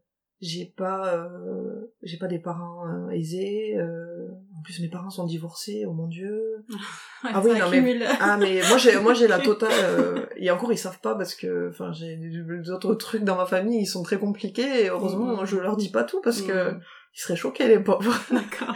j'ai 0.40 0.66
pas, 0.76 1.14
euh, 1.14 1.92
j'ai 2.02 2.16
pas 2.16 2.28
des 2.28 2.38
parents 2.38 2.86
euh, 2.86 3.10
aisés. 3.10 3.74
euh, 3.76 4.28
en 4.56 4.62
plus, 4.62 4.80
mes 4.80 4.88
parents 4.88 5.10
sont 5.10 5.26
divorcés. 5.26 5.84
Oh 5.86 5.92
mon 5.92 6.06
dieu. 6.06 6.64
Ouais, 7.24 7.30
Ah 7.34 7.42
oui, 7.44 7.58
non, 7.58 7.68
mais-. 7.70 7.98
Ah 8.20 8.36
mais 8.36 8.60
moi 8.68 8.76
j'ai 8.78 8.96
moi 9.00 9.12
j'ai 9.12 9.26
la 9.26 9.40
totale 9.50 9.72
euh, 9.74 10.26
et 10.36 10.52
encore 10.52 10.72
ils 10.72 10.78
savent 10.78 11.00
pas 11.00 11.16
parce 11.16 11.34
que 11.34 11.68
enfin 11.70 11.90
j'ai 11.92 12.14
des 12.16 12.70
autres 12.70 12.94
trucs 12.94 13.24
dans 13.24 13.34
ma 13.34 13.44
famille 13.46 13.80
ils 13.80 13.86
sont 13.86 14.04
très 14.04 14.18
compliqués 14.20 14.84
et 14.84 14.88
heureusement 14.88 15.38
Mhm. 15.40 15.44
je 15.44 15.56
leur 15.56 15.76
dis 15.76 15.90
pas 15.90 16.04
tout 16.04 16.20
parce 16.20 16.42
que 16.42 16.74
Mm. 16.74 16.80
ils 17.16 17.20
seraient 17.20 17.34
choqués 17.36 17.66
les 17.66 17.80
pauvres. 17.80 18.14
D'accord. 18.30 18.72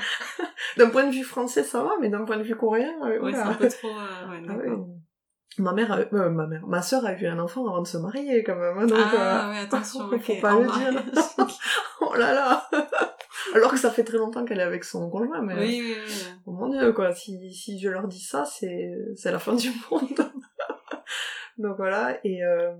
d'un 0.76 0.90
point 0.90 1.06
de 1.06 1.12
vue 1.12 1.22
français 1.22 1.62
ça 1.62 1.84
va 1.84 1.92
mais 2.00 2.08
d'un 2.08 2.24
point 2.24 2.36
de 2.36 2.42
vue 2.42 2.56
coréen 2.56 2.92
euh, 3.04 3.20
Ouais, 3.20 3.32
c'est 3.32 3.38
un 3.38 3.54
peu 3.54 3.68
trop. 3.68 3.90
euh, 3.90 4.28
ouais, 4.28 4.42
Ah 4.48 4.54
d'accord. 4.54 4.88
Oui. 5.58 5.64
Ma 5.64 5.72
mère, 5.72 5.92
a- 5.92 5.98
euh, 6.14 6.30
ma 6.30 6.46
mère, 6.46 6.66
ma 6.66 6.82
sœur 6.82 7.04
a 7.04 7.12
eu 7.14 7.26
un 7.26 7.38
enfant 7.38 7.66
avant 7.68 7.82
de 7.82 7.86
se 7.86 7.98
marier 7.98 8.42
quand 8.42 8.56
même, 8.56 8.78
hein, 8.78 8.86
donc 8.86 8.98
ah 8.98 9.48
euh, 9.48 9.52
ouais, 9.52 9.58
attention. 9.58 10.08
faut 10.20 10.40
pas 10.40 10.58
le 10.58 10.66
dire. 10.66 11.02
oh 12.00 12.14
là 12.14 12.32
là. 12.32 12.68
Alors 13.54 13.70
que 13.72 13.78
ça 13.78 13.90
fait 13.90 14.04
très 14.04 14.18
longtemps 14.18 14.44
qu'elle 14.44 14.60
est 14.60 14.64
avec 14.64 14.84
son 14.84 15.10
conjoint, 15.10 15.42
mais 15.42 15.54
oui, 15.54 15.82
oui, 15.82 15.96
oui. 16.06 16.12
Oh 16.46 16.52
mon 16.52 16.68
dieu, 16.68 16.92
quoi, 16.92 17.12
si, 17.14 17.52
si 17.52 17.78
je 17.78 17.88
leur 17.88 18.08
dis 18.08 18.20
ça, 18.20 18.44
c'est, 18.44 18.94
c'est 19.16 19.30
la 19.32 19.38
fin 19.38 19.54
du 19.54 19.70
monde. 19.90 20.30
Donc 21.58 21.76
voilà, 21.76 22.18
et, 22.24 22.42
euh, 22.44 22.72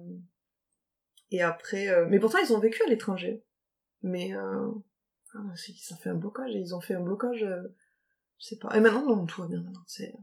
et 1.31 1.43
après, 1.43 1.89
euh, 1.89 2.07
mais 2.09 2.19
pourtant 2.19 2.39
ils 2.39 2.53
ont 2.55 2.59
vécu 2.59 2.83
à 2.85 2.89
l'étranger. 2.89 3.43
Mais, 4.03 4.35
euh, 4.35 4.69
ah, 5.35 5.39
ça 5.57 5.97
fait 5.97 6.11
un 6.11 6.15
blocage, 6.15 6.55
et 6.55 6.59
ils 6.59 6.75
ont 6.75 6.81
fait 6.81 6.95
un 6.95 7.01
blocage, 7.01 7.43
euh, 7.43 7.63
je 8.39 8.47
sais 8.47 8.57
pas. 8.57 8.75
Et 8.77 8.81
maintenant, 8.81 9.05
non, 9.05 9.27
tout 9.27 9.43
va 9.43 9.49
bien 9.49 9.61
maintenant, 9.63 9.83
c'est, 9.87 10.15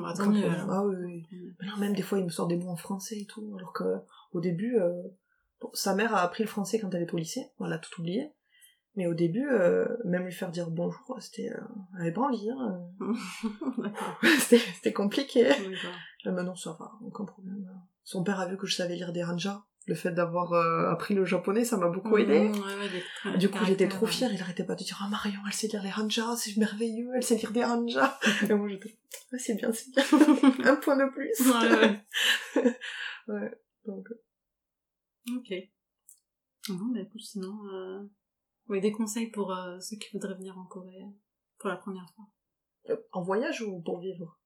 bah, 0.00 0.14
tant 0.16 0.30
mieux. 0.30 0.48
Ah 0.70 0.84
oui, 0.84 0.96
oui. 1.30 1.52
Même 1.78 1.94
des 1.94 2.02
fois, 2.02 2.18
il 2.18 2.24
me 2.24 2.30
sort 2.30 2.46
des 2.46 2.56
mots 2.56 2.70
en 2.70 2.76
français 2.76 3.18
et 3.18 3.26
tout, 3.26 3.54
alors 3.56 3.72
que, 3.72 3.84
au 4.32 4.40
début, 4.40 4.78
euh, 4.78 5.02
bon, 5.60 5.70
sa 5.74 5.94
mère 5.94 6.14
a 6.14 6.22
appris 6.22 6.42
le 6.42 6.48
français 6.48 6.78
quand 6.78 6.94
elle 6.94 7.02
était 7.02 7.14
au 7.14 7.18
lycée, 7.18 7.46
elle 7.60 7.72
a 7.72 7.78
tout 7.78 8.00
oublié. 8.00 8.32
Mais 8.94 9.06
au 9.06 9.14
début, 9.14 9.48
euh, 9.48 9.86
même 10.04 10.24
lui 10.24 10.32
faire 10.32 10.50
dire 10.50 10.70
bonjour, 10.70 11.16
c'était, 11.18 11.50
euh, 11.50 11.60
elle 11.94 12.02
avait 12.02 12.12
pas 12.12 12.22
envie, 12.22 12.50
hein. 12.50 12.82
C'était, 14.38 14.92
compliqué. 14.92 15.44
D'accord. 15.44 15.66
Euh, 16.26 16.32
mais 16.32 16.42
non, 16.42 16.54
ça 16.54 16.76
va, 16.78 16.92
aucun 17.02 17.24
problème. 17.24 17.66
Son 18.04 18.22
père 18.22 18.38
a 18.38 18.46
vu 18.46 18.58
que 18.58 18.66
je 18.66 18.74
savais 18.74 18.94
lire 18.94 19.12
des 19.12 19.24
ranjas. 19.24 19.64
Le 19.86 19.94
fait 19.96 20.12
d'avoir 20.12 20.52
euh, 20.52 20.88
appris 20.90 21.14
le 21.14 21.24
japonais, 21.24 21.64
ça 21.64 21.76
m'a 21.76 21.88
beaucoup 21.88 22.16
aidé. 22.16 22.48
Ouais, 22.50 23.36
Du 23.36 23.50
coup, 23.50 23.58
j'étais 23.66 23.88
trop 23.88 24.06
fière. 24.06 24.32
Il 24.32 24.40
arrêtait 24.40 24.64
pas 24.64 24.76
de 24.76 24.84
dire, 24.84 25.00
ah 25.04 25.08
Marion, 25.08 25.40
elle 25.46 25.52
sait 25.52 25.66
lire 25.66 25.82
les 25.82 25.90
ranjas, 25.90 26.36
c'est 26.36 26.56
merveilleux, 26.56 27.10
elle 27.16 27.22
sait 27.24 27.36
lire 27.36 27.50
des 27.50 27.64
ranjas. 27.64 28.16
Et 28.48 28.54
moi, 28.54 28.68
j'étais, 28.68 28.96
ah, 29.32 29.36
c'est 29.38 29.54
bien, 29.54 29.72
c'est 29.72 29.90
bien. 29.90 30.04
Un 30.64 30.76
point 30.76 30.96
de 30.96 31.10
plus. 31.10 31.32
Ouais, 31.40 32.64
ouais. 32.64 32.78
Ouais, 33.28 33.60
donc, 33.86 34.08
Ok. 35.36 35.52
Non, 36.68 36.92
bah 36.94 37.00
écoute, 37.00 37.20
sinon, 37.20 37.58
euh... 37.72 38.02
oui, 38.68 38.80
des 38.80 38.92
conseils 38.92 39.30
pour 39.30 39.52
euh, 39.52 39.80
ceux 39.80 39.96
qui 39.96 40.10
voudraient 40.12 40.34
venir 40.36 40.56
en 40.58 40.64
Corée 40.66 41.06
pour 41.58 41.68
la 41.70 41.76
première 41.76 42.06
fois. 42.14 42.26
euh, 42.90 42.96
en 43.12 43.22
voyage 43.22 43.62
ou 43.62 43.80
pour 43.80 43.98
vivre? 44.00 44.38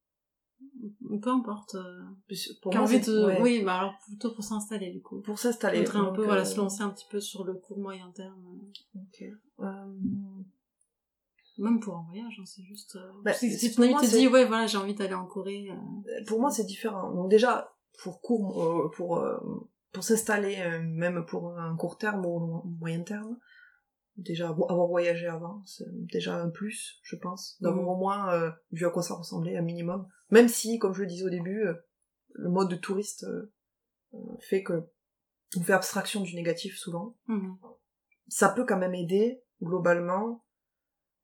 Peu 1.23 1.31
importe. 1.31 1.75
Euh... 1.77 2.03
Pour 2.63 2.73
moi, 2.75 2.83
envie 2.83 3.01
de... 3.01 3.27
ouais, 3.27 3.41
Oui, 3.41 3.63
bah 3.63 3.79
alors 3.79 3.95
plutôt 4.07 4.35
pour 4.35 4.45
s'installer 4.45 4.93
du 4.93 5.01
coup. 5.03 5.21
pour 5.23 5.39
s'installer. 5.39 5.85
Faudrait 5.85 5.99
un 5.99 6.05
donc, 6.05 6.17
peu, 6.17 6.25
voilà, 6.25 6.43
euh, 6.43 6.45
se 6.45 6.57
lancer 6.57 6.83
un 6.83 6.91
petit 6.91 7.07
peu 7.11 7.21
sur 7.21 7.45
le 7.45 7.55
court 7.55 7.79
moyen 7.79 8.11
terme. 8.13 8.61
ok. 8.95 9.25
Euh, 9.61 9.65
Même 11.59 11.81
pour 11.81 11.97
un 11.97 12.05
voyage, 12.09 12.39
hein, 12.41 12.45
c'est 12.45 12.63
juste... 12.63 12.99
Bah, 13.25 13.33
si, 13.33 13.51
si 13.57 13.75
ton 13.75 13.83
ami 13.83 13.95
te 13.95 14.11
dit, 14.11 14.29
ouais, 14.29 14.45
voilà, 14.45 14.67
j'ai 14.67 14.79
envie 14.79 14.95
d'aller 14.95 15.15
en 15.15 15.27
Corée... 15.27 15.71
euh, 15.71 16.25
pour 16.27 16.41
moi, 16.41 16.51
c'est 16.51 16.65
différent. 16.65 17.13
Donc 17.13 17.31
déjà, 17.31 17.73
pour 18.03 18.21
court, 18.21 18.91
pour 18.95 19.25
pour 19.93 20.05
s'installer, 20.05 20.59
même 20.83 21.25
pour 21.25 21.57
un 21.59 21.75
court 21.77 21.97
terme 21.97 22.27
ou 22.27 22.39
un 22.39 22.63
moyen 22.79 23.03
terme, 23.03 23.39
déjà 24.17 24.51
avo- 24.51 24.71
avoir 24.71 24.87
voyagé 24.89 25.27
avant, 25.27 25.63
c'est 25.67 25.85
déjà 26.07 26.37
un 26.41 26.49
plus, 26.51 26.99
je 27.03 27.17
pense, 27.17 27.57
d'avoir 27.61 27.83
Mhm. 27.85 27.89
au 27.91 27.97
moins 27.97 28.33
euh, 28.35 28.51
vu 28.73 28.87
à 28.87 28.91
quoi 28.91 29.03
ça 29.03 29.15
ressemblait, 29.15 29.57
un 29.57 29.63
minimum. 29.63 30.09
Même 30.31 30.49
si, 30.49 30.79
comme 30.79 30.95
je 30.95 31.01
le 31.03 31.07
disais 31.07 31.25
au 31.25 31.31
début, 31.31 31.67
euh, 31.67 31.75
le 32.35 32.49
mode 32.49 32.69
de 32.71 32.77
touriste 32.77 33.25
euh, 33.25 33.53
fait 34.41 34.63
que 34.63 34.89
on 35.57 35.63
fait 35.63 35.73
abstraction 35.73 36.23
du 36.23 36.35
négatif 36.35 36.77
souvent. 36.77 37.17
mhm. 37.29 37.57
Ça 38.29 38.49
peut 38.49 38.65
quand 38.67 38.79
même 38.79 38.95
aider 38.95 39.43
globalement 39.63 40.45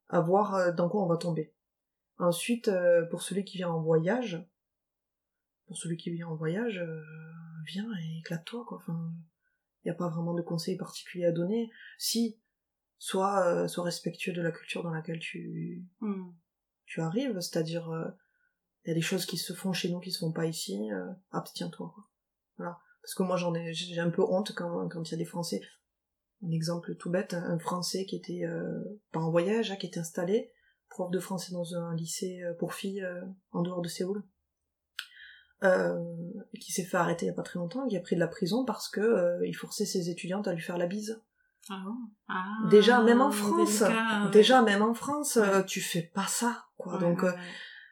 à 0.09 0.21
voir 0.21 0.73
dans 0.75 0.89
quoi 0.89 1.03
on 1.03 1.09
va 1.09 1.17
tomber. 1.17 1.53
Ensuite, 2.19 2.71
pour 3.11 3.23
celui 3.23 3.45
qui 3.45 3.57
vient 3.57 3.71
en 3.71 3.83
voyage, 3.83 4.47
pour 5.67 5.77
celui 5.77 5.97
qui 5.97 6.11
vient 6.11 6.29
en 6.29 6.37
voyage, 6.37 6.81
viens 7.67 7.89
et 7.99 8.19
éclate-toi, 8.19 8.65
quoi. 8.69 8.79
Enfin, 8.79 9.13
il 9.85 9.89
n'y 9.89 9.91
a 9.91 9.95
pas 9.95 10.09
vraiment 10.09 10.35
de 10.35 10.43
conseils 10.43 10.77
particuliers 10.77 11.25
à 11.25 11.33
donner. 11.33 11.71
Si, 11.99 12.39
sois, 13.05 13.45
euh, 13.49 13.67
sois 13.67 13.83
respectueux 13.83 14.33
de 14.33 14.41
la 14.41 14.53
culture 14.53 14.85
dans 14.85 14.93
laquelle 14.93 15.19
tu, 15.19 15.85
Mhm. 16.01 16.33
tu 16.87 17.01
arrives, 17.01 17.41
c'est-à-dire, 17.41 17.91
il 18.85 18.89
y 18.89 18.93
a 18.93 18.95
des 18.95 19.01
choses 19.01 19.27
qui 19.27 19.39
se 19.39 19.53
font 19.55 19.73
chez 19.73 19.91
nous 19.91 19.99
qui 19.99 20.13
se 20.13 20.21
font 20.21 20.31
pas 20.31 20.47
ici, 20.47 20.89
euh, 20.93 21.11
abstiens-toi. 21.33 21.93
Voilà. 22.59 22.79
Parce 23.03 23.15
que 23.15 23.25
moi, 23.25 23.37
j'en 23.37 23.55
ai, 23.55 23.75
j'ai 23.75 23.99
un 23.99 24.11
peu 24.11 24.23
honte 24.23 24.53
quand, 24.55 24.89
quand 24.89 25.03
il 25.09 25.11
y 25.11 25.15
a 25.15 25.19
des 25.19 25.25
Français. 25.25 25.61
Un 26.45 26.51
exemple 26.53 26.95
tout 26.95 27.11
bête, 27.11 27.35
un 27.35 27.59
Français 27.59 28.07
qui 28.07 28.15
était, 28.15 28.45
euh, 28.45 29.01
pas 29.11 29.19
en 29.19 29.33
voyage, 29.33 29.73
hein, 29.73 29.77
qui 29.77 29.87
était 29.89 29.99
installé, 29.99 30.53
prof 30.89 31.11
de 31.11 31.19
français 31.19 31.53
dans 31.53 31.75
un 31.75 31.97
lycée 31.97 32.41
euh, 32.45 32.55
pour 32.55 32.73
filles 32.75 33.03
euh, 33.03 33.21
en 33.51 33.63
dehors 33.63 33.83
de 33.83 33.89
Séoul, 33.89 34.23
euh, 35.65 35.99
qui 36.61 36.71
s'est 36.71 36.85
fait 36.85 36.97
arrêter 36.99 37.27
il 37.27 37.29
y 37.31 37.33
a 37.33 37.35
pas 37.35 37.43
très 37.43 37.59
longtemps, 37.59 37.89
qui 37.89 37.97
a 37.97 38.01
pris 38.01 38.15
de 38.15 38.21
la 38.21 38.29
prison 38.29 38.65
parce 38.65 38.89
que 38.89 39.01
euh, 39.01 39.45
il 39.47 39.55
forçait 39.57 39.87
ses 39.87 40.09
étudiantes 40.09 40.47
à 40.47 40.53
lui 40.53 40.63
faire 40.63 40.79
la 40.79 40.87
bise. 40.87 41.21
Ah 41.71 41.85
ah, 42.29 42.45
Déjà, 42.71 43.01
même 43.03 43.21
en 43.21 43.31
France, 43.31 43.79
délicat, 43.81 44.25
ouais. 44.25 44.31
déjà 44.31 44.63
même 44.63 44.83
en 44.83 44.95
France, 44.95 45.37
Ouais. 45.37 45.65
tu 45.65 45.81
fais 45.81 46.03
pas 46.03 46.27
ça, 46.27 46.65
quoi. 46.77 46.95
Ouais, 46.95 47.01
Donc 47.01 47.23
euh, 47.23 47.33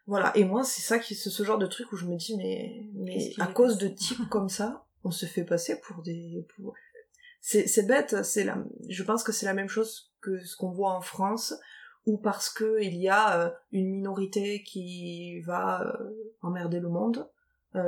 voilà. 0.06 0.36
Et 0.36 0.44
moi, 0.44 0.64
c'est 0.64 0.82
ça 0.82 0.98
qui, 0.98 1.14
c'est 1.14 1.30
ce 1.30 1.42
genre 1.44 1.58
de 1.58 1.66
truc 1.66 1.92
où 1.92 1.96
je 1.96 2.06
me 2.06 2.16
dis, 2.16 2.36
mais, 2.36 2.88
mais 2.94 3.32
à 3.38 3.46
cause 3.46 3.78
de 3.78 3.88
types 3.88 4.28
comme 4.30 4.48
ça, 4.48 4.84
on 5.04 5.10
se 5.10 5.26
fait 5.26 5.44
passer 5.44 5.80
pour 5.80 6.02
des, 6.02 6.46
pour... 6.56 6.74
c'est, 7.40 7.66
c'est 7.68 7.86
bête. 7.86 8.24
C'est 8.24 8.44
la, 8.44 8.58
je 8.88 9.02
pense 9.02 9.22
que 9.22 9.32
c'est 9.32 9.46
la 9.46 9.54
même 9.54 9.68
chose 9.68 10.12
que 10.20 10.38
ce 10.44 10.56
qu'on 10.56 10.70
voit 10.72 10.94
en 10.94 11.00
France, 11.00 11.54
ou 12.06 12.18
parce 12.18 12.50
que 12.50 12.82
il 12.82 12.96
y 12.96 13.08
a 13.08 13.40
euh, 13.40 13.50
une 13.72 13.88
minorité 13.88 14.62
qui 14.64 15.40
va 15.42 15.82
euh, 15.82 16.10
emmerder 16.42 16.80
le 16.80 16.88
monde, 16.88 17.28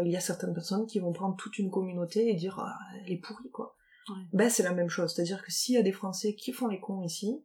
il 0.04 0.12
y 0.12 0.16
a 0.16 0.20
certaines 0.20 0.54
personnes 0.54 0.86
qui 0.86 1.00
vont 1.00 1.12
prendre 1.12 1.34
toute 1.34 1.58
une 1.58 1.68
communauté 1.68 2.30
et 2.30 2.34
dire, 2.34 2.56
ah, 2.60 2.78
elle 3.04 3.14
est 3.14 3.16
pourrie, 3.18 3.50
quoi. 3.50 3.74
Ben 4.32 4.50
c'est 4.50 4.62
la 4.62 4.72
même 4.72 4.88
chose. 4.88 5.14
C'est-à-dire 5.14 5.42
que 5.42 5.50
s'il 5.50 5.74
y 5.74 5.78
a 5.78 5.82
des 5.82 5.92
Français 5.92 6.34
qui 6.34 6.52
font 6.52 6.68
les 6.68 6.80
cons 6.80 7.02
ici, 7.02 7.44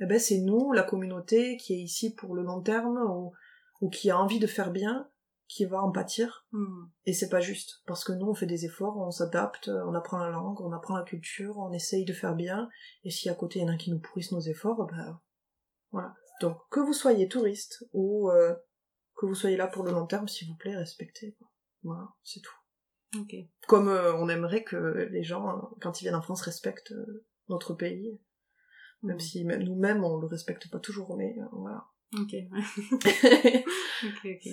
eh 0.00 0.06
ben 0.06 0.18
c'est 0.18 0.38
nous, 0.38 0.72
la 0.72 0.82
communauté, 0.82 1.56
qui 1.56 1.74
est 1.74 1.82
ici 1.82 2.14
pour 2.14 2.34
le 2.34 2.42
long 2.42 2.60
terme 2.60 2.98
ou, 3.10 3.32
ou 3.80 3.88
qui 3.88 4.10
a 4.10 4.18
envie 4.18 4.38
de 4.38 4.46
faire 4.46 4.70
bien, 4.70 5.08
qui 5.48 5.64
va 5.64 5.82
en 5.82 5.92
pâtir. 5.92 6.46
Hmm. 6.52 6.86
Et 7.04 7.12
c'est 7.12 7.28
pas 7.28 7.40
juste. 7.40 7.82
Parce 7.86 8.04
que 8.04 8.12
nous, 8.12 8.26
on 8.26 8.34
fait 8.34 8.46
des 8.46 8.64
efforts, 8.64 8.96
on 8.98 9.10
s'adapte, 9.10 9.68
on 9.68 9.94
apprend 9.94 10.18
la 10.18 10.30
langue, 10.30 10.60
on 10.60 10.72
apprend 10.72 10.96
la 10.96 11.04
culture, 11.04 11.56
on 11.58 11.72
essaye 11.72 12.04
de 12.04 12.12
faire 12.12 12.34
bien. 12.34 12.68
Et 13.04 13.10
si 13.10 13.28
à 13.28 13.34
côté, 13.34 13.60
il 13.60 13.62
y 13.62 13.64
en 13.64 13.72
a 13.72 13.76
qui 13.76 13.90
nous 13.90 14.00
pourrissent 14.00 14.32
nos 14.32 14.40
efforts, 14.40 14.86
ben, 14.86 15.20
voilà. 15.92 16.14
Donc, 16.40 16.58
que 16.70 16.80
vous 16.80 16.92
soyez 16.92 17.28
touriste 17.28 17.84
ou 17.92 18.30
euh, 18.30 18.54
que 19.16 19.26
vous 19.26 19.34
soyez 19.34 19.56
là 19.56 19.66
pour 19.66 19.84
le 19.84 19.92
long 19.92 20.06
terme, 20.06 20.28
s'il 20.28 20.48
vous 20.48 20.56
plaît, 20.56 20.76
respectez. 20.76 21.32
quoi. 21.38 21.48
Voilà, 21.82 22.08
c'est 22.22 22.40
tout. 22.40 22.56
Comme 23.68 23.88
euh, 23.88 24.14
on 24.16 24.28
aimerait 24.28 24.64
que 24.64 25.08
les 25.10 25.22
gens, 25.22 25.48
euh, 25.48 25.60
quand 25.80 26.00
ils 26.00 26.04
viennent 26.04 26.14
en 26.14 26.22
France, 26.22 26.42
respectent 26.42 26.92
euh, 26.92 27.24
notre 27.48 27.74
pays. 27.74 28.18
Même 29.02 29.16
Hmm. 29.16 29.20
si 29.20 29.44
même 29.44 29.62
nous-mêmes, 29.62 30.04
on 30.04 30.16
le 30.18 30.26
respecte 30.26 30.70
pas 30.70 30.78
toujours, 30.80 31.16
mais 31.16 31.36
euh, 31.38 31.44
voilà. 31.52 31.84
Ok. 32.18 32.34
ok, 33.04 34.24
ok. 34.24 34.52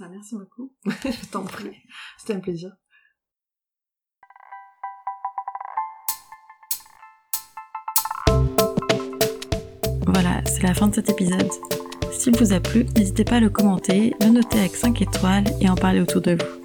Ah, 0.00 0.08
merci 0.08 0.36
beaucoup. 0.36 0.72
Je 0.86 1.30
t'en 1.30 1.44
prie. 1.44 1.76
C'était 2.18 2.32
un 2.34 2.40
plaisir. 2.40 2.74
Voilà, 10.06 10.44
c'est 10.46 10.62
la 10.62 10.74
fin 10.74 10.88
de 10.88 10.94
cet 10.94 11.10
épisode. 11.10 11.50
S'il 12.12 12.36
vous 12.36 12.52
a 12.52 12.60
plu, 12.60 12.84
n'hésitez 12.96 13.24
pas 13.24 13.36
à 13.36 13.40
le 13.40 13.50
commenter, 13.50 14.14
le 14.20 14.28
noter 14.28 14.60
avec 14.60 14.76
5 14.76 15.02
étoiles 15.02 15.44
et 15.60 15.68
en 15.68 15.74
parler 15.74 16.00
autour 16.00 16.20
de 16.22 16.32
vous. 16.32 16.63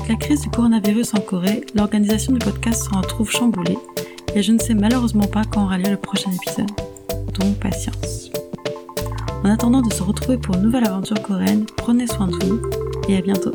Avec 0.00 0.12
la 0.12 0.16
crise 0.16 0.40
du 0.40 0.48
coronavirus 0.48 1.12
en 1.12 1.20
Corée, 1.20 1.62
l'organisation 1.74 2.32
du 2.32 2.38
podcast 2.38 2.84
se 2.84 2.96
retrouve 2.96 3.30
chamboulée 3.30 3.76
et 4.34 4.42
je 4.42 4.50
ne 4.50 4.58
sais 4.58 4.72
malheureusement 4.72 5.26
pas 5.26 5.42
quand 5.44 5.64
aura 5.64 5.76
lieu 5.76 5.90
le 5.90 5.98
prochain 5.98 6.30
épisode. 6.32 6.70
Donc 7.38 7.58
patience. 7.58 8.30
En 9.44 9.50
attendant 9.50 9.82
de 9.82 9.92
se 9.92 10.02
retrouver 10.02 10.38
pour 10.38 10.54
une 10.54 10.62
nouvelle 10.62 10.86
aventure 10.86 11.20
coréenne, 11.20 11.66
prenez 11.76 12.06
soin 12.06 12.28
de 12.28 12.46
vous 12.46 12.62
et 13.10 13.18
à 13.18 13.20
bientôt. 13.20 13.52